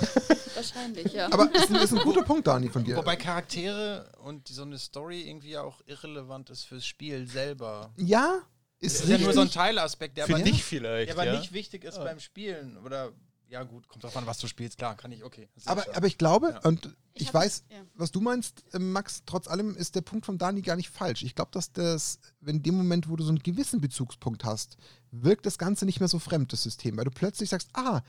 [0.55, 1.30] Wahrscheinlich, ja.
[1.32, 2.97] Aber ist, ein- ist ein guter Punkt, Dani, von dir.
[2.97, 7.93] Wobei Charaktere und so eine Story irgendwie auch irrelevant ist fürs Spiel selber.
[7.97, 8.41] ja,
[8.78, 9.51] ist, Das ist ja nur so ein.
[9.51, 11.09] Teilaspekt, der Für aber, dich nicht, vielleicht.
[11.09, 11.39] der aber ja?
[11.39, 12.05] nicht wichtig ist Ja.
[12.05, 12.76] beim Spielen.
[12.85, 13.12] Oder,
[13.49, 14.78] ja gut, kommt drauf an, was du spielst.
[14.78, 15.49] Klar, kann ich, okay.
[15.64, 16.61] Aber, aber ich glaube, Ja.
[16.68, 17.78] und ich, hab- weiß, ja.
[17.95, 21.22] was du meinst, äh, Max, trotz allem ist der Punkt von Dani gar nicht falsch.
[21.22, 24.76] Ich glaube, dass das, wenn in dem Moment, wo du so einen gewissen Bezugspunkt hast,
[25.11, 28.03] wirkt das Ganze nicht mehr so fremd, das System, weil du plötzlich sagst, ah,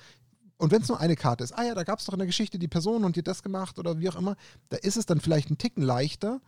[0.58, 2.28] und wenn es nur eine Karte ist, ah ja, da gab es doch in der
[2.28, 4.36] Geschichte die Person und die hat das gemacht oder wie auch immer,
[4.70, 6.42] da ist es dann vielleicht einen Ticken leichter,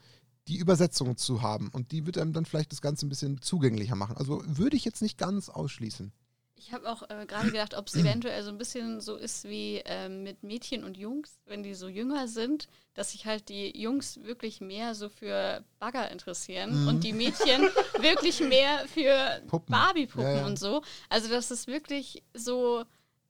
[0.47, 3.95] die Übersetzung zu haben und die wird einem dann vielleicht das Ganze ein bisschen zugänglicher
[3.95, 4.15] machen.
[4.17, 6.13] Also würde ich jetzt nicht ganz ausschließen.
[6.59, 9.81] Ich habe auch äh, gerade gedacht, ob es eventuell so ein bisschen so ist wie
[9.85, 14.19] ähm, mit Mädchen und Jungs, wenn die so jünger sind, dass sich halt die Jungs
[14.23, 16.87] wirklich mehr so für Bagger interessieren Mhm.
[16.87, 17.61] und die Mädchen
[17.99, 19.71] wirklich mehr für Puppen.
[19.71, 20.45] Barbie-Puppen Ja, ja.
[20.47, 20.81] und so.
[21.09, 22.85] Also das ist wirklich so.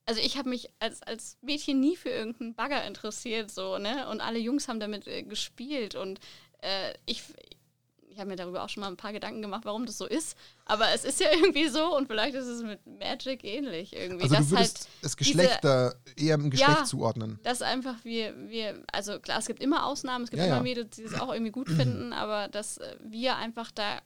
[0.08, 4.08] Also ich habe mich als, als Mädchen nie für irgendeinen Bagger interessiert, so, ne?
[4.08, 6.18] Und alle Jungs haben damit äh, gespielt und
[6.62, 7.22] äh, ich,
[8.08, 10.34] ich habe mir darüber auch schon mal ein paar Gedanken gemacht, warum das so ist.
[10.64, 14.22] Aber es ist ja irgendwie so und vielleicht ist es mit Magic ähnlich irgendwie.
[14.22, 16.84] Also du würdest halt, das Geschlecht da eher im Geschlecht Ja.
[16.84, 17.38] zuordnen.
[17.42, 20.62] dass einfach wir, wir, also klar, es gibt immer Ausnahmen, es gibt Ja, immer ja.
[20.62, 24.00] Mädels, die das auch irgendwie gut finden, aber dass äh, wir einfach da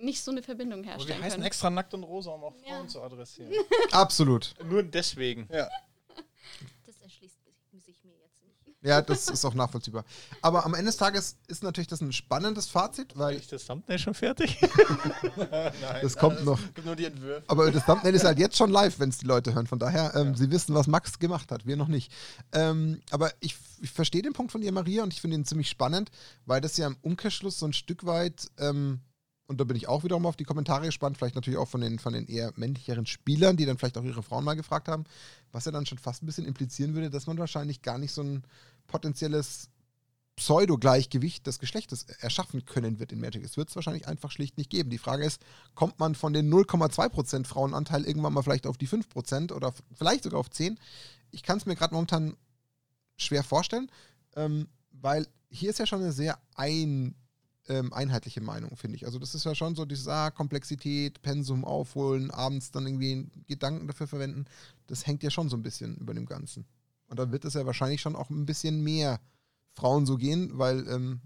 [0.00, 1.46] nicht so eine Verbindung Aber wir herstellen heißen können.
[1.46, 2.88] extra nackt und rosa, um auch Frauen Ja.
[2.88, 3.52] zu adressieren.
[3.92, 4.54] Absolut.
[4.64, 5.48] Nur deswegen.
[5.52, 5.68] Ja.
[6.86, 7.36] Das erschließt
[7.86, 8.76] sich mir jetzt nicht.
[8.82, 10.04] Ja, das ist auch nachvollziehbar.
[10.42, 13.98] Aber am Ende des Tages ist natürlich das ein spannendes Fazit, weil Ist das Thumbnail
[13.98, 14.58] schon fertig?
[15.36, 15.72] Nein,
[16.02, 16.58] Das kommt noch.
[16.74, 17.44] Gibt nur die Entwürfe.
[17.48, 19.66] Aber das Thumbnail ist halt jetzt schon live, wenn es die Leute hören.
[19.66, 22.12] Von daher, ähm, sie wissen, was Max gemacht hat, wir noch nicht.
[22.52, 25.68] Ähm, aber ich, ich verstehe den Punkt von dir, Maria, und ich finde ihn ziemlich
[25.70, 26.10] spannend,
[26.46, 29.00] weil das ja im Umkehrschluss so ein Stück weit, ähm,
[29.46, 31.98] und da bin ich auch wiederum auf die Kommentare gespannt, vielleicht natürlich auch von den,
[31.98, 35.04] von den eher männlicheren Spielern, die dann vielleicht auch ihre Frauen mal gefragt haben,
[35.52, 38.22] was ja dann schon fast ein bisschen implizieren würde, dass man wahrscheinlich gar nicht so
[38.22, 38.42] ein
[38.86, 39.68] potenzielles
[40.36, 43.44] Pseudo-Gleichgewicht des Geschlechtes erschaffen können wird in Magic.
[43.44, 44.90] Es wird es wahrscheinlich einfach schlicht nicht geben.
[44.90, 45.40] Die Frage ist,
[45.74, 50.40] kommt man von den 0,2% Frauenanteil irgendwann mal vielleicht auf die 5% oder vielleicht sogar
[50.40, 50.76] auf 10%?
[51.30, 52.36] Ich kann es mir gerade momentan
[53.16, 53.90] schwer vorstellen,
[54.34, 57.14] ähm, weil hier ist ja schon eine sehr ein,
[57.68, 59.06] ähm, einheitliche Meinung, finde ich.
[59.06, 63.86] Also das ist ja schon so dieses, ah, Komplexität, Pensum aufholen, abends dann irgendwie Gedanken
[63.86, 64.44] dafür verwenden.
[64.86, 66.66] Das hängt ja schon so ein bisschen über dem Ganzen.
[67.08, 69.20] Und dann wird es ja wahrscheinlich schon auch ein bisschen mehr
[69.74, 71.20] Frauen so gehen, weil ähm,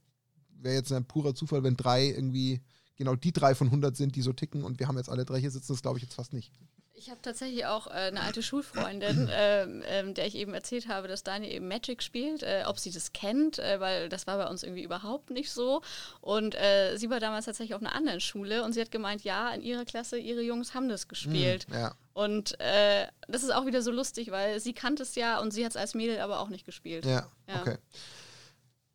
[0.51, 2.61] wäre jetzt ein purer Zufall, wenn drei irgendwie
[2.97, 5.41] genau die drei von 100 sind, die so ticken und wir haben jetzt alle drei
[5.41, 6.53] hier sitzen, das glaube ich jetzt fast nicht.
[6.99, 11.07] Ich habe tatsächlich auch äh, eine alte Schulfreundin, ähm, ähm, der ich eben erzählt habe,
[11.07, 14.49] dass Dani eben Magic spielt, äh, ob sie das kennt, äh, weil das war bei
[14.49, 15.81] uns irgendwie überhaupt nicht so.
[16.21, 19.51] Und äh, sie war damals tatsächlich auf einer anderen Schule und sie hat gemeint, ja,
[19.51, 21.67] in ihrer Klasse, ihre Jungs haben das gespielt.
[21.73, 21.95] Ja.
[22.15, 25.65] Und äh, das ist auch wieder so lustig, weil sie kannte es ja und sie
[25.65, 27.05] hat es als Mädel aber auch nicht gespielt.
[27.05, 27.61] Ja, Ja.
[27.61, 27.77] okay.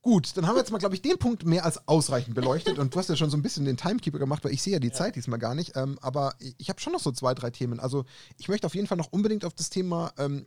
[0.04, 2.78] Gut, dann haben wir jetzt mal, glaube ich, den Punkt mehr als ausreichend beleuchtet.
[2.78, 4.80] Und du hast ja schon so ein bisschen den Timekeeper gemacht, weil ich sehe ja
[4.80, 5.78] die Zeit diesmal gar nicht.
[5.78, 7.80] Ähm, aber ich, ich habe schon noch so zwei, drei Themen.
[7.80, 8.04] Also
[8.38, 10.46] ich möchte auf jeden Fall noch unbedingt auf das Thema ähm,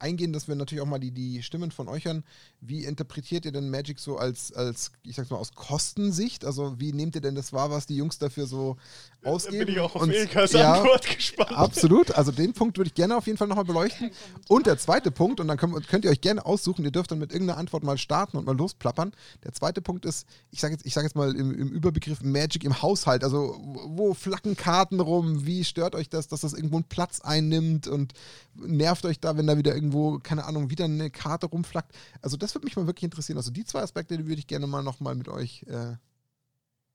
[0.00, 2.24] eingehen, dass wir natürlich auch mal die, die Stimmen von euch hören.
[2.60, 6.44] Wie interpretiert ihr denn Magic so als, als, ich sag's mal, aus Kostensicht?
[6.44, 8.76] Also wie nehmt ihr denn das wahr, was die Jungs dafür so
[9.22, 9.66] Da ausgeben?
[9.66, 10.12] bin ich auch auf Und-
[10.52, 11.52] ja, Antwort gespannt.
[11.52, 14.10] Absolut, also den Punkt würde ich gerne auf jeden Fall nochmal beleuchten.
[14.48, 17.18] Und der zweite Punkt, und dann könnt, könnt ihr euch gerne aussuchen, ihr dürft dann
[17.18, 19.12] mit irgendeiner Antwort mal starten und mal losplappern.
[19.44, 22.64] Der zweite Punkt ist, ich sage jetzt, ich sag jetzt mal im, im Überbegriff Magic
[22.64, 23.22] im Haushalt.
[23.24, 25.46] Also wo flacken Karten rum?
[25.46, 28.12] Wie stört euch das, dass das irgendwo einen Platz einnimmt und
[28.54, 31.92] nervt euch da, wenn da wieder irgendwo, keine Ahnung, wieder eine Karte rumflackt?
[32.22, 33.38] Also das würde mich mal wirklich interessieren.
[33.38, 35.96] Also die zwei Aspekte, die würde ich gerne mal nochmal mit euch äh,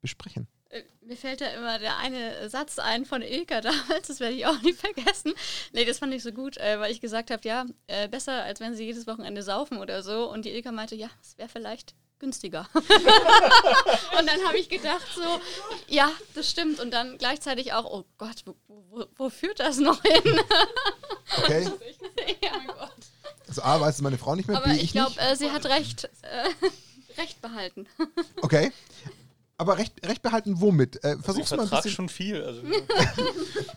[0.01, 0.47] besprechen.
[0.69, 4.45] Äh, Mir fällt da immer der eine Satz ein von Ilka damals, das werde ich
[4.45, 5.33] auch nie vergessen.
[5.73, 8.59] Nee, das fand ich so gut, äh, weil ich gesagt habe, ja, äh, besser als
[8.59, 10.31] wenn sie jedes Wochenende saufen oder so.
[10.31, 12.67] Und die Ilka meinte, ja, es wäre vielleicht günstiger.
[12.73, 12.83] und
[14.27, 15.41] dann habe ich gedacht so,
[15.87, 16.79] ja, das stimmt.
[16.79, 18.55] Und dann gleichzeitig auch, oh Gott, wo,
[18.89, 20.39] wo, wo führt das noch hin?
[21.43, 21.63] Okay?
[22.43, 22.51] ja.
[23.47, 25.51] Also A, weiß es meine Frau nicht mehr, Aber B, ich ich glaube, äh, sie
[25.51, 26.49] hat recht, äh,
[27.21, 27.87] recht behalten.
[28.41, 28.71] Okay.
[29.57, 30.97] Aber recht, recht behalten womit?
[31.03, 32.43] Äh, Also ich versuch's mal ein bisschen, schon viel.
[32.43, 32.61] Also,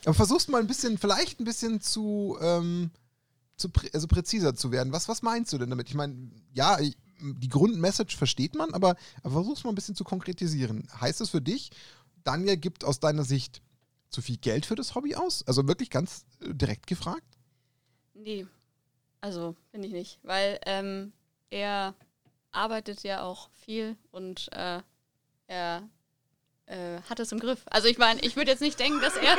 [0.05, 2.91] aber versuch's mal ein bisschen, vielleicht ein bisschen zu, ähm,
[3.57, 4.93] zu prä also präziser zu werden.
[4.93, 5.89] Was, was meinst du denn damit?
[5.89, 10.05] Ich meine, ja, ich- die Grundmessage versteht man, aber, aber versuch's mal ein bisschen zu
[10.05, 10.89] konkretisieren.
[11.01, 11.71] Heißt es für dich,
[12.25, 13.63] Daniel gibt aus deiner Sicht
[14.11, 15.47] zu viel Geld für das Hobby aus?
[15.47, 17.25] Also wirklich ganz äh, direkt gefragt?
[18.15, 18.47] Nee,
[19.21, 21.13] also finde ich nicht, weil ähm,
[21.51, 21.95] er
[22.53, 24.81] arbeitet ja auch viel und äh,
[25.47, 25.89] er
[26.67, 27.63] äh, hat es im Griff.
[27.67, 29.37] Also ich meine, ich würde jetzt nicht denken, dass er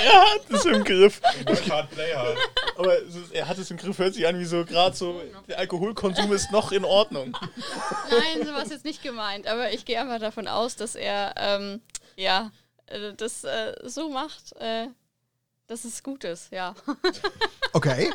[0.00, 1.20] er hat es im Griff.
[1.66, 2.36] Card Player.
[2.76, 5.58] Aber ist, er hat es im Griff, hört sich an wie so gerade so, der
[5.58, 7.36] Alkoholkonsum ist noch in Ordnung.
[8.10, 11.34] Nein, so war es jetzt nicht gemeint, aber ich gehe einfach davon aus, dass er
[11.36, 11.80] ähm,
[12.16, 12.50] ja
[12.86, 14.88] äh, das äh, so macht, äh,
[15.66, 16.74] dass es gut ist, ja.
[17.72, 18.12] Okay.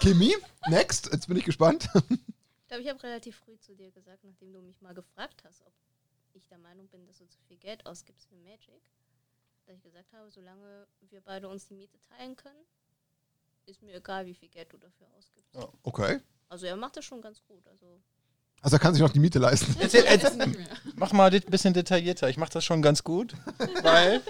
[0.00, 0.34] Kimi,
[0.68, 1.10] next.
[1.12, 1.88] Jetzt bin ich gespannt.
[1.94, 5.64] Ich glaube, ich habe relativ früh zu dir gesagt, nachdem du mich mal gefragt hast,
[5.64, 5.72] ob
[6.34, 8.82] ich der Meinung bin, dass du zu viel Geld ausgibst für Magic,
[9.66, 12.66] dass ich gesagt habe, solange wir beide uns die Miete teilen können,
[13.68, 15.54] ist mir egal, wie viel Geld du dafür ausgibst.
[15.54, 15.68] Ja.
[15.82, 16.20] Okay.
[16.48, 17.66] Also er macht das schon ganz gut.
[17.68, 18.00] Also
[18.62, 19.76] Also er kann sich noch die Miete leisten.
[19.80, 20.66] Erzähl, erzähl, nicht mehr.
[20.96, 22.28] mach mal ein bisschen detaillierter.
[22.28, 23.34] Ich mache das schon ganz gut,
[23.82, 24.20] weil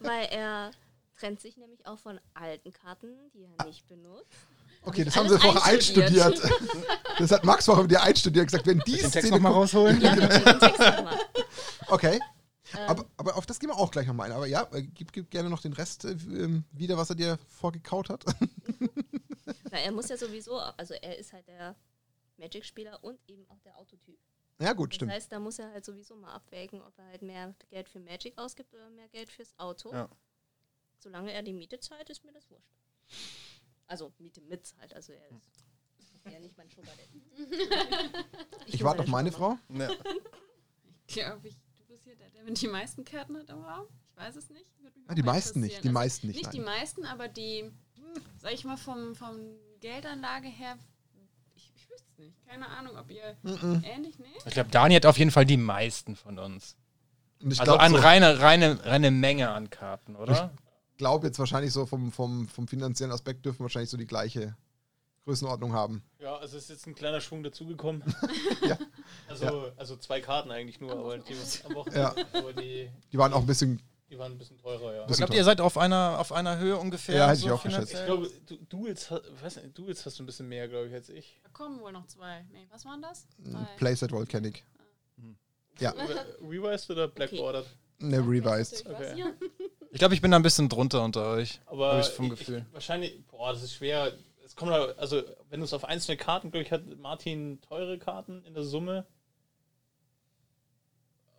[0.00, 0.70] weil er
[1.18, 4.26] trennt sich nämlich auch von alten Karten, die er nicht benutzt.
[4.84, 6.40] Okay, das haben sie vorher einstudiert.
[7.18, 9.64] Das hat Max vorher mit dir einstudiert gesagt, wenn die Den Text Szene nochmal kommt-
[9.64, 10.00] rausholen?
[10.00, 10.28] Ja, den
[10.58, 11.18] Text nochmal.
[11.88, 12.18] Okay,
[12.74, 14.36] Ähm, aber, aber auf das gehen wir auch gleich nochmal ein.
[14.36, 17.38] Aber ja, äh, gib, gib gerne noch den Rest äh, ähm, wieder, was er dir
[17.48, 18.24] vorgekaut hat.
[19.70, 21.76] na, er muss ja sowieso, also er ist halt der
[22.38, 24.18] Magic-Spieler und eben auch der Autotyp.
[24.60, 25.12] ja, gut, Das stimmt.
[25.12, 28.36] heißt, da muss er halt sowieso mal abwägen, ob er halt mehr Geld für Magic
[28.38, 29.92] ausgibt oder mehr Geld fürs Auto.
[29.92, 30.08] Ja.
[30.98, 32.72] Solange er die Miete zahlt, ist mir das wurscht.
[33.86, 35.28] Also Miete mitzahlt, also er
[35.98, 36.94] ist ja nicht mein Sugar.
[38.66, 39.58] Ich bin warte auf meine Frau.
[39.68, 39.90] Ja.
[41.08, 41.56] Glaube ich,
[42.04, 43.86] hier der, der mit die meisten Karten hat im Raum.
[44.10, 44.66] Ich weiß es nicht.
[44.82, 45.92] Mich Ah, die meisten nicht, die interessieren.
[45.94, 46.42] meisten Also nicht.
[46.46, 46.78] Nicht die Nein.
[46.80, 47.70] meisten, aber die,
[48.38, 49.36] sag ich mal, vom, vom
[49.80, 50.76] Geldanlage her,
[51.54, 52.46] ich, ich wüsste es nicht.
[52.46, 53.82] Keine Ahnung, ob ihr Mhm.
[53.84, 54.26] ähnlich, nee?
[54.46, 56.76] Ich glaube, Dani hat auf jeden Fall die meisten von uns.
[57.42, 60.52] Und ich also glaube an so, reine, reine, reine Menge an Karten, oder?
[60.98, 64.56] glaub jetzt wahrscheinlich so vom, vom, vom finanziellen Aspekt dürfen wahrscheinlich so die gleiche
[65.24, 66.02] Größenordnung haben.
[66.18, 68.02] Ja, also es ist jetzt ein kleiner Schwung dazugekommen.
[68.66, 68.78] Ja.
[69.28, 72.00] Also, also zwei Karten eigentlich nur, aber die, am Wochenende,
[72.32, 72.38] Ja.
[72.38, 73.82] aber die, Die waren auch ein bisschen.
[74.08, 75.06] die waren ein bisschen teurer, ja.
[75.10, 77.16] Ich glaube, ihr seid auf einer, auf einer Höhe ungefähr.
[77.16, 78.00] Ja, hätte ich auch finanziell?
[78.00, 80.86] Ich glaube, du, du, jetzt, weiß nicht, du jetzt hast du ein bisschen mehr, glaube
[80.88, 81.40] ich, als ich.
[81.42, 82.44] Da kommen wohl noch zwei.
[82.52, 83.26] Nee, was waren das?
[83.78, 84.64] Playset Volcanic.
[85.80, 85.90] Ja.
[85.90, 87.66] Re- Revised oder Blackboarded?
[87.98, 88.86] Ne, revised.
[88.86, 89.24] Okay.
[89.90, 91.60] Ich glaube, ich bin da ein bisschen drunter unter euch.
[91.66, 92.64] Aber ich vom ich- Gefühl.
[92.68, 94.12] Ich, wahrscheinlich, boah, das ist schwer.
[94.52, 97.98] Es kommt da, also wenn du es auf einzelne Karten, glaube ich, hat Martin teure
[97.98, 99.06] Karten in der Summe.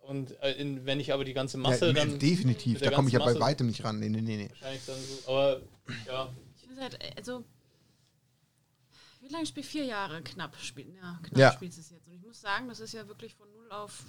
[0.00, 2.80] Und äh, in, wenn ich aber die ganze Masse ja, dann definitiv.
[2.80, 4.00] Da komme ich ja bei weitem nicht ran.
[4.00, 4.50] Nee, nee, nee, nee.
[4.50, 5.30] wahrscheinlich dann so.
[5.30, 5.62] Aber
[6.08, 7.44] ja, Ich weiß halt, äh, also.
[9.20, 10.96] Wie lange spielt vier Jahre knapp spielen?
[10.96, 11.52] Ja, knapp Ja.
[11.52, 12.08] spielt es jetzt.
[12.08, 14.02] Und ich muss sagen, das ist ja wirklich von null auf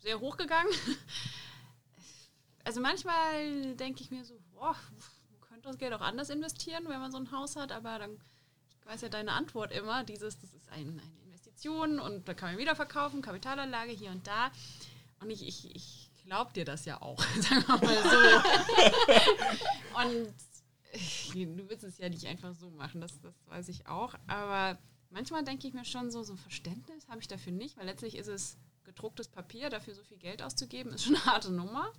[0.00, 0.68] sehr hoch gegangen.
[2.62, 4.74] Also manchmal denke ich mir so, boah,
[5.66, 8.18] das Geld auch anders investieren, wenn man so ein Haus hat, aber dann,
[8.80, 12.50] ich weiß ja deine Antwort immer, dieses, das ist ein, eine Investition und da kann
[12.50, 14.50] man wieder verkaufen, Kapitalanlage hier und da.
[15.20, 18.18] Und ich, ich, ich glaube dir das ja auch, sagen wir mal so.
[20.00, 20.34] und
[20.92, 24.14] äh, du willst es ja nicht einfach so machen, das, das weiß ich auch.
[24.26, 24.78] Aber
[25.10, 28.16] manchmal denke ich mir schon so, so ein Verständnis habe ich dafür nicht, weil letztlich
[28.16, 31.92] ist es gedrucktes Papier, dafür so viel Geld auszugeben, ist schon eine harte Nummer.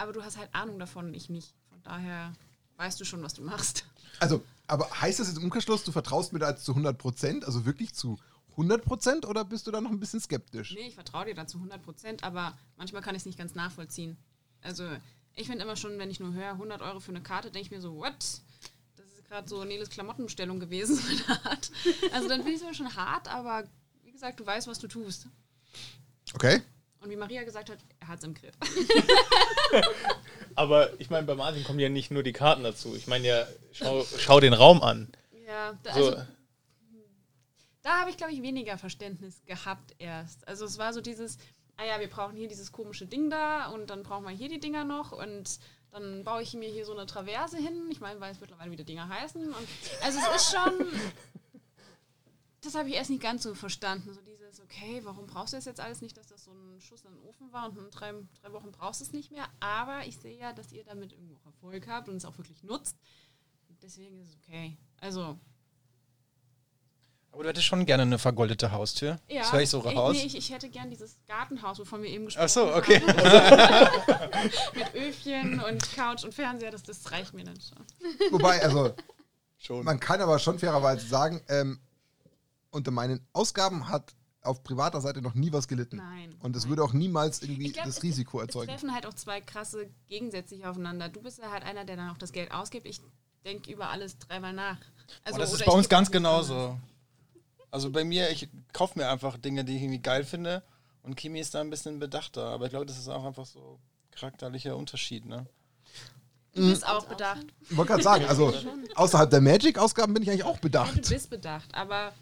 [0.00, 1.54] Aber du hast halt Ahnung davon und ich nicht.
[1.68, 2.32] Von daher
[2.78, 3.84] weißt du schon, was du machst.
[4.18, 7.44] Also, aber heißt das jetzt im Umkehrschluss, du vertraust mir da jetzt zu 100 Prozent?
[7.44, 8.18] Also wirklich zu
[8.52, 9.26] 100 Prozent?
[9.26, 10.74] Oder bist du da noch ein bisschen skeptisch?
[10.74, 14.16] Nee, ich vertraue dir dazu 100 Prozent, aber manchmal kann ich es nicht ganz nachvollziehen.
[14.62, 14.88] Also,
[15.34, 17.70] ich finde immer schon, wenn ich nur höre, 100 Euro für eine Karte, denke ich
[17.70, 18.14] mir so, what?
[18.96, 20.96] Das ist gerade so Neles Klamottenbestellung gewesen.
[20.96, 21.34] so.
[22.12, 23.64] Also, dann finde ich es immer schon hart, aber
[24.02, 25.26] wie gesagt, du weißt, was du tust.
[26.34, 26.62] Okay.
[27.00, 28.54] Und wie Maria gesagt hat, er hat es im Griff.
[30.54, 32.94] aber ich meine, bei Martin kommen ja nicht nur die Karten dazu.
[32.94, 35.10] Ich meine ja, schau, schau den Raum an.
[35.46, 36.22] Ja, da, So, also,
[37.82, 40.46] da habe ich, glaube ich, weniger Verständnis gehabt erst.
[40.46, 41.38] Also es war so dieses,
[41.76, 44.60] ah ja, wir brauchen hier dieses komische Ding da und dann brauchen wir hier die
[44.60, 45.58] Dinger noch und
[45.92, 47.88] dann baue ich mir hier so eine Traverse hin.
[47.90, 49.46] Ich meine, weiß mittlerweile, wie die Dinger heißen.
[49.46, 49.68] Und,
[50.02, 50.86] also es ist schon,
[52.62, 54.12] das habe ich erst nicht ganz so verstanden.
[54.12, 57.04] So dieses, okay, warum brauchst du das jetzt alles nicht, dass das so ein Schuss
[57.04, 59.44] in den Ofen war und in drei, drei Wochen brauchst du es nicht mehr.
[59.60, 62.62] Aber ich sehe ja, dass ihr damit irgendwo auch Erfolg habt und es auch wirklich
[62.62, 62.96] nutzt.
[63.82, 64.76] Deswegen ist es okay.
[65.00, 65.38] Also,
[67.32, 69.18] Aber du hättest schon gerne eine vergoldete Haustür.
[69.28, 69.40] ja.
[69.40, 70.14] Das höre ich so raus.
[70.14, 72.78] nee, ich, ich hätte gern dieses Gartenhaus, wovon wir eben gesprochen Ach so, haben.
[72.78, 73.00] okay.
[74.74, 77.86] Mit Öfchen und Couch und Fernseher, das, das reicht mir dann schon.
[78.32, 78.94] Wobei, also,
[79.56, 79.84] Schon.
[79.84, 81.80] man kann aber schon fairerweise sagen, ähm,
[82.70, 85.96] unter meinen Ausgaben hat auf privater Seite noch nie was gelitten.
[85.96, 86.34] Nein.
[86.40, 88.70] Und es würde auch niemals irgendwie glaub, das es- Risiko Es erzeugen.
[88.70, 91.08] treffen halt auch zwei krasse Gegensätzliche aufeinander.
[91.10, 92.86] Du bist ja halt einer, der dann auch das Geld ausgibt.
[92.86, 93.00] Ich
[93.44, 94.78] denke über alles dreimal nach.
[95.24, 96.78] Also, Oh, das ist bei uns ganz genauso.
[97.70, 100.62] Also bei mir, ich kaufe mir einfach Dinge, die ich irgendwie geil finde.
[101.02, 102.44] Und Kimi ist da ein bisschen bedachter.
[102.46, 103.78] Aber ich glaube, das ist auch einfach so
[104.12, 105.46] charakterlicher Unterschied, ne?
[106.54, 107.46] Du bist auch bedacht.
[107.68, 108.52] Ich wollte gerade sagen, also
[108.96, 111.08] außerhalb der Magic-Ausgaben bin ich eigentlich auch Ja, du bedacht.
[111.08, 112.12] bist bedacht, aber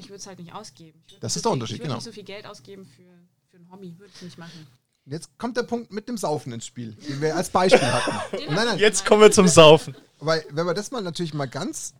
[0.00, 1.02] ich würde es halt nicht ausgeben.
[1.06, 1.94] Ich Das ist der Unterschied, ich genau.
[1.94, 3.02] nicht so viel Geld ausgeben für,
[3.50, 3.94] für ein Hobby.
[3.98, 4.66] Würde ich nicht machen.
[5.06, 8.36] Jetzt kommt der Punkt mit dem Saufen ins Spiel, den wir als Beispiel hatten.
[8.36, 9.96] Den Nein, nein, ich jetzt kommen wir zum Saufen.
[10.18, 11.94] Weil, wenn man das mal natürlich mal ganz.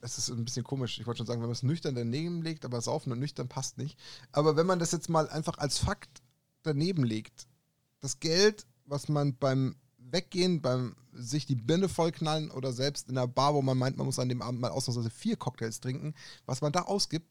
[0.00, 2.64] Es ist ein bisschen komisch, ich wollte schon sagen, wenn man es nüchtern daneben legt,
[2.64, 3.98] aber saufen und nüchtern passt nicht.
[4.30, 6.22] Aber wenn man das jetzt mal einfach als Fakt
[6.62, 7.46] daneben legt,
[8.00, 13.26] das Geld, was man beim Weggehen, beim sich die Birne vollknallen oder selbst in einer
[13.26, 16.60] Bar, wo man meint, man muss an dem Abend mal ausnahmsweise vier Cocktails trinken, was
[16.60, 17.26] man da ausgibt,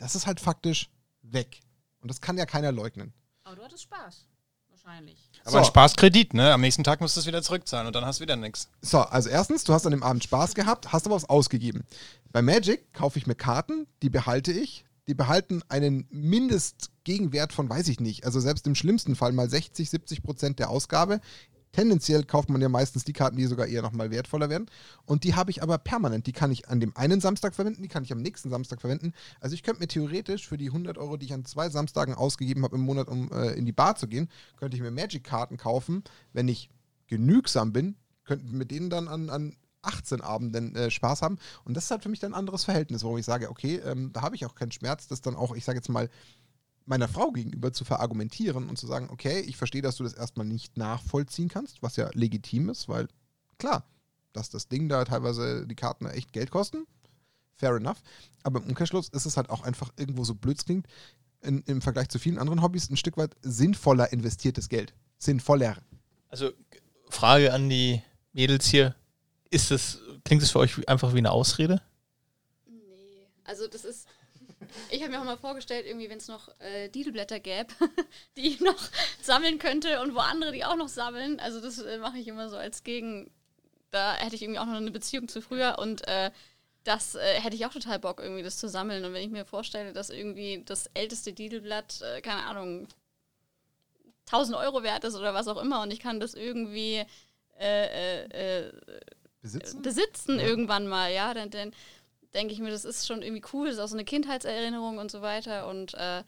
[0.00, 0.90] das ist halt faktisch
[1.22, 1.60] weg.
[2.00, 3.12] Und das kann ja keiner leugnen.
[3.44, 4.26] Aber du hattest Spaß.
[4.68, 5.30] Wahrscheinlich.
[5.42, 5.58] Aber So.
[5.58, 6.52] ein Spaßkredit, ne?
[6.52, 8.68] Am nächsten Tag musst du es wieder zurückzahlen und dann hast du wieder nichts.
[8.80, 11.84] So, also erstens, du hast an dem Abend Spaß gehabt, hast aber was ausgegeben.
[12.32, 14.84] Bei Magic kaufe ich mir Karten, die behalte ich.
[15.06, 19.90] Die behalten einen Mindestgegenwert von, weiß ich nicht, also selbst im schlimmsten Fall mal 60,
[19.90, 21.20] 70 Prozent der Ausgabe.
[21.72, 24.66] Tendenziell kauft man ja meistens die Karten, die sogar eher nochmal wertvoller werden.
[25.04, 26.26] Und die habe ich aber permanent.
[26.26, 29.12] Die kann ich an dem einen Samstag verwenden, die kann ich am nächsten Samstag verwenden.
[29.40, 32.64] Also ich könnte mir theoretisch für die 100 Euro, die ich an zwei Samstagen ausgegeben
[32.64, 36.02] habe im Monat, um äh, in die Bar zu gehen, könnte ich mir Magic-Karten kaufen,
[36.32, 36.70] wenn ich
[37.06, 41.38] genügsam bin, könnten mit denen dann an, an 18 Abenden äh, Spaß haben.
[41.64, 44.12] Und das ist halt für mich dann ein anderes Verhältnis, warum ich sage, okay, ähm,
[44.12, 46.08] da habe ich auch keinen Schmerz, das dann auch, ich sage jetzt mal,
[46.86, 50.46] meiner Frau gegenüber zu verargumentieren und zu sagen, okay, ich verstehe, dass du das erstmal
[50.46, 53.08] nicht nachvollziehen kannst, was ja legitim ist, weil
[53.58, 53.84] klar,
[54.32, 56.86] dass das Ding da teilweise die Karten echt Geld kosten,
[57.54, 58.02] fair enough.
[58.42, 60.86] Aber im Umkehrschluss ist es halt auch einfach irgendwo so blöd es klingt,
[61.42, 64.94] in, im Vergleich zu vielen anderen Hobbys ein Stück weit sinnvoller investiertes Geld.
[65.18, 65.76] Sinnvoller.
[66.28, 66.50] Also,
[67.08, 68.02] Frage an die
[68.32, 68.94] Mädels hier.
[69.50, 71.82] Ist das, klingt das für euch einfach wie eine Ausrede?
[72.66, 74.06] Nee, also das ist.
[74.90, 77.72] Ich habe mir auch mal vorgestellt, irgendwie, wenn es noch äh, Didelblätter gäbe,
[78.36, 78.78] die ich noch
[79.22, 81.40] sammeln könnte und wo andere die auch noch sammeln.
[81.40, 83.30] Also das äh, mache ich immer so als Gegen.
[83.90, 86.30] Da hätte ich irgendwie auch noch eine Beziehung zu früher und äh,
[86.84, 89.04] das äh, hätte ich auch total Bock, irgendwie das zu sammeln.
[89.04, 92.88] Und wenn ich mir vorstelle, dass irgendwie das älteste Didelblatt, äh, keine Ahnung,
[94.26, 97.04] 1000 Euro wert ist oder was auch immer und ich kann das irgendwie
[97.58, 98.72] äh, äh, äh,
[99.42, 99.82] Besitzen?
[99.82, 100.46] besitzen Ja.
[100.46, 101.72] irgendwann mal, ja, dann, dann
[102.34, 105.10] denke ich mir, das ist schon irgendwie cool, das ist auch so eine Kindheitserinnerung und
[105.10, 105.68] so weiter.
[105.68, 106.22] Und äh,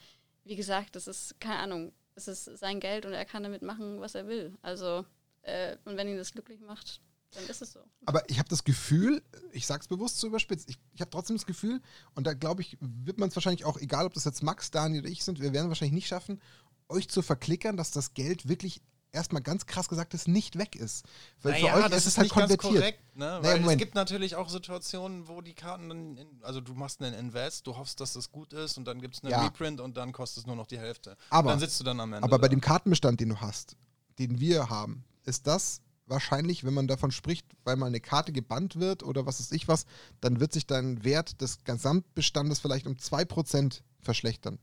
[0.44, 4.00] wie gesagt, das ist, keine Ahnung, es ist sein Geld und er kann damit machen,
[4.00, 4.56] was er will.
[4.62, 5.04] Also,
[5.42, 7.00] äh, und wenn ihn das glücklich macht,
[7.34, 7.80] dann ist es so.
[8.04, 9.22] Aber ich habe das Gefühl,
[9.52, 11.80] ich sag's bewusst so überspitzt, ich, ich habe trotzdem das Gefühl,
[12.14, 15.02] und da glaube ich, wird man es wahrscheinlich auch, egal ob das jetzt Max, Daniel
[15.02, 16.40] oder ich sind, wir werden wahrscheinlich nicht schaffen,
[16.88, 18.82] euch zu verklickern, dass das Geld wirklich
[19.12, 21.04] erstmal ganz krass gesagt ist, nicht weg ist.
[21.42, 22.82] Weil für euch ist es halt konvertiert.
[23.14, 23.40] ne?
[23.42, 27.02] Naja, Weil es gibt natürlich auch Situationen, wo die Karten dann, in, also du machst
[27.02, 29.44] einen Invest, du hoffst, dass das gut ist und dann gibt es einen Ja.
[29.44, 31.16] Reprint und dann kostet es nur noch die Hälfte.
[31.30, 32.24] Aber- und dann sitzt du dann am Ende.
[32.24, 32.50] Aber bei da.
[32.50, 33.76] dem Kartenbestand, den du hast,
[34.18, 38.76] den wir haben, ist das wahrscheinlich, wenn man davon spricht, weil mal eine Karte gebannt
[38.80, 39.86] wird oder was weiß ich was,
[40.20, 44.58] dann wird sich dein Wert des Gesamtbestandes vielleicht um 2% verschlechtern.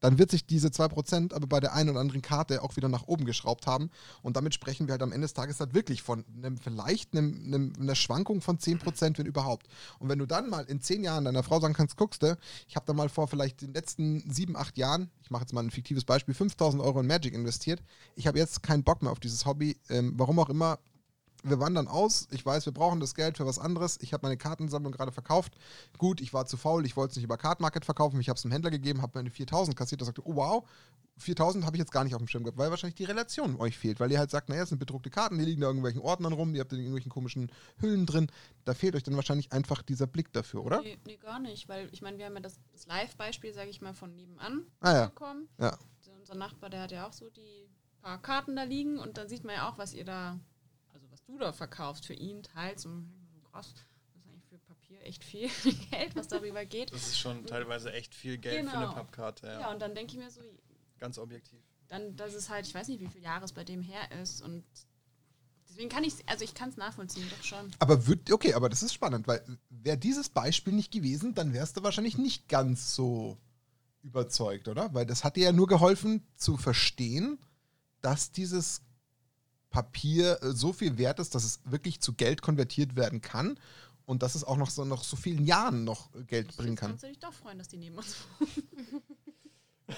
[0.00, 3.06] Dann wird sich diese 2% aber bei der einen oder anderen Karte auch wieder nach
[3.06, 3.90] oben geschraubt haben.
[4.22, 7.42] Und damit sprechen wir halt am Ende des Tages halt wirklich von einem, vielleicht einem,
[7.44, 9.68] einem, einer Schwankung von 10%, wenn überhaupt.
[9.98, 12.36] Und wenn du dann mal in 10 Jahren deiner Frau sagen kannst, guckst du,
[12.68, 15.62] ich habe da mal vor vielleicht den letzten 7, 8 Jahren, ich mache jetzt mal
[15.62, 17.82] ein fiktives Beispiel, 5000 Euro in Magic investiert.
[18.16, 19.76] Ich habe jetzt keinen Bock mehr auf dieses Hobby.
[19.88, 20.78] Ähm, warum auch immer,
[21.42, 22.28] wir wandern aus.
[22.30, 23.98] Ich weiß, wir brauchen das Geld für was anderes.
[24.00, 25.54] Ich habe meine Kartensammlung gerade verkauft.
[25.98, 26.84] Gut, ich war zu faul.
[26.86, 28.20] Ich wollte es nicht über Card Market verkaufen.
[28.20, 30.00] Ich habe es einem Händler gegeben, habe meine 4000 kassiert.
[30.00, 30.68] Der sagte, oh wow,
[31.18, 33.76] 4000 habe ich jetzt gar nicht auf dem Schirm gehabt, weil wahrscheinlich die Relation euch
[33.78, 34.00] fehlt.
[34.00, 36.32] Weil ihr halt sagt, naja, es sind bedruckte Karten, die liegen da in irgendwelchen Ordnern
[36.32, 38.30] rum, die habt ihr in irgendwelchen komischen Hüllen drin.
[38.64, 40.80] Da fehlt euch dann wahrscheinlich einfach dieser Blick dafür, oder?
[40.80, 43.80] Nee, nee, gar nicht, weil ich meine, wir haben ja das, das Live-Beispiel, sage ich
[43.80, 45.06] mal, von nebenan Ah ja.
[45.06, 45.48] bekommen.
[45.58, 45.76] Ja.
[45.98, 47.68] Also unser Nachbar, der hat ja auch so die
[48.00, 50.38] paar Karten da liegen und dann sieht man ja auch, was ihr da,
[51.30, 53.10] du da verkaufst für ihn teils und
[53.50, 55.48] krass, das ist eigentlich für Papier echt viel
[55.90, 56.92] Geld, was darüber geht.
[56.92, 58.94] das ist schon teilweise echt viel Geld für eine Genau.
[58.94, 59.46] Pappkarte.
[59.46, 59.60] Ja.
[59.60, 60.40] Ja, und dann denke ich mir so,
[60.98, 61.58] Ganz objektiv.
[61.88, 64.42] dann, dass es halt, ich weiß nicht, wie viele Jahre es bei dem her ist
[64.42, 64.64] und
[65.68, 67.70] deswegen kann ich, also ich kann es nachvollziehen, doch schon.
[67.78, 71.76] Aber wird, okay, aber das ist spannend, weil wäre dieses Beispiel nicht gewesen, dann wärst
[71.76, 73.38] du wahrscheinlich nicht ganz so
[74.02, 74.92] überzeugt, oder?
[74.94, 77.38] Weil das hat dir ja nur geholfen zu verstehen,
[78.00, 78.82] dass dieses
[79.70, 83.58] Papier äh, so viel wert ist, dass es wirklich zu Geld konvertiert werden kann
[84.06, 86.80] und dass es auch noch so, nach so vielen Jahren noch äh, Geld bringen Jetzt
[86.80, 86.90] kann.
[86.90, 88.16] kannst du dich doch freuen, dass die neben uns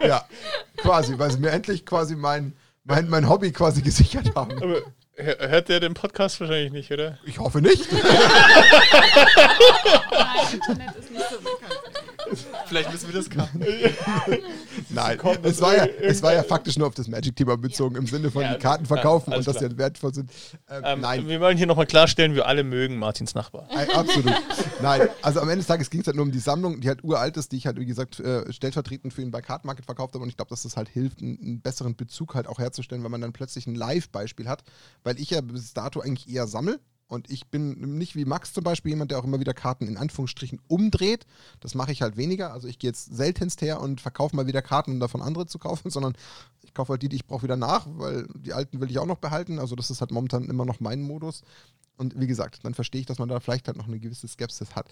[0.00, 0.24] Ja,
[0.76, 4.52] quasi, weil sie mir endlich quasi mein, mein, mein Hobby quasi gesichert haben.
[4.62, 4.80] Aber
[5.14, 7.18] hör- hört der den Podcast wahrscheinlich nicht, oder?
[7.24, 7.86] Ich hoffe nicht.
[7.92, 8.02] Nein,
[10.52, 11.78] Internet ist nicht so bekannt.
[12.66, 13.64] Vielleicht müssen wir das cutten.
[14.88, 18.30] Nein, es war, ja, es war ja faktisch nur auf das Magic-Thema bezogen, im Sinne
[18.30, 19.68] von Ja, die Karten ja, verkaufen alles und dass klar.
[19.68, 20.30] die halt wertvoll sind.
[20.68, 23.68] Ähm, Ähm, nein, Wir wollen hier nochmal klarstellen, wir alle mögen Martins Nachbar.
[23.70, 24.32] Ei, absolut.
[24.82, 27.04] Nein, also am Ende des Tages ging es halt nur um die Sammlung, die halt
[27.04, 30.14] uralt ist, die ich halt, wie gesagt, äh, stellvertretend für ihn bei Card Market verkauft
[30.14, 30.22] habe.
[30.22, 33.10] Und ich glaube, dass das halt hilft, einen, einen besseren Bezug halt auch herzustellen, wenn
[33.10, 34.62] man dann plötzlich ein Live-Beispiel hat.
[35.04, 36.80] Weil ich ja bis dato eigentlich eher sammle.
[37.10, 39.96] Und ich bin nicht wie Max zum Beispiel jemand, der auch immer wieder Karten in
[39.96, 41.26] Anführungsstrichen umdreht.
[41.58, 42.52] Das mache ich halt weniger.
[42.52, 45.58] Also ich gehe jetzt seltenst her und verkaufe mal wieder Karten, um davon andere zu
[45.58, 46.14] kaufen, sondern
[46.62, 49.06] ich kaufe halt die, die ich brauche, wieder nach, weil die alten will ich auch
[49.06, 49.58] noch behalten.
[49.58, 51.42] Also das ist halt momentan immer noch mein Modus.
[51.96, 54.76] Und wie gesagt, dann verstehe ich, dass man da vielleicht halt noch eine gewisse Skepsis
[54.76, 54.86] hat.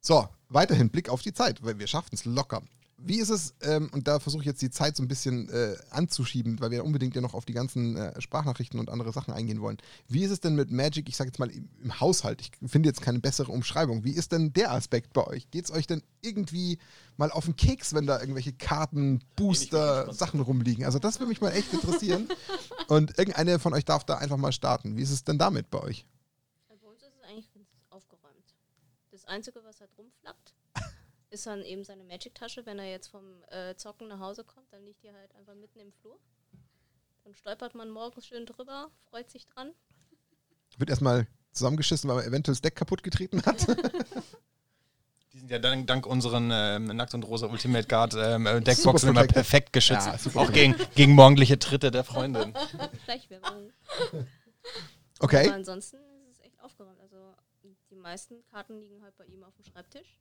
[0.00, 2.62] So, weiterhin Blick auf die Zeit, weil wir schaffen es locker.
[3.02, 5.76] Wie ist es, ähm, und da versuche ich jetzt die Zeit so ein bisschen äh,
[5.90, 9.60] anzuschieben, weil wir unbedingt ja noch auf die ganzen äh, Sprachnachrichten und andere Sachen eingehen
[9.60, 9.78] wollen.
[10.08, 12.40] Wie ist es denn mit Magic, ich sage jetzt mal im, im Haushalt?
[12.40, 14.04] Ich finde jetzt keine bessere Umschreibung.
[14.04, 15.50] Wie ist denn der Aspekt bei euch?
[15.50, 16.78] Geht es euch denn irgendwie
[17.16, 20.84] mal auf den Keks, wenn da irgendwelche Karten, Booster, Sachen rumliegen?
[20.84, 22.28] Also das würde mich mal echt interessieren.
[22.88, 24.96] und irgendeine von euch darf da einfach mal starten.
[24.96, 26.06] Wie ist es denn damit bei euch?
[26.68, 28.54] Bei uns ist es eigentlich ganz aufgeräumt.
[29.10, 30.54] Das Einzige, was halt rumflappt,
[31.30, 32.66] ist dann eben seine Magic-Tasche.
[32.66, 35.80] Wenn er jetzt vom äh, Zocken nach Hause kommt, dann liegt die halt einfach mitten
[35.80, 36.18] im Flur.
[37.24, 39.72] Dann stolpert man morgens schön drüber, freut sich dran.
[40.78, 43.66] Wird erstmal zusammengeschissen, weil man eventuell das Deck kaputt getreten hat.
[45.32, 49.10] Die sind ja dank, dank unseren ähm, Nackt und Rosa Ultimate Guard ähm, äh, Deckboxen
[49.10, 50.08] immer perfekt geschützt.
[50.08, 52.52] Ja, auch gegen, gegen morgendliche Tritte der Freundin.
[53.04, 53.72] Schleichwerbung.
[55.20, 55.46] Okay.
[55.46, 55.98] Aber ansonsten
[56.28, 56.98] ist es echt aufgeräumt.
[57.00, 57.32] Also
[57.90, 60.18] die meisten Karten liegen halt bei ihm auf dem Schreibtisch.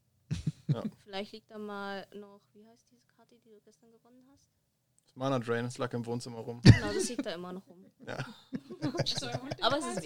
[0.74, 0.84] Ja.
[1.04, 4.50] Vielleicht liegt da mal noch, wie heißt diese Karte, die du gestern gewonnen hast?
[5.06, 6.62] Das Mana Drain, das lag im Wohnzimmer rum.
[6.64, 7.86] Genau, das liegt da immer noch rum.
[8.08, 8.18] Ja.
[9.62, 10.06] Aber es ist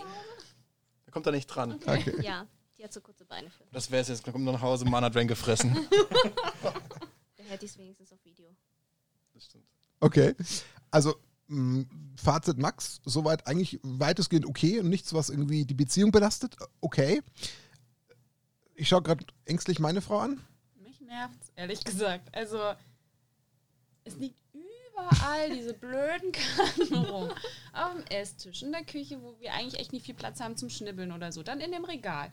[1.06, 1.74] Da kommt er nicht dran.
[1.74, 2.22] okay.
[2.22, 3.64] Ja, die hat so kurze Beine für.
[3.72, 4.26] Das wär's jetzt.
[4.26, 5.74] Dann kommt er nach Hause, Mana Drain gefressen.
[7.36, 8.48] Da hätte ich es wenigstens auf Video.
[9.34, 9.66] Das stimmt.
[10.00, 10.36] Okay.
[10.92, 11.16] Also,
[11.48, 11.86] mh,
[12.18, 16.56] Fazit Max, soweit eigentlich weitestgehend okay und nichts, was irgendwie die Beziehung belastet.
[16.82, 17.22] Okay.
[18.76, 20.42] Ich schaue gerade ängstlich meine Frau an.
[21.06, 22.36] Nervt's, ehrlich gesagt.
[22.36, 22.74] Also,
[24.04, 27.32] es liegt überall diese blöden Karten rum.
[27.74, 30.70] Auf dem Esstisch, in der Küche, wo wir eigentlich echt nicht viel Platz haben zum
[30.70, 31.44] Schnibbeln oder so.
[31.44, 32.32] Dann in dem Regal.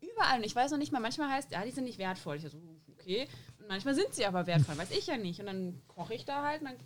[0.00, 0.38] Überall.
[0.38, 2.36] Und ich weiß noch nicht mal, manchmal heißt, ja, die sind nicht wertvoll.
[2.36, 2.58] Ich so,
[2.92, 3.28] okay.
[3.58, 5.40] Und manchmal sind sie aber wertvoll, weiß ich ja nicht.
[5.40, 6.76] Und dann koche ich da halt und dann,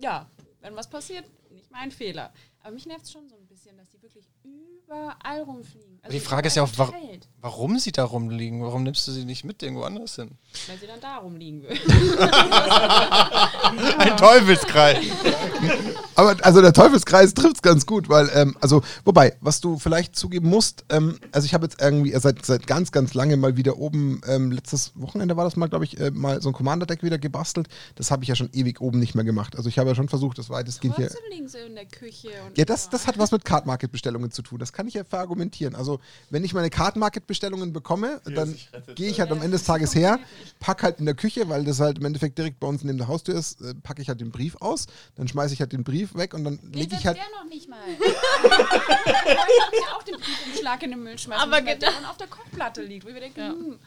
[0.00, 0.30] ja,
[0.60, 2.32] wenn was passiert, nicht mein Fehler.
[2.60, 3.41] Aber mich nervt es schon so ein
[3.76, 5.98] bisschen, dass die wirklich überall rumfliegen.
[6.02, 8.62] Also die Frage ist ja auch, wa- verteilt, Warum sie da rumliegen?
[8.62, 10.32] Warum nimmst du sie nicht mit irgendwo anders hin?
[10.68, 11.78] Weil sie dann da rumliegen würden.
[13.98, 14.98] Ein Teufelskreis.
[16.14, 20.16] Aber also der Teufelskreis trifft es ganz gut, weil, ähm, also, wobei, was du vielleicht
[20.16, 23.78] zugeben musst, ähm, also ich habe jetzt irgendwie seit, seit ganz, ganz lange mal wieder
[23.78, 27.18] oben, ähm, letztes Wochenende war das mal, glaube ich, äh, mal so ein Commander-Deck wieder
[27.18, 27.68] gebastelt.
[27.96, 29.56] Das habe ich ja schon ewig oben nicht mehr gemacht.
[29.56, 31.10] Also ich habe ja schon versucht, das weitestgehend hier.
[31.10, 32.28] Sie in der Küche.
[32.46, 34.58] Und Ja, das, das hat was mit Card Market Bestellungen zu tun.
[34.58, 35.74] Das kann ich ja verargumentieren.
[35.76, 38.56] Also, wenn ich meine Card Market Bestellungen bekomme, Wie er dann
[38.94, 39.22] gehe ich ja.
[39.24, 40.18] halt am Ende des Tages her,
[40.58, 43.06] pack halt in der Küche, weil das halt im Endeffekt direkt bei uns neben der
[43.08, 46.14] Haustür ist, äh, packe ich halt den Brief aus, dann schmeiße ich halt den Brief
[46.14, 47.16] weg und dann lege ich halt.
[47.16, 47.78] der noch nicht mal.
[47.98, 51.92] ich hab ja auch den Briefumschlag in den Müll schmeißen, Aber der genau.
[51.92, 53.50] dann auf der Kochplatte liegt, wo wir denken, Ja.
[53.50, 53.78] hm,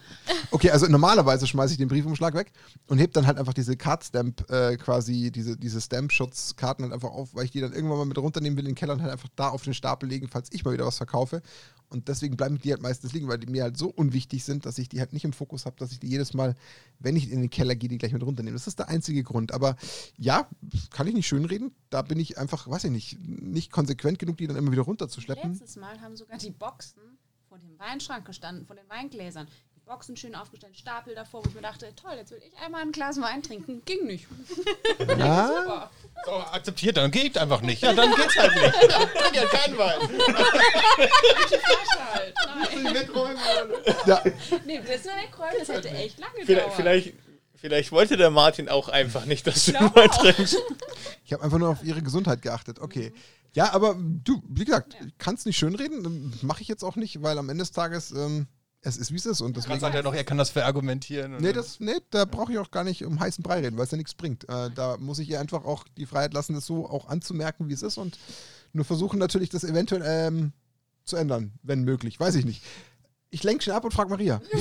[0.52, 2.52] Okay, also normalerweise schmeiße ich den Briefumschlag weg
[2.88, 7.34] und heb dann halt einfach diese Card-Stamp, äh, quasi, diese, diese Stamp-Schutzkarten halt einfach auf,
[7.36, 9.30] weil ich die dann irgendwann mal mit runternehmen will in den Keller und halt einfach
[9.36, 11.42] da auf den Stapel legen, falls ich mal wieder was verkaufe.
[11.90, 14.78] Und deswegen bleiben die halt meistens liegen, weil die mir halt so unwichtig sind, dass
[14.78, 16.56] ich die halt nicht im Fokus habe, dass ich die jedes Mal,
[17.00, 18.56] wenn ich in den Keller gehe, die gleich mit runternehme.
[18.56, 19.52] Das ist der einzige Grund.
[19.52, 19.76] Aber
[20.18, 20.50] ja,
[20.90, 21.76] kann ich nicht schönreden.
[21.90, 25.52] Da bin ich einfach, weiß ich nicht, nicht konsequent genug, die dann immer wieder runterzuschleppen.
[25.52, 27.18] letztes Mal haben sogar die Boxen
[27.48, 29.48] vor dem Weinschrank gestanden, vor den Weingläsern.
[29.86, 32.92] Boxen schön aufgestellt, Stapel davor, wo ich mir dachte, toll, jetzt will ich einmal ein
[32.92, 33.82] Glas Wein trinken.
[33.86, 34.26] Ging nicht.
[35.20, 35.92] Ah, Super.
[36.26, 37.12] So, akzeptiert dann.
[37.12, 37.82] Geht einfach nicht.
[37.84, 38.74] Ja, dann geht's halt nicht.
[39.22, 40.00] Trink ja keinen Wein.
[41.10, 42.34] Flasche halt.
[42.84, 43.06] Nein.
[44.06, 44.24] ja,
[44.66, 46.74] Nee, das ist wegräumen, das hätte echt lange Vielleicht, gedauert.
[46.76, 47.14] vielleicht,
[47.56, 50.58] vielleicht wollte der Martin auch einfach nicht, dass du mal trinkst.
[51.26, 52.80] Ich habe einfach nur auf ihre Gesundheit geachtet.
[52.80, 53.14] Okay.
[53.54, 55.00] Ja, aber du, wie gesagt, Ja.
[55.18, 56.34] kannst nicht schönreden.
[56.42, 58.48] Mache ich jetzt auch nicht, weil am Ende des Tages ähm,
[58.86, 59.42] es ist, wie es ist.
[59.42, 61.38] Und Deswegen sagt er noch, er kann das verargumentieren.
[61.38, 63.92] Nee, das, nee, da brauche ich auch gar nicht um heißen Brei reden, weil es
[63.92, 64.48] ja nichts bringt.
[64.48, 67.74] Äh, da muss ich ihr einfach auch die Freiheit lassen, das so auch anzumerken, wie
[67.74, 68.18] es ist und
[68.74, 70.54] nur versuchen natürlich, das eventuell ähm,
[71.04, 72.20] zu ändern, wenn möglich.
[72.20, 72.64] Weiß ich nicht.
[73.32, 74.42] Ich lenke schnell ab und frage Maria.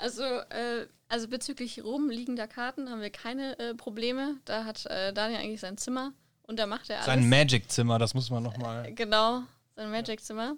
[0.00, 4.36] Also, äh, also bezüglich rumliegender Karten haben wir keine äh, Probleme.
[4.44, 6.12] Da hat äh, Daniel eigentlich sein Zimmer
[6.42, 7.06] und da macht er alles.
[7.06, 8.94] Sein Magic-Zimmer, das muss man nochmal.
[8.94, 9.42] Genau,
[9.74, 10.54] sein Magic-Zimmer.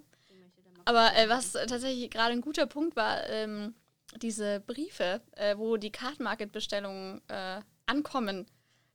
[0.85, 3.75] Aber äh, was tatsächlich gerade ein guter Punkt war, ähm,
[4.21, 8.45] diese Briefe, äh, wo die Card Market Bestellungen äh, ankommen,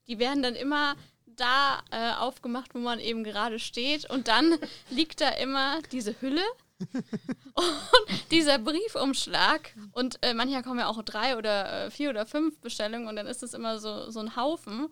[0.06, 0.94] die werden dann immer
[1.26, 4.08] da äh, aufgemacht, wo man eben gerade steht.
[4.08, 4.58] Und dann
[4.90, 6.42] liegt da immer diese Hülle
[6.92, 9.74] und dieser Briefumschlag.
[9.92, 13.26] Und äh, manchmal kommen ja auch drei oder äh, vier oder fünf Bestellungen und dann
[13.26, 14.88] ist es immer so, so ein Haufen,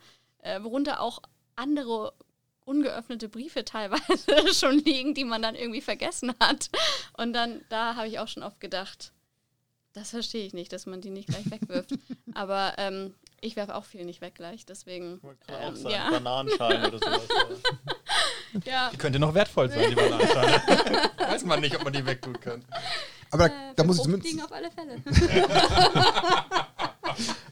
[0.60, 1.22] worunter auch
[1.56, 2.12] andere
[2.64, 6.70] ungeöffnete Briefe teilweise schon liegen, die man dann irgendwie vergessen hat.
[7.16, 9.12] Und dann, da habe ich auch schon oft gedacht,
[9.92, 11.94] das verstehe ich nicht, dass man die nicht gleich wegwirft.
[12.34, 15.20] Aber ähm, ich werfe auch viel nicht weg gleich, deswegen.
[15.48, 16.10] Ähm, sein, ja.
[16.10, 17.22] Bananenschalen oder sowas.
[18.64, 20.62] Ja, Die könnte noch wertvoll sein, die Bananenschale.
[21.18, 22.64] Weiß man nicht, ob man die wegtun kann.
[23.32, 24.30] Aber da, äh, da muss ich zumindest.
[24.30, 25.02] liegen auf alle Fälle.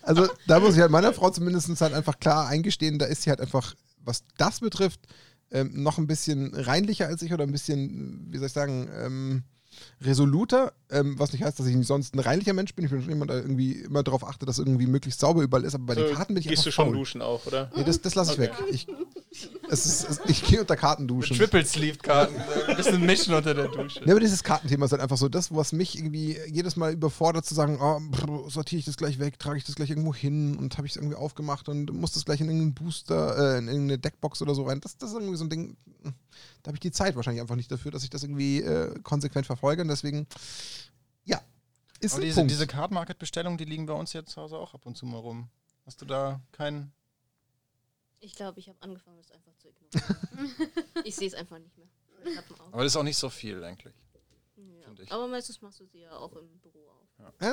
[0.03, 3.23] Also Also da muss ich halt meiner Frau zumindest halt einfach klar eingestehen, da ist
[3.23, 5.01] sie halt einfach, was das betrifft,
[5.51, 9.43] ähm, noch ein bisschen reinlicher als ich oder ein bisschen, wie soll ich sagen, ähm,
[10.01, 12.85] resoluter, ähm, was nicht heißt, dass ich nicht sonst ein reinlicher Mensch bin.
[12.85, 15.75] Ich bin schon jemand, der irgendwie immer darauf achte, dass irgendwie möglichst sauber überall ist,
[15.75, 16.95] aber bei So, den Karten bin ich Gehst einfach du schon faul.
[16.97, 17.71] duschen auch, oder?
[17.77, 18.49] Nee, das, das lasse ich Okay.
[18.51, 18.69] weg.
[18.71, 18.87] Ich,
[19.71, 21.37] es ist, es, ich gehe unter Karten duschen.
[21.37, 22.35] Triple Sleeve Karten.
[22.69, 24.01] Ein bisschen mischen unter der Dusche.
[24.05, 27.47] Ja, aber dieses Kartenthema ist halt einfach so das, was mich irgendwie jedes Mal überfordert
[27.47, 30.77] zu sagen, oh, sortiere ich das gleich weg, trage ich das gleich irgendwo hin und
[30.77, 33.99] habe ich es irgendwie aufgemacht und muss das gleich in irgendeinen Booster, äh, in irgendeine
[33.99, 34.81] Deckbox oder so rein.
[34.81, 35.77] Das, das ist irgendwie so ein Ding,
[36.63, 39.47] da habe ich die Zeit wahrscheinlich einfach nicht dafür, dass ich das irgendwie äh, konsequent
[39.47, 40.27] verfolge und deswegen,
[41.25, 41.41] ja,
[42.01, 42.51] ist Aber ein diese, Punkt.
[42.51, 45.07] diese Card Market Bestellungen, die liegen bei uns jetzt zu Hause auch ab und zu
[45.07, 45.49] mal rum.
[45.87, 46.93] Hast du da keinen?
[48.21, 50.71] Ich glaube, ich habe angefangen, das einfach zu ignorieren.
[51.05, 51.89] ich sehe es einfach nicht mehr.
[52.71, 53.95] Aber das ist auch nicht so viel eigentlich.
[54.57, 54.87] Ja.
[55.11, 57.02] Aber meistens machst du sie ja auch im Büro auf.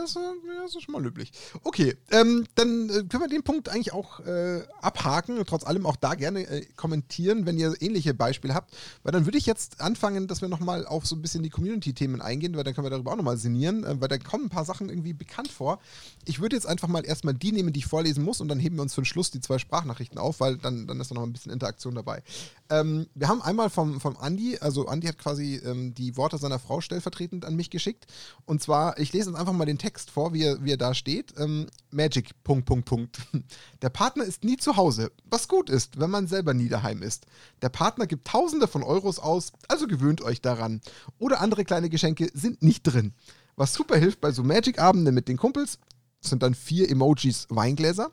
[0.04, 1.32] Ist, ja, das ist schon mal löblich.
[1.64, 5.86] Okay, ähm, dann äh, können wir den Punkt eigentlich auch äh, abhaken und trotz allem
[5.86, 8.76] auch da gerne äh, kommentieren, wenn ihr ähnliche Beispiele habt.
[9.04, 12.22] Weil dann würde ich jetzt anfangen, dass wir nochmal auf so ein bisschen die Community-Themen
[12.22, 14.66] eingehen, weil dann können wir darüber auch nochmal sinnieren, äh, weil da kommen ein paar
[14.66, 15.80] Sachen irgendwie bekannt vor.
[16.26, 18.76] Ich würde jetzt einfach mal erstmal die nehmen, die ich vorlesen muss und dann heben
[18.76, 21.24] wir uns für den Schluss die zwei Sprachnachrichten auf, weil dann, dann ist da noch
[21.24, 22.22] ein bisschen Interaktion dabei.
[22.70, 26.60] Ähm, wir haben einmal vom, vom Andi, also Andi hat quasi ähm, die Worte seiner
[26.60, 28.06] Frau stellvertretend an mich geschickt.
[28.46, 30.94] Und zwar, ich lese uns einfach mal den Text vor, wie er, wie er da
[30.94, 31.34] steht.
[31.38, 33.20] Ähm, Magic, Punkt, Punkt, Punkt.
[33.82, 37.26] Der Partner ist nie zu Hause, was gut ist, wenn man selber nie daheim ist.
[37.62, 40.82] Der Partner gibt Tausende von Euros aus, also gewöhnt euch daran.
[41.18, 43.14] Oder andere kleine Geschenke sind nicht drin.
[43.56, 45.80] Was super hilft bei so Magic-Abenden mit den Kumpels,
[46.22, 48.12] sind dann vier Emojis Weingläser.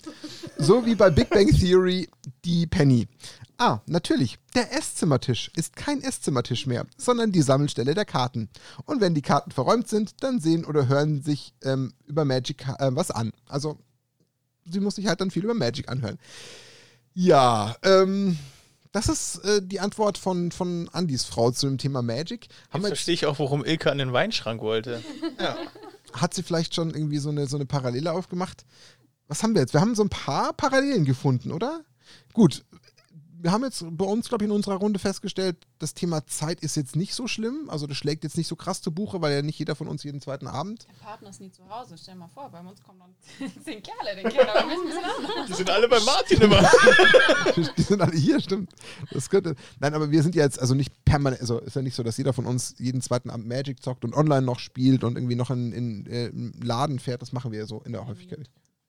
[0.58, 2.08] so wie bei Big Bang Theory
[2.44, 3.08] die Penny.
[3.62, 4.40] Ah, natürlich.
[4.56, 8.48] Der Esszimmertisch ist kein Esszimmertisch mehr, sondern die Sammelstelle der Karten.
[8.86, 12.90] Und wenn die Karten verräumt sind, dann sehen oder hören sich ähm, über Magic äh,
[12.90, 13.30] was an.
[13.46, 13.78] Also,
[14.68, 16.18] sie muss sich halt dann viel über Magic anhören.
[17.14, 18.36] Ja, ähm,
[18.90, 22.48] das ist äh, die Antwort von, von Andys Frau zu dem Thema Magic.
[22.70, 25.04] Haben Jetzt verstehe ich auch, warum Ilka an den Weinschrank wollte.
[26.12, 28.64] hat sie vielleicht schon irgendwie so eine, so eine Parallele aufgemacht?
[29.28, 29.72] Was haben wir jetzt?
[29.72, 31.84] Wir haben so ein paar Parallelen gefunden, oder?
[32.32, 32.64] Gut.
[33.42, 36.76] Wir haben jetzt bei uns, glaube ich, in unserer Runde festgestellt, das Thema Zeit ist
[36.76, 37.68] jetzt nicht so schlimm.
[37.70, 40.04] Also das schlägt jetzt nicht so krass zu Buche, weil ja nicht jeder von uns
[40.04, 40.86] jeden zweiten Abend.
[40.86, 41.98] Der Partner ist nie zu Hause.
[41.98, 44.46] Stell dir mal vor, bei uns kommen dann zehn Kerle, den Kerl.
[45.48, 46.60] Die sind alle bei Martin immer.
[47.76, 48.70] Die sind alle hier, stimmt.
[49.10, 49.56] Das könnte.
[49.80, 52.16] Nein, aber wir sind ja jetzt also nicht permanent, also ist ja nicht so, dass
[52.16, 55.50] jeder von uns jeden zweiten Abend Magic zockt und online noch spielt und irgendwie noch
[55.50, 57.22] in, in, äh, im Laden fährt.
[57.22, 58.48] Das machen wir ja so in der Häufigkeit.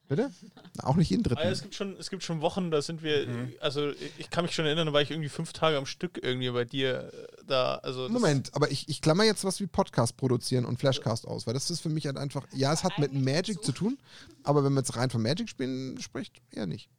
[0.09, 0.31] Bitte?
[0.79, 1.41] Auch nicht jeden dritten.
[1.41, 3.25] Ah, es, gibt schon, es gibt schon Wochen, da sind wir,
[3.61, 6.49] also ich kann mich schon erinnern, da war ich irgendwie fünf Tage am Stück irgendwie
[6.51, 7.75] bei dir äh, da.
[7.75, 11.53] Also Moment, aber ich, ich klammer jetzt was wie Podcast produzieren und Flashcast aus, weil
[11.53, 13.61] das ist für mich halt einfach, ja, es hat mit Magic so.
[13.63, 13.97] zu tun,
[14.43, 16.89] aber wenn man jetzt rein von Magic spielen spricht, eher nicht.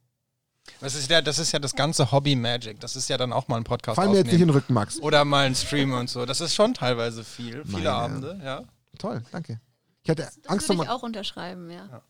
[0.81, 2.79] Das ist, ja, das ist ja das ganze Hobby Magic.
[2.79, 4.73] Das ist ja dann auch mal ein Podcast Fall mir jetzt nicht in den Rücken,
[4.73, 4.99] Max.
[4.99, 6.25] Oder mal ein Stream und so.
[6.25, 7.63] Das ist schon teilweise viel.
[7.63, 8.63] Viele Meine Abende, ja.
[8.97, 9.61] Toll, danke.
[10.03, 11.85] Ich hatte Das Angst würde ich auch unterschreiben, ja.
[11.91, 12.01] Ja,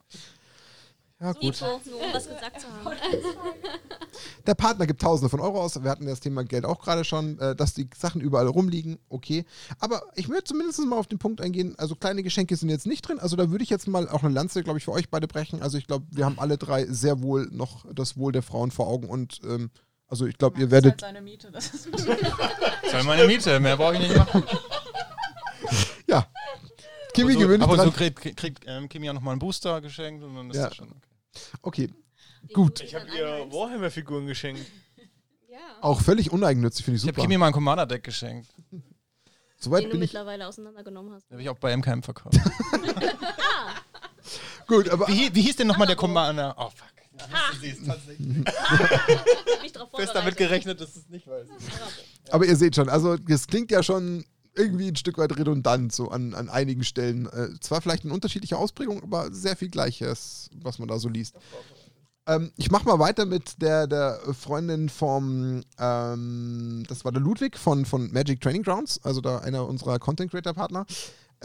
[1.34, 1.44] gut.
[1.62, 2.96] Nico, nur um was gesagt zu haben.
[4.48, 5.82] Der Partner gibt Tausende von Euro aus.
[5.84, 8.98] Wir hatten das Thema Geld auch gerade schon, äh, dass die Sachen überall rumliegen.
[9.10, 9.46] Okay.
[9.80, 11.76] Aber ich würde zumindest mal auf den Punkt eingehen.
[11.78, 13.20] Also kleine Geschenke sind jetzt nicht drin.
[13.20, 15.62] Also da würde ich jetzt mal auch eine Lanze, glaube ich, für euch beide brechen.
[15.62, 18.88] Also ich glaube, wir haben alle drei sehr wohl noch das Wohl der Frauen vor
[18.88, 19.10] Augen.
[19.10, 19.72] Und ähm,
[20.08, 21.02] also ich glaube, ihr Das ist halt werdet.
[21.02, 21.52] seine Miete.
[21.52, 21.84] Das ist
[22.92, 24.44] Soll meine Miete, mehr brauche ich nicht machen.
[26.08, 26.28] Ja.
[27.16, 27.86] Kimi aber so, gewöhnt aber dran.
[27.88, 30.68] so kriegt, kriegt ähm, Kimi auch nochmal einen Booster geschenkt und dann ist Ja.
[30.68, 31.00] das schon okay.
[31.62, 31.90] Okay.
[32.54, 32.82] Gut.
[32.82, 34.62] Ich habe ihr Warhammer-Figuren geschenkt.
[35.50, 35.58] Ja.
[35.82, 37.24] Auch völlig uneigennützig, finde ich Ich habe super.
[37.28, 38.50] Kimi mal ein Commander-Deck geschenkt.
[39.58, 40.12] Soweit Den du bin ich.
[40.12, 41.30] mittlerweile auseinandergenommen hast.
[41.30, 42.36] Den habe ich auch bei MKM verkauft.
[44.68, 46.56] Gut, aber wie, wie hieß denn nochmal der Commander?
[46.58, 46.88] Oh, fuck.
[47.18, 48.28] Ja, du siehst tatsächlich.
[49.64, 51.50] Ich drauf Du hast damit gerechnet, dass du es nicht weißt.
[52.32, 54.26] Aber ihr seht schon, also das klingt ja schon
[54.56, 57.28] irgendwie ein Stück weit redundant, so an, an einigen Stellen.
[57.28, 61.36] Äh, zwar vielleicht in unterschiedlicher Ausprägung, aber sehr viel Gleiches, was man da so liest.
[62.28, 67.58] Ähm, ich mache mal weiter mit der, der Freundin vom, ähm, das war der Ludwig
[67.58, 70.86] von, von Magic Training Grounds, also da einer unserer Content Creator Partner.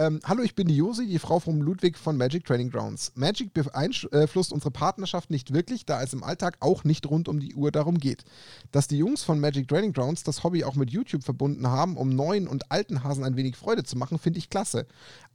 [0.01, 3.13] Ähm, hallo, ich bin die Josi, die Frau vom Ludwig von Magic Training Grounds.
[3.17, 7.55] Magic beeinflusst unsere Partnerschaft nicht wirklich, da es im Alltag auch nicht rund um die
[7.55, 8.25] Uhr darum geht.
[8.73, 12.09] Dass die Jungs von Magic Training Grounds das Hobby auch mit YouTube verbunden haben, um
[12.09, 14.87] neuen und alten Hasen ein wenig Freude zu machen, finde ich klasse.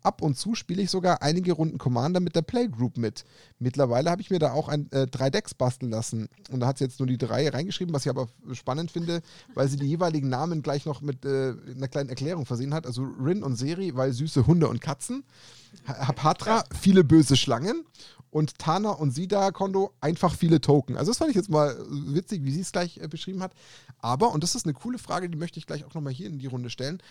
[0.06, 3.26] Ab und zu spiele ich sogar einige Runden Commander mit der Playgroup mit.
[3.58, 6.30] Mittlerweile habe ich mir da auch ein, äh, drei Decks basteln lassen.
[6.52, 9.24] Und da hat sie jetzt nur die drei reingeschrieben, was ich aber spannend finde,
[9.56, 12.86] weil sie die jeweiligen Namen gleich noch mit äh, einer kleinen Erklärung versehen hat.
[12.86, 15.24] Also Rin und Seri, weil süße Hunde und Katzen.
[15.88, 17.86] Ha- Hapatra, viele böse Schlangen.
[18.32, 20.98] Und Tana und Sida Kondo, einfach viele Token.
[20.98, 23.54] Also das fand ich jetzt mal witzig, wie sie es gleich äh, beschrieben hat.
[24.00, 26.38] Aber, und das ist eine coole Frage, die möchte ich gleich auch nochmal hier in
[26.40, 27.02] die Runde stellen.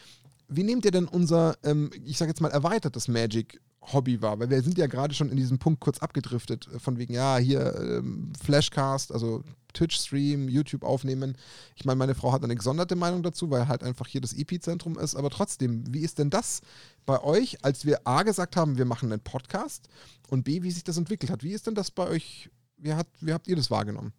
[0.49, 3.09] Wie nehmt ihr denn unser, ähm, ich sage jetzt mal, erweitertes
[3.85, 4.39] Magic-Hobby wahr?
[4.39, 7.36] Weil wir sind ja gerade schon in diesem Punkt kurz abgedriftet, äh, von wegen, ja,
[7.36, 9.43] hier ähm, Flashcast, also
[9.73, 11.36] Twitch-Stream, YouTube aufnehmen.
[11.74, 14.98] Ich meine, meine Frau hat eine gesonderte Meinung dazu, weil halt einfach hier das Epizentrum
[14.98, 15.16] ist.
[15.16, 16.61] Aber trotzdem, wie ist denn das
[17.06, 19.89] bei euch, als wir A gesagt haben, wir machen einen Podcast
[20.28, 21.43] und B, wie sich das entwickelt hat?
[21.43, 22.51] Wie ist denn das bei euch?
[22.77, 24.12] Wie, hat, wie habt ihr das wahrgenommen?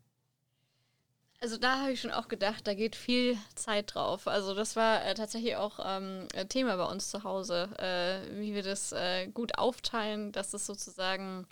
[1.45, 4.27] Also da habe ich schon auch gedacht, da geht viel Zeit drauf.
[4.27, 8.55] Also das war äh, tatsächlich auch ähm, ein Thema bei uns zu Hause, äh, wie
[8.55, 11.45] wir das äh, gut aufteilen, dass es sozusagen,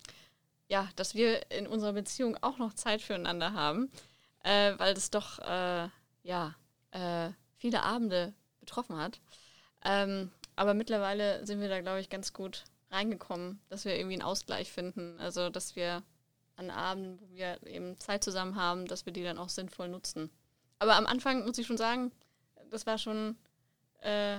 [0.67, 3.91] ja, dass wir in unserer Beziehung auch noch Zeit füreinander haben,
[4.43, 5.89] äh, weil das doch, äh,
[6.23, 6.55] ja,
[6.89, 9.19] äh, viele Abende betroffen hat.
[9.85, 14.23] Ähm, aber mittlerweile sind wir da, glaube ich, ganz gut reingekommen, dass wir irgendwie einen
[14.23, 15.19] Ausgleich finden.
[15.19, 16.01] Also dass wir
[16.55, 20.29] an Abenden, wo wir eben Zeit zusammen haben, dass wir die dann auch sinnvoll nutzen.
[20.79, 22.11] Aber am Anfang muss ich schon sagen,
[22.69, 23.37] das war schon
[24.01, 24.37] äh,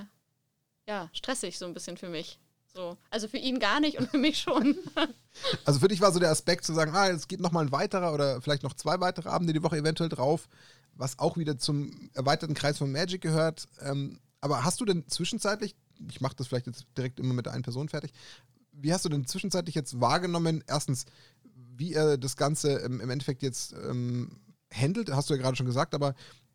[0.86, 2.39] ja, stressig so ein bisschen für mich.
[2.73, 2.97] So.
[3.11, 4.77] Also für ihn gar nicht und für mich schon.
[5.65, 8.15] Also für dich war so der Aspekt zu sagen, ah, es geht nochmal ein weiterer
[8.15, 10.49] oder vielleicht noch zwei weitere Abende die Woche eventuell drauf,
[10.95, 13.66] was auch wieder zum erweiterten Kreis von Magic gehört.
[13.81, 15.74] Ähm, aber hast du denn zwischenzeitlich,
[16.09, 18.12] ich mache das vielleicht jetzt direkt immer mit der einen Person fertig,
[18.70, 21.07] wie hast du denn zwischenzeitlich jetzt wahrgenommen, erstens,
[21.76, 24.40] wie er das Ganze im, im Endeffekt jetzt ähm,
[24.72, 26.14] handelt, hast du ja gerade schon gesagt, aber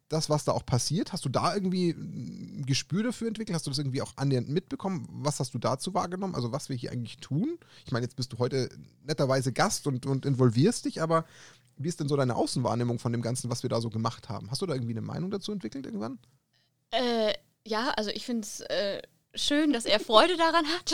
[0.09, 3.55] das, was da auch passiert, hast du da irgendwie ein Gespür dafür entwickelt?
[3.55, 5.07] Hast du das irgendwie auch annähernd mitbekommen?
[5.11, 6.33] Was hast du dazu wahrgenommen?
[6.33, 7.59] Also was wir hier eigentlich tun?
[7.85, 8.69] Ich meine, jetzt bist du heute
[9.03, 11.25] netterweise Gast und, und involvierst dich, aber
[11.77, 14.49] wie ist denn so deine Außenwahrnehmung von dem Ganzen, was wir da so gemacht haben?
[14.49, 16.17] Hast du da irgendwie eine Meinung dazu entwickelt irgendwann?
[16.89, 17.33] Äh,
[17.65, 19.01] ja, also ich finde es äh,
[19.35, 20.93] schön, dass er Freude daran hat.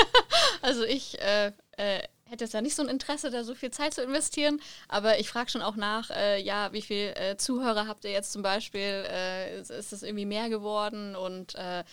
[0.62, 3.94] also ich äh, äh, hätte jetzt ja nicht so ein Interesse, da so viel Zeit
[3.94, 8.04] zu investieren, aber ich frage schon auch nach, äh, ja, wie viele äh, Zuhörer habt
[8.04, 9.04] ihr jetzt zum Beispiel?
[9.10, 11.16] Äh, ist, ist das irgendwie mehr geworden?
[11.16, 11.84] Und äh,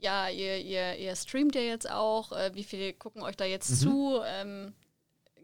[0.00, 2.32] ja, ihr, ihr, ihr streamt ja jetzt auch.
[2.32, 3.74] Äh, wie viele gucken euch da jetzt Mhm.
[3.76, 4.20] zu?
[4.24, 4.74] Ähm,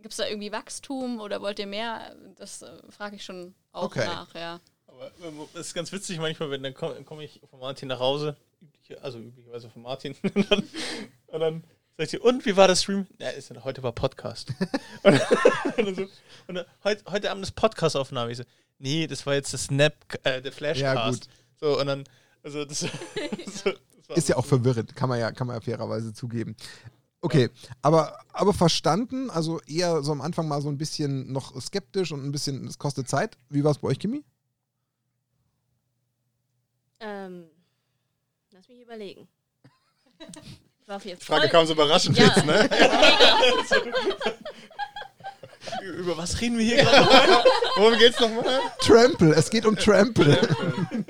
[0.02, 2.14] Gibt es da irgendwie Wachstum oder wollt ihr mehr?
[2.36, 4.06] Das äh, frage ich schon auch Okay.
[4.06, 4.60] nach, ja.
[4.86, 5.10] Aber
[5.54, 8.36] es ist ganz witzig manchmal, wenn dann komme komm ich von Martin nach Hause,
[9.02, 10.68] also üblicherweise von Martin, und dann,
[11.28, 11.64] und dann
[12.00, 13.06] sagt sie, und wie war der Stream?
[13.18, 14.52] Ja, ist heute war Podcast.
[15.02, 15.14] und,
[15.76, 16.08] und, dann so,
[16.46, 18.30] und dann, heute, heute Abend ist Podcast-Aufnahme.
[18.32, 18.44] Ich so,
[18.78, 19.94] nee, das war jetzt der Snap,
[20.24, 20.80] äh, der Flashcast.
[20.80, 21.20] Ja, gut.
[21.60, 22.04] So, und dann,
[22.42, 23.64] also das, so, das
[24.08, 26.56] war Ist ja auch verwirrend, kann man ja, kann man ja fairerweise zugeben.
[27.20, 27.50] Okay,
[27.82, 32.24] aber, aber verstanden, also eher so am Anfang mal so ein bisschen noch skeptisch und
[32.24, 33.36] ein bisschen, es kostet Zeit.
[33.50, 34.24] Wie war es bei euch, Kimi?
[37.00, 37.44] Ähm,
[38.52, 39.28] lass mich überlegen.
[40.90, 41.50] War auf jeden Die Frage Fall.
[41.50, 42.26] kam so überraschend Ja.
[42.26, 42.68] jetzt, ne?
[45.82, 47.44] Über was reden wir hier gerade?
[47.76, 48.58] Worum geht's nochmal?
[48.80, 50.36] Trample, es geht um Trample.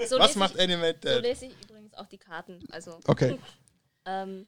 [0.07, 1.23] So Was macht ich, Animate So Dead?
[1.23, 2.59] lese ich übrigens auch die Karten.
[2.71, 3.39] Also, Okay.
[4.05, 4.47] ähm,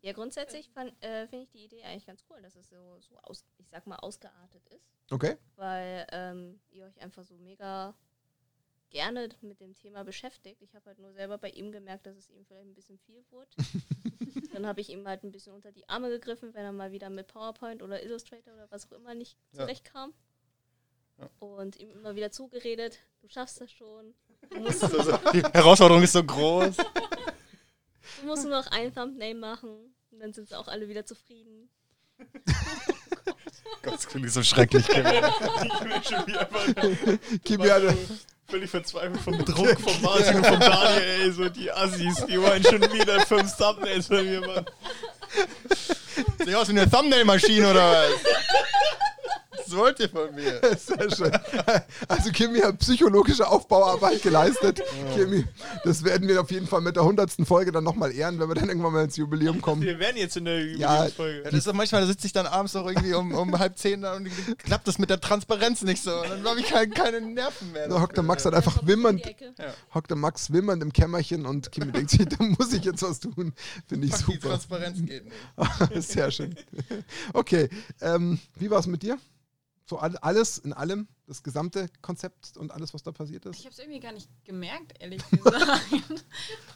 [0.00, 3.16] ja, grundsätzlich fand- äh, finde ich die Idee eigentlich ganz cool, dass es so, so
[3.22, 4.84] aus, ich sag mal, ausgeartet ist.
[5.12, 5.36] Okay.
[5.56, 7.94] weil ähm, ihr euch einfach so mega
[8.92, 10.62] gerne mit dem Thema beschäftigt.
[10.62, 13.24] Ich habe halt nur selber bei ihm gemerkt, dass es ihm vielleicht ein bisschen viel
[13.30, 13.50] wurde.
[14.52, 17.08] Dann habe ich ihm halt ein bisschen unter die Arme gegriffen, wenn er mal wieder
[17.10, 19.60] mit PowerPoint oder Illustrator oder was auch immer nicht Ja.
[19.60, 20.12] zurechtkam.
[21.18, 21.28] Ja.
[21.40, 24.14] Und ihm immer wieder zugeredet, du schaffst das schon.
[24.50, 26.76] Du musst, Also, die Herausforderung ist so groß.
[28.20, 29.94] du musst nur noch ein Thumbnail machen.
[30.10, 31.70] Und dann sind sie auch alle wieder zufrieden.
[33.82, 34.86] Gott, das klingt so schrecklich.
[34.88, 36.26] ich bin schon
[38.52, 42.62] völlig verzweifelt vom Druck von Martin und von Daniel, ey, so die Assis, die wollen
[42.62, 44.66] schon wieder fünf Thumbnails von mir machen.
[46.38, 48.10] Sieht aus wie eine Thumbnail-Maschine oder was?
[49.72, 50.60] Was wollt ihr von mir?
[50.76, 51.32] sehr schön.
[52.06, 54.82] Also Kimi hat psychologische Aufbauarbeit geleistet.
[55.14, 55.44] Kimi,
[55.84, 58.54] das werden wir auf jeden Fall mit der hundertsten Folge dann nochmal ehren, wenn wir
[58.54, 59.80] dann irgendwann mal ins Jubiläum kommen.
[59.80, 61.38] Wir werden jetzt in der Ja, Jubiläumsfolge.
[61.38, 63.78] Ja, das ist doch manchmal, da sitze ich dann abends noch irgendwie um, um halb
[63.78, 64.28] zehn da und
[64.58, 66.14] klappt das mit der Transparenz nicht so.
[66.20, 67.88] Und dann habe ich keine, keine Nerven mehr.
[67.88, 69.34] Da hockt der Max halt einfach wimmernd, die
[69.94, 73.20] hockt der Max wimmernd im Kämmerchen und Kimi denkt sich, da muss ich jetzt was
[73.20, 73.54] tun.
[73.88, 74.48] Finde ich Fuck, die super.
[74.50, 76.02] Transparenz geht nicht.
[76.08, 76.54] Sehr schön.
[77.32, 77.70] Okay,
[78.02, 79.18] ähm, wie war es mit dir?
[79.86, 83.58] So all, alles in allem, das gesamte Konzept und alles, was da passiert ist?
[83.58, 86.24] Ich habe es irgendwie gar nicht gemerkt, ehrlich gesagt.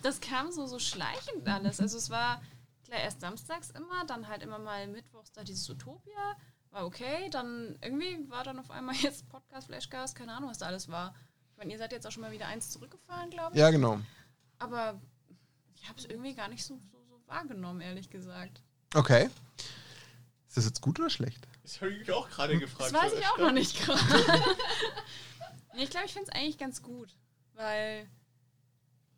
[0.03, 1.81] das kam so, so schleichend alles.
[1.81, 2.43] Also es war
[2.85, 6.37] klar erst samstags immer, dann halt immer mal mittwochs da dieses Utopia.
[6.71, 10.67] War okay, dann irgendwie war dann auf einmal jetzt Podcast, Flashcast, keine Ahnung, was da
[10.67, 11.15] alles war.
[11.53, 13.61] Ich meine, ihr seid jetzt auch schon mal wieder eins zurückgefahren, glaube ich.
[13.61, 13.99] Ja, genau.
[14.59, 15.01] Aber
[15.75, 18.63] ich habe es irgendwie gar nicht so, so, so wahrgenommen, ehrlich gesagt.
[18.95, 19.31] Okay.
[20.49, 21.47] Ist das jetzt gut oder schlecht?
[21.67, 22.95] Das habe ich mich auch gerade gefragt.
[22.95, 24.01] Das weiß ich auch noch nicht gerade.
[25.75, 27.13] nee, ich glaube, ich finde es eigentlich ganz gut,
[27.55, 28.09] weil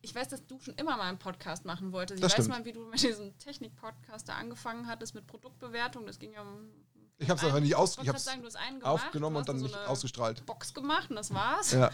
[0.01, 2.21] ich weiß, dass du schon immer mal einen Podcast machen wolltest.
[2.21, 2.59] Ich Das weiß stimmt.
[2.61, 6.07] mal, wie du mit diesem Technik-Podcast da angefangen hattest mit Produktbewertung.
[6.07, 6.71] Das ging ja um.
[7.19, 9.73] Ich habe es aber einen- nicht aus, wollte ich einen gemacht, aufgenommen und dann nicht
[9.73, 10.47] so eine ausgestrahlt.
[10.47, 11.73] Box gemacht und das war's.
[11.73, 11.91] Ja.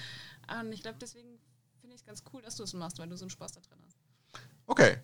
[0.61, 1.41] Und ich glaube, deswegen
[1.81, 3.61] finde ich es ganz cool, dass du es machst, weil du so einen Spaß da
[3.61, 3.99] drin hast.
[4.67, 4.99] Okay.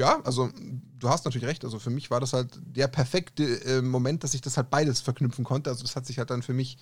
[0.00, 0.48] Ja, also
[0.98, 1.62] du hast natürlich recht.
[1.62, 5.02] Also für mich war das halt der perfekte äh, Moment, dass ich das halt beides
[5.02, 5.68] verknüpfen konnte.
[5.68, 6.78] Also das hat sich halt dann für mich,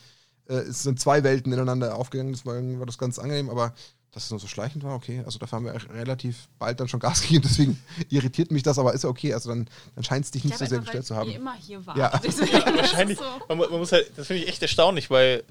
[0.49, 2.33] äh, es sind zwei Welten ineinander aufgegangen.
[2.33, 3.75] Das war, das ganz angenehm, aber
[4.13, 5.23] dass es nur so schleichend war, okay.
[5.27, 7.43] Also dafür haben wir relativ bald dann schon Gas gegeben.
[7.45, 9.35] Deswegen irritiert mich das, aber ist ja okay.
[9.35, 11.29] Also dann, dann scheint es dich nicht Ich so sehr gestellt zu haben.
[11.29, 11.97] immer hier war.
[11.99, 12.19] Ja.
[12.25, 13.19] Deswegen, Ja, das ist wahrscheinlich.
[13.19, 13.25] So.
[13.49, 15.43] Man, man muss halt, das finde ich echt erstaunlich, weil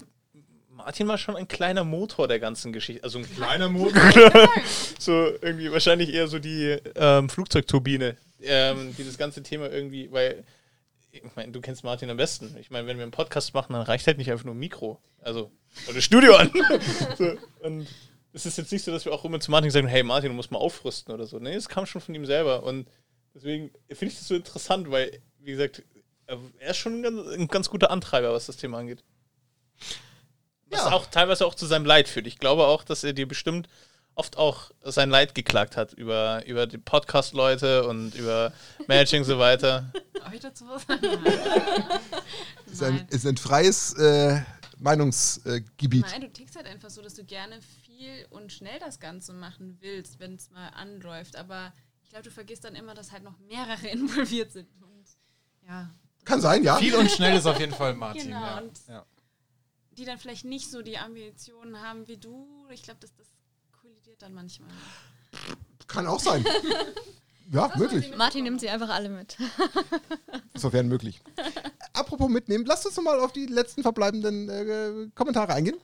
[0.88, 3.04] Martin war schon ein kleiner Motor der ganzen Geschichte.
[3.04, 3.92] Also ein kleiner Motor.
[4.98, 5.12] so
[5.42, 10.44] irgendwie wahrscheinlich eher so die ähm, Flugzeugturbine, ähm, die das ganze Thema irgendwie, weil
[11.10, 12.56] ich meine, du kennst Martin am besten.
[12.58, 14.98] Ich meine, wenn wir einen Podcast machen, dann reicht halt nicht einfach nur ein Mikro,
[15.20, 15.50] also
[15.90, 16.50] oder Studio an.
[17.18, 17.86] so, und
[18.32, 20.36] es ist jetzt nicht so, dass wir auch immer zu Martin sagen, hey Martin, du
[20.36, 21.38] musst mal aufrüsten oder so.
[21.38, 22.88] Nee, es kam schon von ihm selber und
[23.34, 25.82] deswegen finde ich das so interessant, weil wie gesagt,
[26.26, 29.04] er ist schon ein ganz, ein ganz guter Antreiber, was das Thema angeht.
[30.70, 30.92] Was Ja.
[30.92, 32.26] auch teilweise auch zu seinem Leid führt.
[32.26, 33.68] Ich glaube auch, dass er dir bestimmt
[34.14, 38.52] oft auch sein Leid geklagt hat über, über die Podcast-Leute und über
[38.88, 39.92] Managing und so weiter.
[40.14, 41.98] Darf ich dazu was sagen?
[42.66, 44.42] Ist ein, ist ein freies äh,
[44.78, 46.04] Meinungsgebiet.
[46.10, 49.78] Nein, du tickst halt einfach so, dass du gerne viel und schnell das Ganze machen
[49.80, 51.36] willst, wenn es mal anläuft.
[51.36, 51.72] Aber
[52.02, 54.68] ich glaube, du vergisst dann immer, dass halt noch mehrere involviert sind.
[54.82, 55.06] Und
[55.66, 55.90] ja,
[56.24, 56.76] Kann sein, ja.
[56.76, 58.24] Viel und schnell ist auf jeden Fall Martin.
[58.28, 59.04] Genau, ja.
[59.98, 62.46] Die dann vielleicht nicht so die Ambitionen haben wie du.
[62.70, 63.26] Ich glaube, das, das
[63.80, 64.70] kollidiert dann manchmal.
[65.86, 66.44] Kann auch sein.
[67.50, 68.14] Ja, möglich.
[68.16, 69.36] Martin nimmt sie einfach alle mit.
[70.54, 71.20] Sofern möglich.
[71.94, 75.76] Apropos mitnehmen, lasst uns noch mal auf die letzten verbleibenden äh, Kommentare eingehen.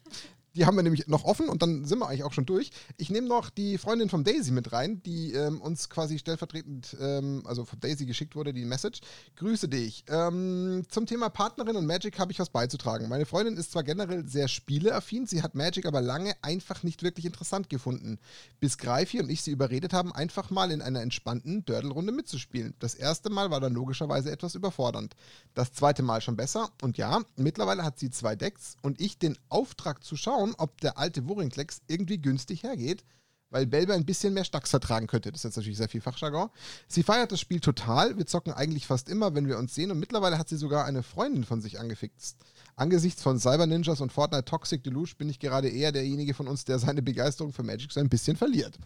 [0.57, 2.71] Die haben wir nämlich noch offen und dann sind wir eigentlich auch schon durch.
[2.97, 7.43] Ich nehme noch die Freundin von Daisy mit rein, die ähm, uns quasi stellvertretend, ähm,
[7.45, 9.01] also von Daisy geschickt wurde, die Message.
[9.35, 10.05] Grüße dich.
[10.09, 13.09] Ähm, zum Thema Partnerin und Magic habe ich was beizutragen.
[13.09, 17.27] Meine Freundin ist zwar generell sehr spieleaffin, sie hat Magic aber lange einfach nicht wirklich
[17.27, 18.21] interessant gefunden.
[18.61, 22.75] Bis Greifi und ich sie überredet haben, einfach mal in einer entspannten Dördelrunde mitzuspielen.
[22.79, 25.17] Das erste Mal war dann logischerweise etwas überfordernd.
[25.55, 26.71] Das zweite Mal schon besser.
[26.81, 30.99] Und ja, mittlerweile hat sie zwei Decks und ich den Auftrag zu schauen, ob der
[30.99, 33.05] alte Wurringklecks irgendwie günstig hergeht,
[33.51, 35.31] weil Belbe ein bisschen mehr Stacks vertragen könnte.
[35.31, 36.51] Das ist jetzt natürlich sehr viel Fachjargon.
[36.89, 38.19] Sie feiert das Spiel total.
[38.19, 39.93] Wir zocken eigentlich fast immer, wenn wir uns sehen.
[39.93, 42.37] Und mittlerweile hat sie sogar eine Freundin von sich angefixt.
[42.75, 46.65] Angesichts von Cyber Ninjas und Fortnite Toxic Deluge bin ich gerade eher derjenige von uns,
[46.65, 48.77] der seine Begeisterung für Magic so ein bisschen verliert.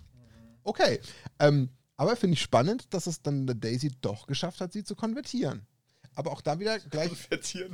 [0.64, 1.00] Okay.
[1.38, 4.94] Ähm, aber finde ich spannend, dass es dann der Daisy doch geschafft hat, sie zu
[4.94, 5.66] konvertieren.
[6.14, 7.10] Aber auch da wieder gleich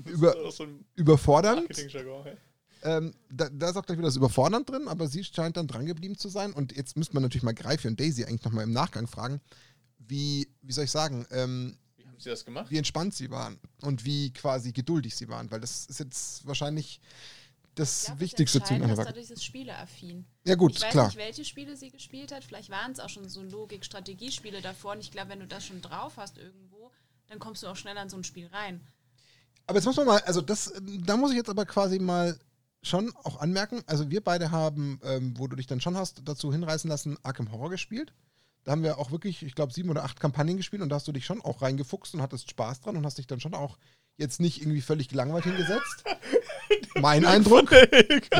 [0.06, 1.69] Über- so überfordernd.
[2.85, 5.86] Ähm, da, da ist auch gleich wieder das Überfordernd drin, aber sie scheint dann dran
[5.86, 6.52] geblieben zu sein.
[6.52, 9.40] Und jetzt müsste man natürlich mal Greifi und Daisy eigentlich nochmal im Nachgang fragen,
[9.98, 12.70] wie, wie soll ich sagen, ähm, Wie haben sie das gemacht?
[12.70, 17.01] wie entspannt sie waren und wie quasi geduldig sie waren, weil das ist jetzt wahrscheinlich
[17.74, 19.05] das glaub, wichtigste ist Wahl.
[19.05, 20.24] dadurch das Spieleaffin.
[20.44, 21.06] Ja gut, ich weiß klar.
[21.06, 22.44] nicht, welche Spiele sie gespielt hat.
[22.44, 24.93] Vielleicht waren es auch schon so Logik-Strategiespiele davor.
[24.93, 26.93] Und ich glaube, wenn du das schon drauf hast irgendwo,
[27.27, 28.81] dann kommst du auch schnell an so ein Spiel rein.
[29.66, 30.73] Aber jetzt muss man mal, also das,
[31.05, 32.39] da muss ich jetzt aber quasi mal
[32.85, 36.52] schon auch anmerken, also wir beide haben, ähm, wo du dich dann schon hast dazu
[36.52, 38.12] hinreißen lassen, Arkham Horror gespielt.
[38.65, 41.06] Da haben wir auch wirklich, ich glaube, sieben oder acht Kampagnen gespielt und da hast
[41.06, 43.78] du dich schon auch reingefuchst und hattest Spaß dran und hast dich dann schon auch
[44.16, 46.05] jetzt nicht irgendwie völlig gelangweilt hingesetzt.
[47.01, 47.73] mein Eindruck.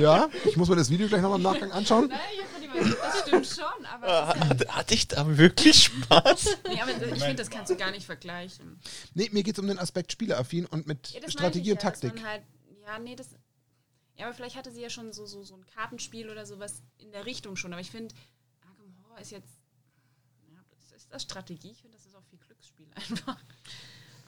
[0.01, 2.09] Ja, ich muss mir das Video gleich nochmal im Nachgang anschauen.
[2.09, 2.55] Nein, ich hab
[3.03, 6.59] das stimmt schon, aber, Hat, hatte ich da wirklich Spaß?
[6.69, 8.79] nee, aber ich finde, das kannst du gar nicht vergleichen.
[9.15, 11.91] Nee, mir geht es um den Aspekt Spieleaffin und mit Ja, Strategie und ich ja,
[11.91, 12.15] Taktik.
[12.15, 12.43] man Halt,
[12.85, 13.29] ja, nee, das.
[14.17, 17.11] Ja, aber vielleicht hatte sie ja schon so, so, so ein Kartenspiel oder sowas in
[17.13, 17.73] der Richtung schon.
[17.73, 18.15] Aber ich finde,
[18.63, 19.49] Arkham Horror ist jetzt.
[20.51, 21.73] Ja, das ist das Strategie.
[21.73, 23.37] Ich finde, das ist auch viel Glücksspiel einfach.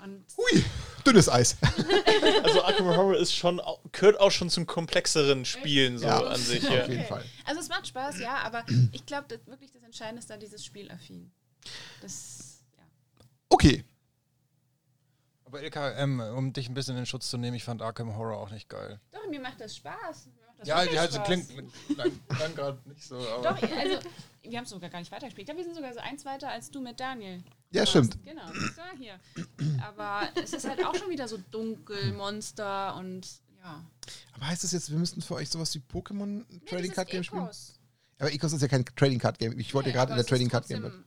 [0.03, 0.63] Und Hui,
[1.07, 1.57] dünnes Eis.
[2.43, 6.21] Also Arkham Horror ist schon, gehört auch schon zum komplexeren Spielen so Ja.
[6.23, 6.67] an sich.
[6.69, 6.87] Auf Ja.
[6.89, 7.25] jeden Fall.
[7.45, 10.65] Also es macht Spaß, ja, aber ich glaube, das, wirklich das Entscheidende ist da dieses
[10.65, 11.31] Spielaffin.
[12.03, 12.85] Das, ja.
[13.49, 13.85] Okay.
[15.47, 18.39] Aber Ilka, ähm, um dich ein bisschen in Schutz zu nehmen, ich fand Arkham Horror
[18.39, 19.01] auch nicht geil.
[19.13, 20.27] Doch, mir macht das Spaß.
[20.45, 21.49] Macht das Ja, die halt so klingt,
[21.95, 23.43] klang, klang gerade nicht so, aber.
[23.55, 23.99] Doch, also,
[24.43, 25.49] wir haben es sogar gar nicht weitergespielt.
[25.49, 27.45] Ja, wir sind sogar so eins weiter als du mit Daniel.
[27.71, 27.91] Ja, warst.
[27.91, 28.19] stimmt.
[28.25, 29.21] Genau, das war hier.
[29.87, 33.29] Aber es ist halt auch schon wieder so dunkel, Monster und
[33.63, 33.85] ja.
[34.35, 37.45] Aber heißt das jetzt, wir müssten für euch sowas wie Pokémon Trading Card Game spielen?
[37.45, 37.79] Ecos.
[38.19, 39.57] Aber Ecos ist ja kein Trading Card Game.
[39.59, 41.05] Ich wollte Nee, gerade in der Trading Card Game.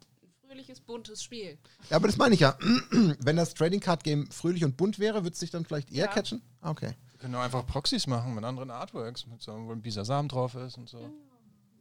[0.49, 1.57] Fröhliches buntes Spiel.
[1.89, 2.57] Ja, aber das meine ich ja.
[3.19, 6.05] Wenn das Trading Card Game fröhlich und bunt wäre, würde es dich dann vielleicht eher
[6.05, 6.11] Ja.
[6.11, 6.41] catchen?
[6.61, 6.93] Ah, Okay.
[7.11, 10.55] Wir können auch einfach Proxys machen mit anderen Artworks, mit so, wo ein Bisasam drauf
[10.55, 11.11] ist und so.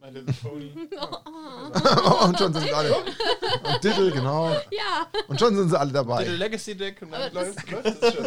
[0.01, 0.71] My Little Pony.
[2.23, 2.95] und schon sind sie alle.
[2.95, 4.49] Und Diddle, genau.
[4.71, 6.23] Ja, Und schon sind sie alle Little dabei.
[6.25, 8.25] Legacy Deck und dann Aber das- läuft, läuft das schon.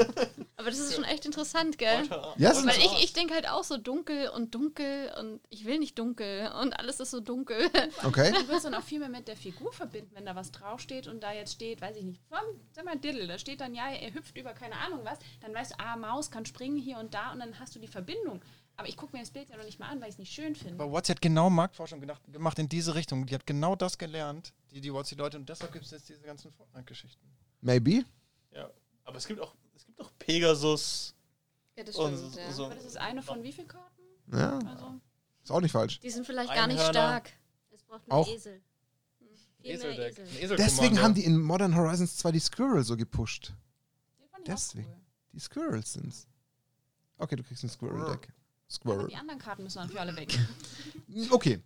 [0.57, 2.09] aber das ist schon echt interessant, gell?
[2.37, 5.79] Ja, es Weil ich, ich denke halt auch so dunkel und dunkel und ich will
[5.79, 7.71] nicht dunkel und alles ist so dunkel.
[8.05, 8.33] okay.
[8.33, 11.23] Du wirst dann auch viel mehr mit der Figur verbinden, wenn da was draufsteht und
[11.23, 12.39] da jetzt steht, weiß ich nicht, vom,
[12.73, 15.73] sag mal Diddle, da steht dann, ja, er hüpft über keine Ahnung was, dann weißt
[15.73, 18.43] du, ah, Maus kann springen hier und da und dann hast du die Verbindung.
[18.77, 20.33] Aber ich gucke mir das Bild ja noch nicht mal an, weil ich es nicht
[20.33, 20.83] schön finde.
[20.83, 23.27] Aber Watsi hat genau Marktforschung gedacht, gemacht in diese Richtung.
[23.27, 26.51] Die hat genau das gelernt, die, die Watsi-Leute, und deshalb gibt es jetzt diese ganzen
[26.53, 27.25] Fortnite-Geschichten.
[27.61, 28.05] Maybe.
[28.53, 28.71] Ja.
[29.05, 31.15] Aber es gibt auch, es gibt auch Pegasus.
[31.77, 32.33] Ja, das Und stimmt.
[32.35, 32.53] so- ja.
[32.53, 34.03] so- Aber das ist eine von wie vielen Karten?
[34.33, 35.01] Ja, Also,
[35.43, 36.01] ist auch nicht falsch.
[36.01, 36.93] Die sind vielleicht gar nicht Einhörner.
[37.21, 37.33] stark.
[37.71, 38.61] Es braucht mehr Auch- Esel.
[39.63, 40.13] Eseldeck.
[40.19, 40.27] Esel.
[40.27, 43.53] Ein Esel Deswegen haben die in Modern Horizons 2 die Squirrel so gepusht.
[44.47, 44.89] Deswegen.
[44.89, 44.97] cool.
[45.35, 46.27] Die Squirrels sind's.
[47.17, 48.33] Okay, du kriegst ein Squirrel-Deck.
[48.81, 49.09] Aber Squirrel.
[49.09, 50.39] die anderen Karten müssen dann für alle weg.
[51.31, 51.61] Okay.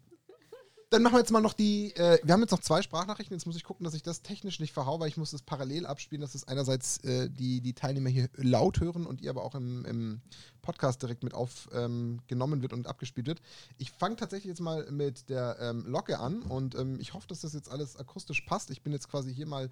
[0.90, 1.92] Dann machen wir jetzt mal noch die.
[1.96, 3.36] Äh, wir haben jetzt noch zwei Sprachnachrichten.
[3.36, 5.84] Jetzt muss ich gucken, dass ich das technisch nicht verhau, weil ich muss das parallel
[5.84, 9.56] abspielen, dass es einerseits äh, die, die Teilnehmer hier laut hören und ihr aber auch
[9.56, 10.20] im, im
[10.62, 13.42] Podcast direkt mit aufgenommen ähm, wird und abgespielt wird.
[13.78, 17.40] Ich fange tatsächlich jetzt mal mit der ähm, Locke an und ähm, ich hoffe, dass
[17.40, 18.70] das jetzt alles akustisch passt.
[18.70, 19.70] Ich bin jetzt quasi hier mal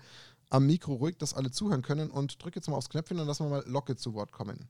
[0.51, 3.47] am Mikro ruhig, dass alle zuhören können und drücke jetzt mal aufs Knöpfchen und lassen
[3.47, 4.69] wir mal Locke zu Wort kommen.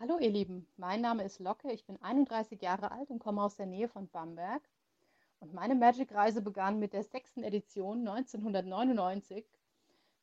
[0.00, 3.56] Hallo ihr Lieben, mein Name ist Locke, ich bin 31 Jahre alt und komme aus
[3.56, 4.62] der Nähe von Bamberg.
[5.40, 9.44] Und meine Magic-Reise begann mit der sechsten Edition 1999.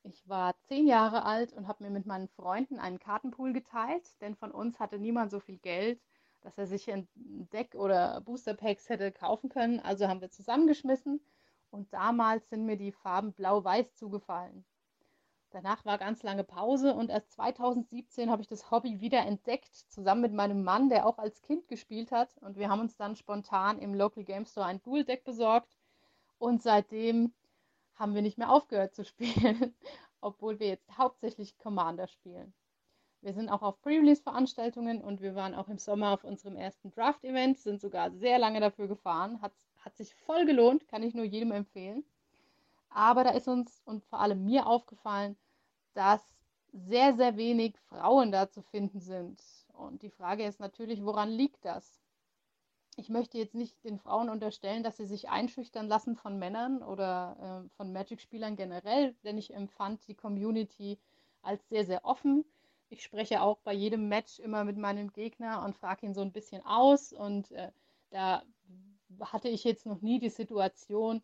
[0.03, 4.35] Ich war zehn Jahre alt und habe mir mit meinen Freunden einen Kartenpool geteilt, denn
[4.35, 5.99] von uns hatte niemand so viel Geld,
[6.39, 9.81] dass er sich ein Deck oder Booster Packs hätte kaufen können.
[9.81, 11.19] Also haben wir zusammengeschmissen
[11.69, 14.63] und damals sind mir die Farben Blau-Weiß zugefallen.
[15.55, 20.19] Danach war ganz lange Pause und erst 2017 habe ich das Hobby wieder entdeckt, zusammen
[20.19, 22.35] mit meinem Mann, der auch als Kind gespielt hat.
[22.41, 25.77] Und wir haben uns dann spontan im Local Game Store ein Dual Deck besorgt.
[26.39, 27.33] Und seitdem
[27.93, 29.73] haben wir nicht mehr aufgehört zu spielen,
[30.19, 32.53] obwohl wir jetzt hauptsächlich Commander spielen.
[33.21, 37.59] Wir sind auch auf Pre-Release-Veranstaltungen und wir waren auch im Sommer auf unserem ersten Draft-Event,
[37.59, 39.41] sind sogar sehr lange dafür gefahren.
[39.41, 42.03] Hat, hat sich voll gelohnt, kann ich nur jedem empfehlen.
[42.89, 45.37] Aber da ist uns und vor allem mir aufgefallen,
[45.95, 46.21] dass
[46.71, 49.41] sehr, sehr wenig Frauen da zu finden sind.
[49.73, 52.01] Und die Frage ist natürlich, woran liegt das?
[52.97, 57.65] Ich möchte jetzt nicht den Frauen unterstellen, dass sie sich einschüchtern lassen von Männern oder
[57.65, 60.97] äh, von Magic-Spielern generell, denn ich empfand die Community
[61.41, 62.45] als sehr, sehr offen.
[62.89, 66.31] Ich spreche auch bei jedem Match immer mit meinem Gegner und frage ihn so ein
[66.31, 67.11] bisschen aus.
[67.11, 67.71] Und äh,
[68.11, 68.43] da
[69.19, 71.21] hatte ich jetzt noch nie die Situation,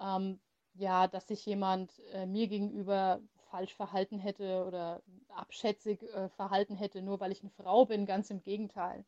[0.00, 0.40] ähm,
[0.74, 3.20] ja, dass sich jemand äh, mir gegenüber
[3.52, 8.06] falsch verhalten hätte oder abschätzig äh, verhalten hätte, nur weil ich eine Frau bin.
[8.06, 9.04] Ganz im Gegenteil.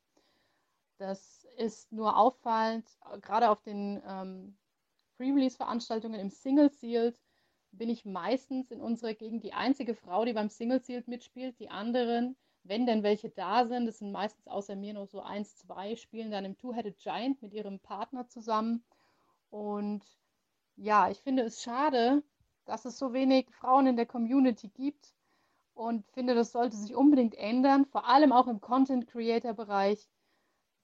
[0.99, 4.57] Das ist nur auffallend, äh, gerade auf den ähm,
[5.17, 7.19] Pre-Release-Veranstaltungen im Single Sealed
[7.73, 11.59] bin ich meistens in unserer Gegend die einzige Frau, die beim Single Sealed mitspielt.
[11.59, 15.57] Die anderen, wenn denn welche da sind, das sind meistens außer mir noch so eins,
[15.57, 18.85] zwei, spielen dann im Two-Headed Giant mit ihrem Partner zusammen.
[19.51, 20.05] Und
[20.77, 22.23] ja, ich finde es schade,
[22.65, 25.15] dass es so wenig Frauen in der Community gibt
[25.75, 30.09] und finde, das sollte sich unbedingt ändern, vor allem auch im Content Creator Bereich.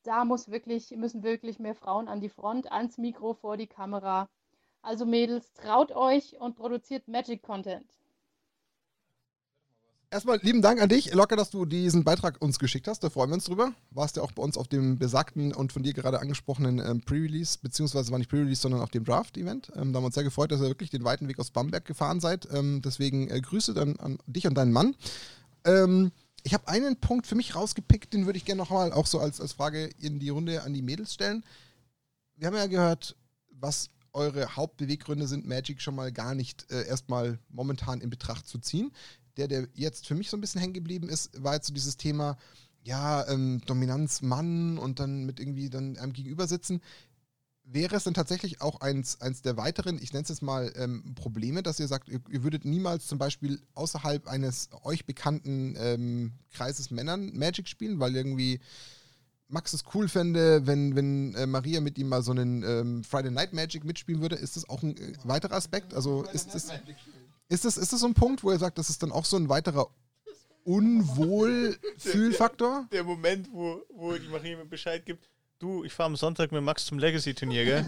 [0.02, 4.28] Da muss wirklich, müssen wirklich mehr Frauen an die Front, ans Mikro, vor die Kamera.
[4.82, 7.99] Also Mädels, traut euch und produziert Magic Content.
[10.12, 13.04] Erstmal lieben Dank an dich, Locker, dass du diesen Beitrag uns geschickt hast.
[13.04, 13.72] Da freuen wir uns drüber.
[13.92, 17.60] Warst ja auch bei uns auf dem besagten und von dir gerade angesprochenen ähm, Pre-Release,
[17.62, 19.68] beziehungsweise war nicht Pre-Release, sondern auf dem Draft-Event.
[19.68, 21.84] Ähm, da haben wir uns sehr gefreut, dass ihr wirklich den weiten Weg aus Bamberg
[21.84, 22.48] gefahren seid.
[22.52, 24.96] Ähm, deswegen äh, Grüße dann an dich und deinen Mann.
[25.64, 26.10] Ähm,
[26.42, 29.40] ich habe einen Punkt für mich rausgepickt, den würde ich gerne nochmal auch so als,
[29.40, 31.44] als Frage in die Runde an die Mädels stellen.
[32.34, 33.14] Wir haben ja gehört,
[33.52, 38.58] was eure Hauptbeweggründe sind, Magic schon mal gar nicht äh, erstmal momentan in Betracht zu
[38.58, 38.90] ziehen
[39.40, 41.96] der, der jetzt für mich so ein bisschen hängen geblieben ist, war jetzt so dieses
[41.96, 42.36] Thema,
[42.82, 46.80] ja, ähm, Dominanz Mann und dann mit irgendwie dann einem gegenüber sitzen.
[47.64, 51.14] Wäre es dann tatsächlich auch eins, eins der weiteren, ich nenne es jetzt mal, ähm,
[51.14, 56.32] Probleme, dass ihr sagt, ihr, ihr, würdet niemals zum Beispiel außerhalb eines euch bekannten ähm,
[56.52, 58.60] Kreises Männern Magic spielen, weil irgendwie
[59.46, 63.30] Max es cool fände, wenn, wenn äh, Maria mit ihm mal so einen ähm, Friday
[63.30, 64.36] Night Magic mitspielen würde?
[64.36, 65.92] Ist das auch ein äh, weiterer Aspekt?
[65.94, 66.68] Also ist das.
[67.50, 69.36] Ist das, ist das so ein Punkt, wo ihr sagt, das ist dann auch so
[69.36, 69.88] ein weiterer
[70.62, 72.86] Unwohlfühlfaktor?
[72.92, 75.28] Der Moment, wo, wo die Marie mir Bescheid gibt,
[75.58, 77.84] du, ich fahre am Sonntag mit Max zum Legacy-Turnier, gell?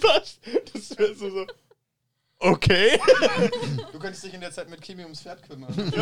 [0.00, 0.38] Was?
[0.72, 1.46] Das wäre so, so.
[2.38, 2.98] Okay.
[3.92, 5.74] Du könntest dich in der Zeit mit Kimi ums Pferd kümmern.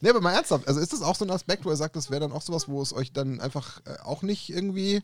[0.00, 2.10] Ne, aber mal ernsthaft, also ist das auch so ein Aspekt, wo ihr sagt, das
[2.10, 5.02] wäre dann auch sowas, wo es euch dann einfach äh, auch nicht irgendwie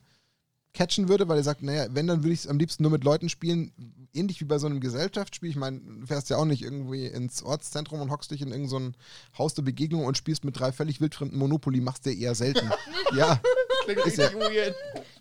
[0.73, 3.05] catchen würde, weil ihr sagt, naja, wenn, dann würde ich es am liebsten nur mit
[3.05, 3.73] Leuten spielen,
[4.15, 5.51] ähnlich wie bei so einem Gesellschaftsspiel.
[5.51, 8.69] Ich meine, du fährst ja auch nicht irgendwie ins Ortszentrum und hockst dich in irgendein
[8.71, 8.97] so ein
[9.37, 12.71] Haus der Begegnung und spielst mit drei völlig wildfremden Monopoly, machst du eher selten.
[13.17, 13.41] ja,
[13.85, 14.75] Klingt Ist ja- weird.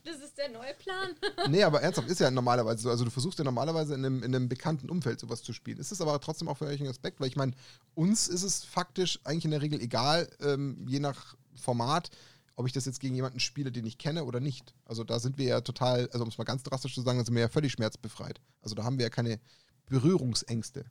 [0.04, 1.10] Das ist der neue Plan.
[1.50, 2.90] nee, aber ernsthaft ist ja normalerweise so.
[2.90, 5.78] Also du versuchst ja normalerweise in einem, in einem bekannten Umfeld sowas zu spielen.
[5.78, 7.54] Ist es aber trotzdem auch für euch ein Aspekt, weil ich meine,
[7.96, 12.10] uns ist es faktisch eigentlich in der Regel egal, ähm, je nach Format,
[12.60, 14.74] ob ich das jetzt gegen jemanden spiele, den ich kenne oder nicht.
[14.84, 17.24] Also da sind wir ja total, also um es mal ganz drastisch zu sagen, da
[17.24, 18.42] sind wir ja völlig schmerzbefreit.
[18.62, 19.40] Also da haben wir ja keine
[19.86, 20.84] Berührungsängste.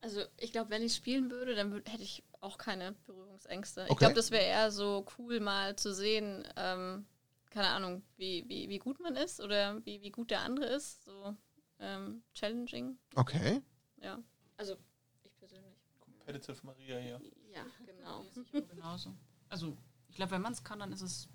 [0.00, 3.82] Also ich glaube, wenn ich spielen würde, dann würd, hätte ich auch keine Berührungsängste.
[3.84, 3.98] Ich Okay.
[3.98, 7.04] glaube, das wäre eher so cool, mal zu sehen, ähm,
[7.50, 11.04] keine Ahnung, wie, wie, wie gut man ist oder wie, wie gut der andere ist.
[11.04, 11.36] So
[11.78, 13.60] ähm, challenging, Okay.
[14.00, 14.18] ja.
[14.56, 14.76] Also
[15.24, 15.76] ich persönlich.
[16.00, 17.20] Competitive Maria hier.
[17.52, 18.24] Ja, genau.
[18.54, 19.14] Ich genauso.
[19.50, 19.76] Also,
[20.16, 21.28] ich glaube, wenn man es kann, dann ist es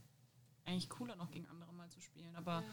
[0.66, 2.36] eigentlich cooler, noch gegen andere mal zu spielen.
[2.36, 2.64] Aber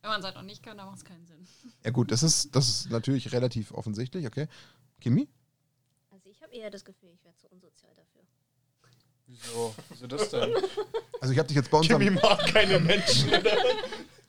[0.00, 1.46] wenn man es halt noch nicht kann, dann macht es keinen Sinn.
[1.84, 4.48] Ja gut, das ist, das ist natürlich relativ offensichtlich, okay.
[5.02, 5.28] Kimi?
[6.08, 8.22] Also ich habe eher das Gefühl, ich wäre zu unsozial dafür.
[9.26, 9.74] Wieso?
[9.90, 10.50] Wieso das denn?
[11.20, 13.30] Also ich habe dich jetzt bei unserem, Jimmy mag keine Menschen.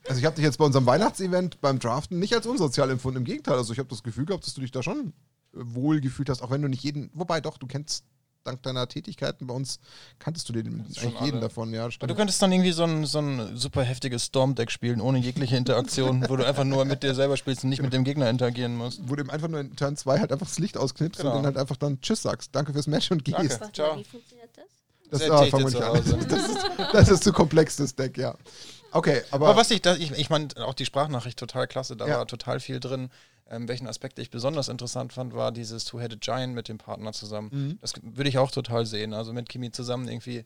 [0.09, 3.19] Also ich habe dich jetzt bei unserem Weihnachtsevent beim Draften nicht als unsozial empfunden.
[3.19, 5.13] Im Gegenteil, also ich habe das Gefühl gehabt, dass du dich da schon
[5.53, 8.03] wohl gefühlt hast, auch wenn du nicht jeden, wobei doch, du kennst
[8.43, 9.79] dank deiner Tätigkeiten bei uns
[10.19, 11.83] kanntest du den eigentlich jeden davon, ja.
[11.83, 12.11] Aber Stimmt.
[12.11, 16.25] du könntest dann irgendwie so ein, so ein super heftiges Storm-Deck spielen, ohne jegliche Interaktion,
[16.29, 19.01] wo du einfach nur mit dir selber spielst und nicht mit dem Gegner interagieren musst.
[19.07, 21.31] Wo du ihm einfach nur in Turn 2 halt einfach das Licht ausknipst Genau.
[21.31, 22.55] und dann halt einfach dann Tschüss sagst.
[22.55, 23.47] Danke fürs Match und Danke.
[23.47, 23.61] gehst.
[23.61, 23.97] Warte Ciao.
[23.97, 24.65] wie funktioniert das?
[25.11, 25.93] Das, ah, zu nicht an.
[26.29, 28.33] Das ist, das ist zu komplex, das Deck, ja.
[28.91, 32.07] Okay, aber, Aber was ich, da, ich, ich meine, auch die Sprachnachricht total klasse, da
[32.07, 32.17] Ja.
[32.17, 33.09] war total viel drin.
[33.49, 37.49] Ähm, welchen Aspekt ich besonders interessant fand, war dieses Two-Headed Giant mit dem Partner zusammen.
[37.51, 37.77] Mhm.
[37.81, 39.13] Das würde ich auch total sehen.
[39.13, 40.45] Also mit Kimi zusammen irgendwie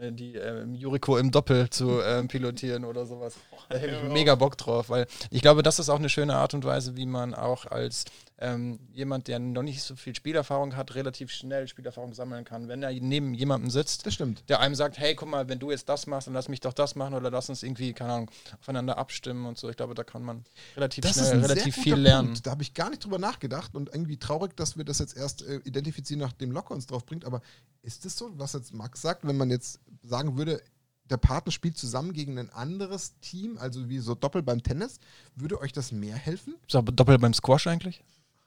[0.00, 3.34] äh, die ähm, Yuriko im Doppel zu ähm, pilotieren oder sowas.
[3.70, 6.52] Da hätte ich mega Bock drauf, weil ich glaube, das ist auch eine schöne Art
[6.52, 8.04] und Weise, wie man auch als
[8.38, 12.68] ähm, jemand, der noch nicht so viel Spielerfahrung hat, relativ schnell Spielerfahrung sammeln kann.
[12.68, 14.18] Wenn er neben jemandem sitzt, das
[14.48, 16.72] der einem sagt, hey, guck mal, wenn du jetzt das machst, dann lass mich doch
[16.72, 18.30] das machen oder lass uns irgendwie, keine Ahnung,
[18.60, 19.70] aufeinander abstimmen und so.
[19.70, 20.44] Ich glaube, da kann man
[20.76, 22.28] relativ Das schnell relativ viel lernen.
[22.28, 22.46] Punkt.
[22.46, 25.42] Da habe ich gar nicht drüber nachgedacht und irgendwie traurig, dass wir das jetzt erst
[25.42, 27.24] äh, identifizieren, nachdem Locker uns drauf bringt.
[27.24, 27.42] Aber
[27.82, 30.62] ist es so, was jetzt Max sagt, wenn man jetzt sagen würde,
[31.10, 34.98] der Partner spielt zusammen gegen ein anderes Team, also wie so Doppel beim Tennis,
[35.34, 36.54] würde euch das mehr helfen?
[36.66, 38.02] Ist aber doppelt beim Squash eigentlich?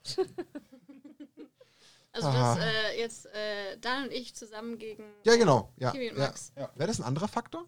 [2.12, 2.56] Also Aha.
[2.56, 5.74] das äh, jetzt äh, Dan und ich zusammen gegen Ja, genau.
[5.76, 6.28] Ja, Kimi und ja.
[6.28, 6.54] Max.
[6.56, 7.68] Wäre das ein anderer Faktor?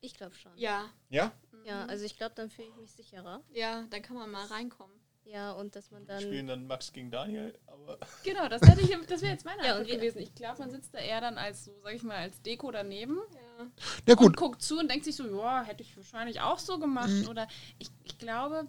[0.00, 0.50] Ich glaube schon.
[0.56, 0.88] Ja.
[1.10, 1.30] Ja?
[1.64, 3.42] Ja, also ich glaube, dann fühle ich mich sicherer.
[3.50, 4.96] Ja, dann kann man mal reinkommen.
[5.24, 6.20] Ja, und dass man Wir dann.
[6.22, 9.74] spielen dann Max gegen Daniel, aber Genau, das, hätte ich, das wäre jetzt meine Ja,
[9.74, 10.18] Antwort und wir- gewesen.
[10.22, 13.18] Ich glaube, man sitzt da eher dann als so, sag ich mal, als Deko daneben
[13.34, 13.66] Ja.
[14.08, 14.36] Ja, und gut.
[14.38, 17.10] guckt zu und denkt sich so, ja, hätte ich wahrscheinlich auch so gemacht.
[17.10, 17.28] Mhm.
[17.28, 17.46] Oder
[17.78, 18.66] ich, ich glaube,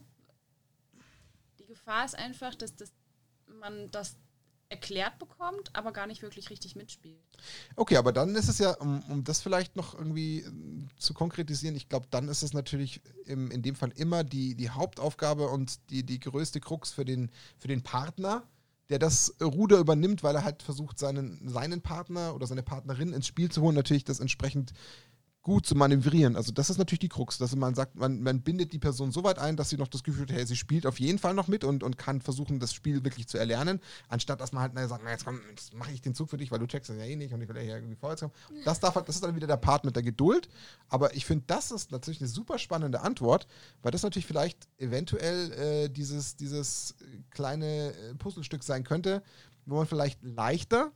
[1.59, 2.91] die Gefahr ist einfach, dass, dass
[3.63, 4.17] man das
[4.69, 7.19] erklärt bekommt, aber gar nicht wirklich richtig mitspielt.
[7.75, 11.75] Okay, aber dann ist es ja, um, um das vielleicht noch irgendwie ähm, zu konkretisieren,
[11.75, 15.89] ich glaube, dann ist es natürlich im, in dem Fall immer die, die Hauptaufgabe und
[15.91, 17.29] die, die größte Krux für den,
[17.59, 18.43] für den Partner,
[18.89, 23.27] der das Ruder übernimmt, weil er halt versucht, seinen, seinen Partner oder seine Partnerin ins
[23.27, 24.73] Spiel zu holen, natürlich das entsprechend
[25.43, 26.37] gut zu manövrieren.
[26.37, 29.25] Also das ist natürlich die Krux, dass man sagt, man, man bindet die Person so
[29.25, 31.49] weit ein, dass sie noch das Gefühl hat, hey, sie spielt auf jeden Fall noch
[31.49, 34.87] mit und, und kann versuchen, das Spiel wirklich zu erlernen, anstatt dass man halt na,
[34.87, 37.17] sagt, na, jetzt jetzt mache ich den Zug für dich, weil du checkst ja eh
[37.17, 38.33] nicht und ich will ja irgendwie vorwärts kommen.
[38.63, 40.47] Das, darf, halt- das ist dann wieder der Part mit der Geduld.
[40.87, 43.45] Aber ich finde, das ist natürlich eine super spannende Antwort,
[43.81, 46.95] weil das natürlich vielleicht eventuell äh, dieses, dieses
[47.31, 49.21] kleine äh, Puzzlestück sein könnte,
[49.65, 50.91] wo man vielleicht leichter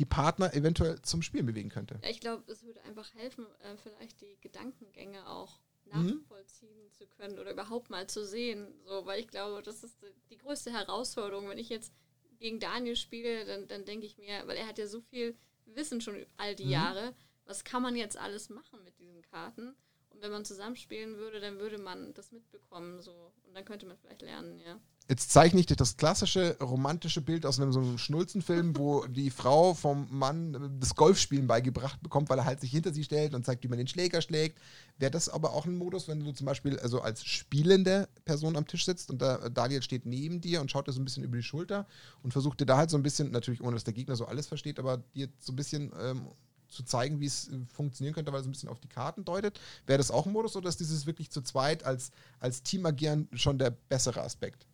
[0.00, 2.00] die Partner eventuell zum Spielen bewegen könnte.
[2.02, 5.90] Ja, ich glaube, es würde einfach helfen, äh, vielleicht die Gedankengänge auch Mhm.
[6.22, 8.72] nachvollziehen zu können oder überhaupt mal zu sehen.
[8.86, 11.48] So, weil ich glaube, das ist die- die größte Herausforderung.
[11.48, 11.92] Wenn ich jetzt
[12.38, 15.36] gegen Daniel spiele, dann, dann denke ich mir, weil er hat ja so viel
[15.66, 16.70] Wissen schon all die Mhm.
[16.70, 17.14] Jahre,
[17.44, 19.74] was kann man jetzt alles machen mit diesen Karten?
[20.10, 23.00] Und wenn man zusammenspielen würde, dann würde man das mitbekommen.
[23.02, 23.32] So.
[23.46, 24.80] Und dann könnte man vielleicht lernen, ja.
[25.10, 29.30] Jetzt zeichne ich dir das klassische romantische Bild aus einem so einem Schnulzenfilm, wo die
[29.30, 33.34] Frau vom Mann äh, das Golfspielen beigebracht bekommt, weil er halt sich hinter sie stellt
[33.34, 34.60] und zeigt, wie man den Schläger schlägt.
[34.98, 38.68] Wäre das aber auch ein Modus, wenn du zum Beispiel also als spielende Person am
[38.68, 41.36] Tisch sitzt und da Daniel steht neben dir und schaut dir so ein bisschen über
[41.36, 41.88] die Schulter
[42.22, 44.46] und versucht dir da halt so ein bisschen, natürlich ohne dass der Gegner so alles
[44.46, 46.28] versteht, aber dir so ein bisschen ähm,
[46.68, 49.58] zu zeigen, wie es äh, funktionieren könnte, weil es ein bisschen auf die Karten deutet.
[49.86, 53.28] Wäre das auch ein Modus oder ist dieses wirklich zu zweit als, als Team agieren
[53.32, 54.69] schon der bessere Aspekt?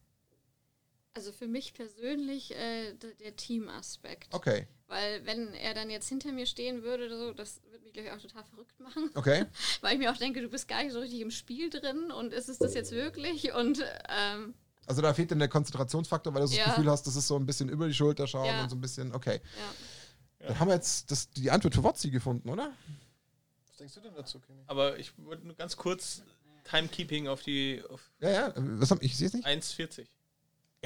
[1.17, 4.35] Also für mich persönlich äh, der Team-Aspekt.
[4.35, 7.95] Okay, Weil wenn er dann jetzt hinter mir stehen würde, oder so, das würde mich,
[7.95, 9.11] glaube ich, auch total verrückt machen.
[9.15, 9.47] okay.
[9.81, 12.35] Weil ich mir auch denke, du bist gar nicht so richtig im Spiel drin und
[12.35, 13.55] ist es das jetzt wirklich?
[13.55, 14.53] Und ähm,
[14.87, 16.75] Also da fehlt dann der Konzentrationsfaktor, weil du so das Ja.
[16.75, 18.63] Gefühl hast, das ist so ein bisschen über die Schulter schauen Ja.
[18.65, 19.41] und so ein bisschen, okay.
[20.39, 20.49] ja.
[20.49, 22.73] Dann haben wir jetzt das, die Antwort für Wotzi gefunden, oder?
[23.69, 24.63] Was denkst du denn dazu, Kimi?
[24.67, 26.23] Aber ich wollte nur ganz kurz
[26.65, 28.53] Timekeeping auf die auf Ja, ja.
[28.57, 29.47] Was hab, ich sehe es nicht.
[29.47, 30.07] 1,40.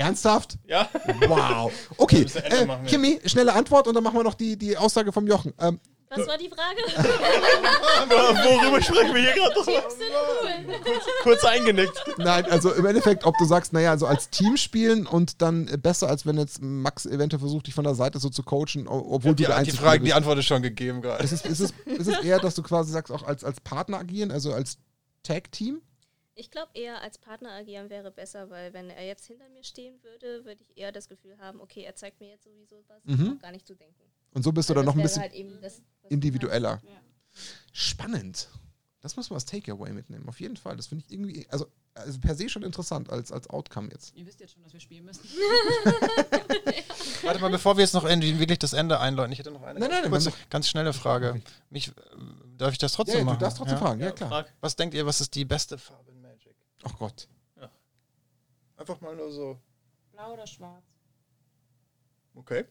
[0.00, 0.58] Ernsthaft?
[0.66, 0.88] Ja,
[1.28, 1.70] Wow.
[1.98, 2.86] Okay, äh, machen.
[2.86, 5.52] Kimi, schnelle Antwort und dann machen wir noch die, die Aussage vom Jochen.
[5.60, 5.78] Ähm,
[6.08, 6.80] Was war die Frage?
[8.08, 9.82] worüber sprechen wir hier gerade drüber?
[10.82, 12.02] kurz, kurz eingenickt.
[12.16, 15.76] nein, also im Endeffekt, ob du sagst, naja, so als Team spielen und dann äh,
[15.76, 19.34] besser, als wenn jetzt Max eventuell versucht, dich von der Seite so zu coachen, obwohl
[19.34, 20.16] Die, du der die, Einzige Frage, die bist.
[20.16, 21.22] Antwort ist schon gegeben gerade.
[21.22, 23.98] Ist es, ist, es, ist es eher, dass du quasi sagst, auch als, als Partner
[23.98, 24.78] agieren, also als
[25.22, 25.82] Tag-Team?
[26.40, 30.02] Ich glaube eher als Partner agieren wäre besser, weil wenn er jetzt hinter mir stehen
[30.02, 33.38] würde, würde ich eher das Gefühl haben, okay, er zeigt mir jetzt sowieso was, Mhm.
[33.38, 34.00] gar nicht zu denken.
[34.32, 36.80] Und so bist du Weil dann noch ein bisschen halt eben das, individueller.
[36.82, 37.00] Ja.
[37.74, 38.48] Spannend.
[39.02, 40.76] Das muss man als Takeaway mitnehmen, auf jeden Fall.
[40.76, 44.14] Das finde ich irgendwie, also, also per se schon interessant als, als Outcome jetzt.
[44.16, 45.22] Ihr wisst jetzt schon, dass wir spielen müssen.
[47.22, 49.78] Warte mal, bevor wir jetzt noch irgendwie wirklich das Ende einläuten, ich hätte noch eine
[49.78, 51.42] Nein, nein, kurze, ganz schnelle Frage.
[51.70, 51.92] Mich, äh,
[52.56, 53.38] darf ich das trotzdem Ja, ja, machen?
[53.38, 53.82] du darfst trotzdem Ja?
[53.84, 54.28] fragen, ja, klar.
[54.30, 54.54] Frag.
[54.60, 56.09] Was denkt ihr, was ist die beste Farbe?
[56.84, 57.28] Ach Gott.
[58.76, 59.60] Einfach mal nur so.
[60.12, 60.84] Blau oder schwarz?
[62.34, 62.64] Okay.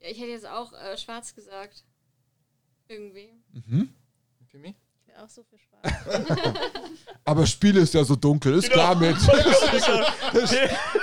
[0.00, 1.84] Ja, ich hätte jetzt auch äh, schwarz gesagt.
[2.88, 3.32] Irgendwie.
[3.52, 3.94] Mhm.
[4.50, 4.74] Kimi?
[5.02, 5.84] Ich wäre auch so für schwarz.
[7.24, 9.16] Aber das Spiel ist ja so dunkel, ist klar mit.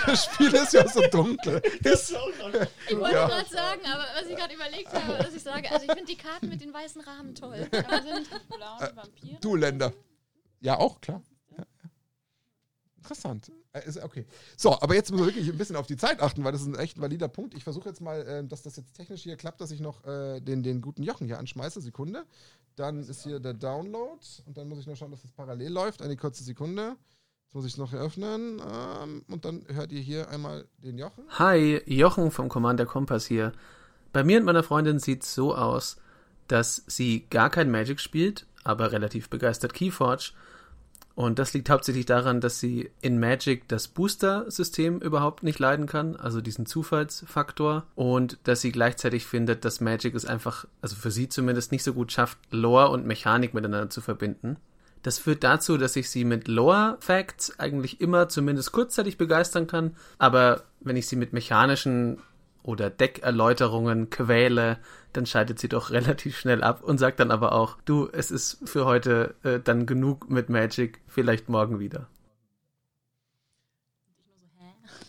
[0.06, 1.62] Das Spiel ist ja so dunkel.
[1.84, 2.12] Ist
[2.90, 3.28] Ich wollte Ja.
[3.28, 6.18] gerade sagen, aber was ich gerade überlegt habe, dass ich sage, also ich finde die
[6.18, 7.66] Karten mit den weißen Rahmen toll.
[7.72, 9.38] Aber sind blau die Vampire?
[9.40, 9.94] Du Länder.
[10.62, 11.22] Ja, auch, klar.
[11.58, 11.64] Ja.
[12.98, 13.52] Interessant.
[13.72, 14.26] Äh, ist- Okay.
[14.58, 16.68] So, aber jetzt müssen wir wirklich ein bisschen auf die Zeit achten, weil das ist
[16.68, 17.54] ein echt valider Punkt.
[17.54, 20.42] Ich versuche jetzt mal, äh, dass das jetzt technisch hier klappt, dass ich noch äh,
[20.42, 21.82] den, den guten Jochen hier anschmeiße.
[21.82, 22.26] Sekunde.
[22.76, 26.02] Dann ist hier der Download und dann muss ich noch schauen, dass das parallel läuft.
[26.02, 26.96] Eine kurze Sekunde.
[27.46, 28.62] Jetzt muss ich es noch eröffnen.
[28.72, 31.24] Ähm, und dann hört ihr hier einmal den Jochen.
[31.30, 33.54] Hi, Jochen vom Commander Kompass hier.
[34.12, 35.98] Bei mir und meiner Freundin sieht's so aus,
[36.48, 40.32] dass sie gar kein Magic spielt, aber relativ begeistert Keyforge.
[41.16, 46.16] Und das liegt hauptsächlich daran, dass sie in Magic das Booster-System überhaupt nicht leiden kann,
[46.16, 47.86] also diesen Zufallsfaktor.
[47.96, 51.94] Und dass sie gleichzeitig findet, dass Magic es einfach, also für sie zumindest, nicht so
[51.94, 54.56] gut schafft, Lore und Mechanik miteinander zu verbinden.
[55.04, 60.64] Das führt dazu, dass ich sie mit Lore-Facts eigentlich immer zumindest kurzzeitig begeistern kann, aber
[60.80, 62.20] wenn ich sie mit mechanischen
[62.64, 64.78] oder Deckerläuterungen quäle,
[65.14, 68.60] dann scheidet sie doch relativ schnell ab und sagt dann aber auch, du, es ist
[68.68, 72.08] für heute äh, dann genug mit Magic, vielleicht morgen wieder.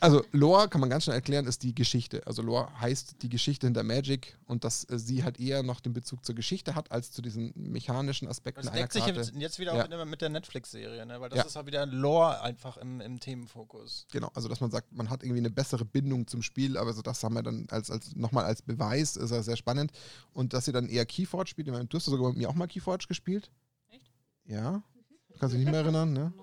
[0.00, 2.26] Also Lore, kann man ganz schnell erklären, ist die Geschichte.
[2.26, 5.92] Also Lore heißt die Geschichte hinter Magic und dass äh, sie halt eher noch den
[5.92, 9.18] Bezug zur Geschichte hat, als zu diesen mechanischen Aspekten Das einer deckt sich Karte.
[9.20, 9.84] jetzt, jetzt wieder Ja.
[9.84, 11.20] auch mit, mit der Netflix-Serie, ne?
[11.20, 11.44] weil das Ja.
[11.44, 14.06] ist auch wieder Lore einfach im, im Themenfokus.
[14.10, 17.02] Genau, also dass man sagt, man hat irgendwie eine bessere Bindung zum Spiel, aber so
[17.02, 19.92] das haben wir dann als, als nochmal als Beweis, ist ja sehr spannend.
[20.32, 21.68] Und dass sie dann eher Keyforge spielt.
[21.68, 23.50] Ich meine, du hast sogar mit mir auch mal Keyforge gespielt.
[23.90, 24.10] Echt?
[24.46, 24.82] Ja.
[25.32, 26.32] Du kannst dich nicht mehr erinnern, ne?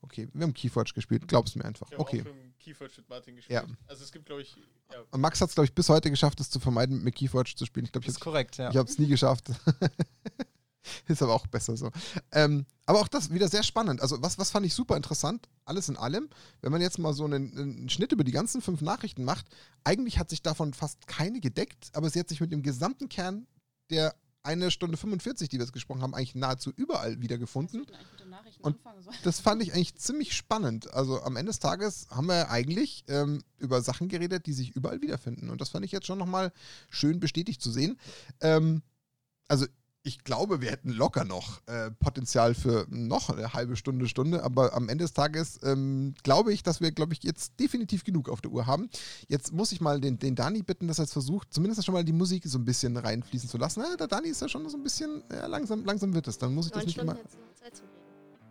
[0.00, 1.90] Okay, wir haben Keyforge gespielt, glaub's mir einfach.
[1.96, 2.22] Okay.
[2.68, 3.62] Keyforge mit Martin gespielt.
[3.66, 3.74] Ja.
[3.86, 4.56] Also es gibt, glaube ich,
[4.92, 7.54] ja, Und Max hat es, glaube ich, bis heute geschafft, es zu vermeiden, mit Keyforge
[7.54, 7.86] zu spielen.
[7.86, 8.70] Ich glaube, ich Das ist korrekt, ja.
[8.70, 9.50] Ich habe es nie geschafft.
[11.08, 11.90] ist aber auch besser so.
[12.32, 14.00] Ähm, aber auch das wieder sehr spannend.
[14.00, 16.28] Also, was, was fand ich super interessant, alles in allem,
[16.60, 19.46] wenn man jetzt mal so einen, einen Schnitt über die ganzen fünf Nachrichten macht,
[19.84, 23.46] eigentlich hat sich davon fast keine gedeckt, aber sie hat sich mit dem gesamten Kern
[23.90, 24.14] der
[24.48, 27.86] eine Stunde 45, die wir jetzt gesprochen haben, eigentlich nahezu überall wiedergefunden.
[28.28, 28.78] Nachrichten Und-.
[29.22, 30.92] Das fand ich eigentlich ziemlich spannend.
[30.92, 35.02] Also am Ende des Tages haben wir eigentlich ähm, über Sachen geredet, die sich überall
[35.02, 35.50] wiederfinden.
[35.50, 36.52] Und das fand ich jetzt schon nochmal
[36.90, 37.98] schön bestätigt zu sehen.
[38.40, 38.82] Ähm,
[39.48, 39.66] also
[40.02, 44.72] ich glaube, wir hätten locker noch äh, Potenzial für noch eine halbe Stunde, Stunde, aber
[44.74, 48.40] am Ende des Tages ähm, glaube ich, dass wir, glaube ich, jetzt definitiv genug auf
[48.40, 48.88] der Uhr haben.
[49.28, 52.04] Jetzt muss ich mal den, den Dani bitten, dass er jetzt versucht, zumindest schon mal
[52.04, 53.82] die Musik so ein bisschen reinfließen zu lassen.
[53.86, 56.38] Na, der Dani ist ja schon so ein bisschen, ja, langsam, langsam wird es.
[56.38, 57.20] Dann muss ich das Neun nicht Stunden immer.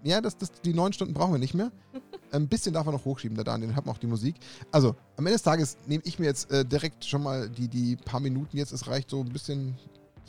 [0.03, 1.71] Ja, das, das, die neun Stunden brauchen wir nicht mehr.
[2.31, 4.35] Ein bisschen darf er noch hochschieben, der Daniel, hat auch die Musik.
[4.71, 7.95] Also, am Ende des Tages nehme ich mir jetzt äh, direkt schon mal die, die
[7.95, 8.71] paar Minuten jetzt.
[8.71, 9.75] Es reicht so ein bisschen,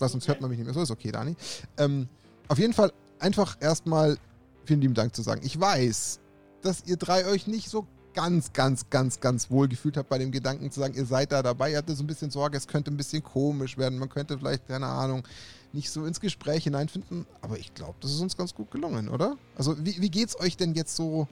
[0.00, 0.74] weil sonst hört man mich nicht mehr.
[0.74, 1.36] So ist okay, Dani.
[1.76, 2.08] Ähm,
[2.48, 4.18] auf jeden Fall einfach erstmal
[4.64, 5.40] vielen lieben Dank zu sagen.
[5.44, 6.20] Ich weiß,
[6.62, 10.32] dass ihr drei euch nicht so ganz, ganz, ganz, ganz wohl gefühlt habt bei dem
[10.32, 12.90] Gedanken zu sagen, ihr seid da dabei, ihr hattet so ein bisschen Sorge, es könnte
[12.90, 15.22] ein bisschen komisch werden, man könnte vielleicht, keine Ahnung,
[15.72, 17.26] nicht so ins Gespräch hineinfinden.
[17.42, 19.36] Aber ich glaube, das ist uns ganz gut gelungen, oder?
[19.56, 21.28] Also wie, wie geht's euch denn jetzt so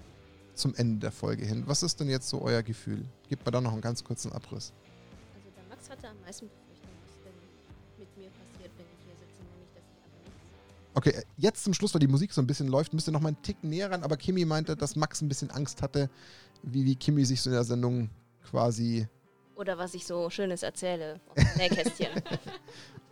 [0.54, 1.64] zum Ende der Folge hin?
[1.66, 3.04] Was ist denn jetzt so euer Gefühl?
[3.28, 4.72] Gebt mir da noch einen ganz kurzen Abriss.
[5.34, 6.48] Also der Max hatte am meisten
[10.96, 13.28] Okay, jetzt zum Schluss, weil die Musik so ein bisschen läuft, müsst ihr noch mal
[13.28, 14.02] einen Tick näher ran.
[14.02, 16.08] Aber Kimi meinte, dass Max ein bisschen Angst hatte,
[16.62, 18.08] wie, wie Kimi sich so in der Sendung
[18.48, 19.06] quasi.
[19.56, 22.08] Oder was ich so Schönes erzähle aus dem Nähkästchen.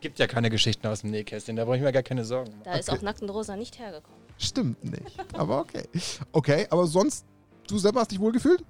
[0.00, 2.62] Gibt ja keine Geschichten aus dem Nähkästchen, da brauche ich mir gar keine Sorgen machen.
[2.64, 4.18] Da ist auch Nackt und Rosa nicht hergekommen.
[4.38, 5.18] Stimmt nicht.
[5.34, 5.86] Aber okay.
[6.32, 7.26] Okay, aber sonst,
[7.68, 8.64] du selber hast dich wohl gefühlt?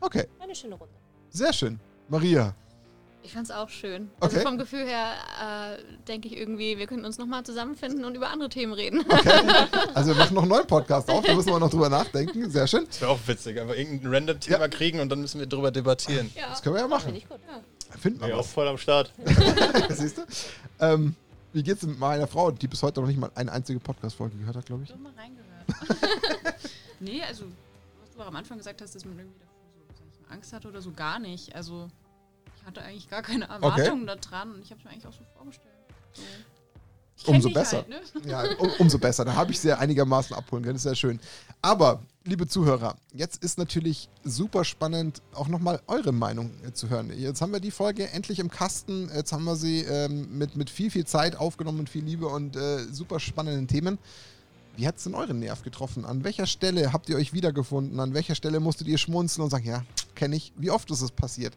[0.00, 0.94] Okay, Eine schöne Runde.
[1.30, 1.80] sehr schön.
[2.08, 2.54] Maria.
[3.22, 4.10] Ich fand's auch schön.
[4.20, 4.36] Okay.
[4.36, 5.78] Also vom Gefühl her äh,
[6.08, 9.04] denke ich irgendwie, wir könnten uns nochmal zusammenfinden und über andere Themen reden.
[9.94, 12.48] Also wir machen noch einen neuen Podcast auf, da müssen wir noch drüber nachdenken.
[12.50, 12.86] Sehr schön.
[12.86, 14.68] Das wäre auch witzig, aber irgendein random Thema Ja.
[14.68, 16.30] kriegen und dann müssen wir drüber debattieren.
[16.34, 16.48] ja.
[16.48, 17.04] Das können wir ja machen.
[17.06, 17.38] Finde ich gut.
[18.00, 19.12] Finden wir Ja, auch voll am Start.
[19.90, 20.22] Siehst du?
[20.80, 21.14] Ähm,
[21.52, 24.56] wie geht's mit meiner Frau, die bis heute noch nicht mal eine einzige Podcast-Folge gehört
[24.56, 24.90] hat, glaube ich?
[24.90, 26.56] Ich hab mal reingehört.
[27.00, 27.44] nee, also,
[28.00, 30.34] was du auch am Anfang gesagt hast, dass man irgendwie davor so, sag ich mal,
[30.34, 31.54] Angst hatte oder so, gar nicht.
[31.54, 31.88] Also,
[32.70, 35.24] hatte eigentlich gar keine Erwartungen da dran und ich habe es mir eigentlich auch so
[35.36, 35.74] vorgestellt.
[37.16, 37.32] So.
[37.32, 37.78] Umso besser.
[37.78, 38.00] Halt, ne?
[38.24, 39.24] Ja, um, umso besser.
[39.24, 40.74] Da habe ich sie ja einigermaßen abholen können.
[40.74, 41.20] Das ist sehr schön.
[41.60, 47.12] Aber, liebe Zuhörer, jetzt ist natürlich super spannend, auch nochmal eure Meinung äh, zu hören.
[47.14, 49.10] Jetzt haben wir die Folge endlich im Kasten.
[49.14, 52.56] Jetzt haben wir sie ähm, mit, mit viel, viel Zeit aufgenommen und viel Liebe und
[52.56, 53.98] äh, super spannenden Themen.
[54.76, 56.06] Wie hat es denn euren Nerv getroffen?
[56.06, 58.00] An welcher Stelle habt ihr euch wiedergefunden?
[58.00, 59.84] An welcher Stelle musstet ihr schmunzeln und sagen, ja,
[60.14, 60.54] kenne ich?
[60.56, 61.54] Wie oft ist es passiert?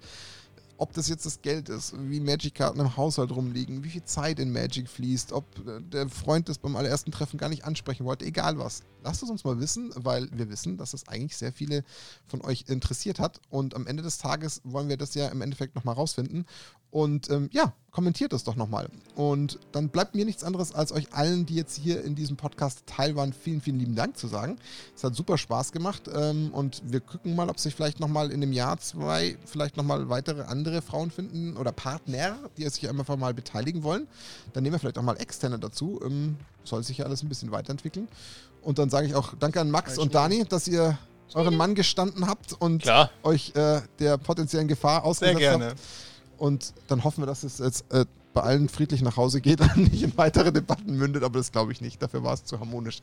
[0.84, 4.51] Ob das jetzt das Geld ist, wie Magic-Karten im Haushalt rumliegen, wie viel Zeit in
[4.51, 8.57] Magic fließt, ob äh, der Freund das beim allerersten Treffen gar nicht ansprechen wollte, egal
[8.57, 8.84] was.
[9.01, 11.85] Lasst es uns mal wissen, weil wir wissen, dass es eigentlich sehr viele
[12.27, 13.39] von euch interessiert hat.
[13.49, 16.45] Und am Ende des Tages wollen wir das ja im Endeffekt nochmal rausfinden.
[16.89, 18.88] Und ähm, ja, kommentiert es doch nochmal.
[19.15, 22.84] Und dann bleibt mir nichts anderes, als euch allen, die jetzt hier in diesem Podcast
[22.85, 24.57] teil waren, vielen, vielen lieben Dank zu sagen.
[24.95, 26.10] Es hat super Spaß gemacht.
[26.14, 30.10] Ähm, und wir gucken mal, ob sich vielleicht nochmal in dem Jahr zwei, vielleicht nochmal
[30.10, 34.08] weitere andere Frauen finden oder Partner, die sich einfach mal beteiligen wollen.
[34.54, 36.00] Dann nehmen wir vielleicht auch mal externe dazu.
[36.04, 38.08] Ähm, soll sich ja alles ein bisschen weiterentwickeln.
[38.62, 40.98] Und dann sage ich auch Danke an Max und Dani, dass ihr
[41.34, 45.66] euren Mann gestanden habt und Klar, euch äh, der potenziellen Gefahr sehr ausgesetzt gerne.
[45.70, 45.80] habt.
[46.38, 49.78] Und dann hoffen wir, dass es jetzt äh, bei allen friedlich nach Hause geht und
[49.91, 52.02] nicht in weitere Debatten mündet, aber das glaube ich nicht.
[52.02, 53.00] Dafür war es zu harmonisch.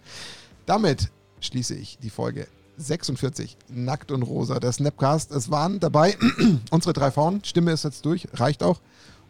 [0.66, 1.10] Damit
[1.40, 2.46] schließe ich die Folge
[2.80, 5.30] 46, Nackt und Rosa, der Snapcast.
[5.32, 6.16] Es waren dabei
[6.70, 7.44] unsere drei Frauen.
[7.44, 8.80] Stimme ist jetzt durch, reicht auch.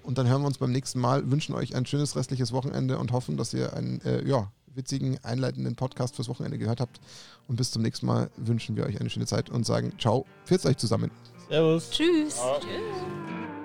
[0.03, 3.13] Und dann hören wir uns beim nächsten Mal, wünschen euch ein schönes restliches Wochenende und
[3.13, 7.01] hoffen, dass ihr einen äh, ja, witzigen, einleitenden Podcast fürs Wochenende gehört habt.
[7.49, 10.67] Und bis zum nächsten Mal wünschen wir euch eine schöne Zeit und sagen Ciao, pfiat
[10.67, 11.11] euch zusammen.
[11.49, 11.91] Servus.
[11.91, 12.37] Tschüss.
[12.37, 12.59] Ja.
[12.61, 13.60] Tschüss.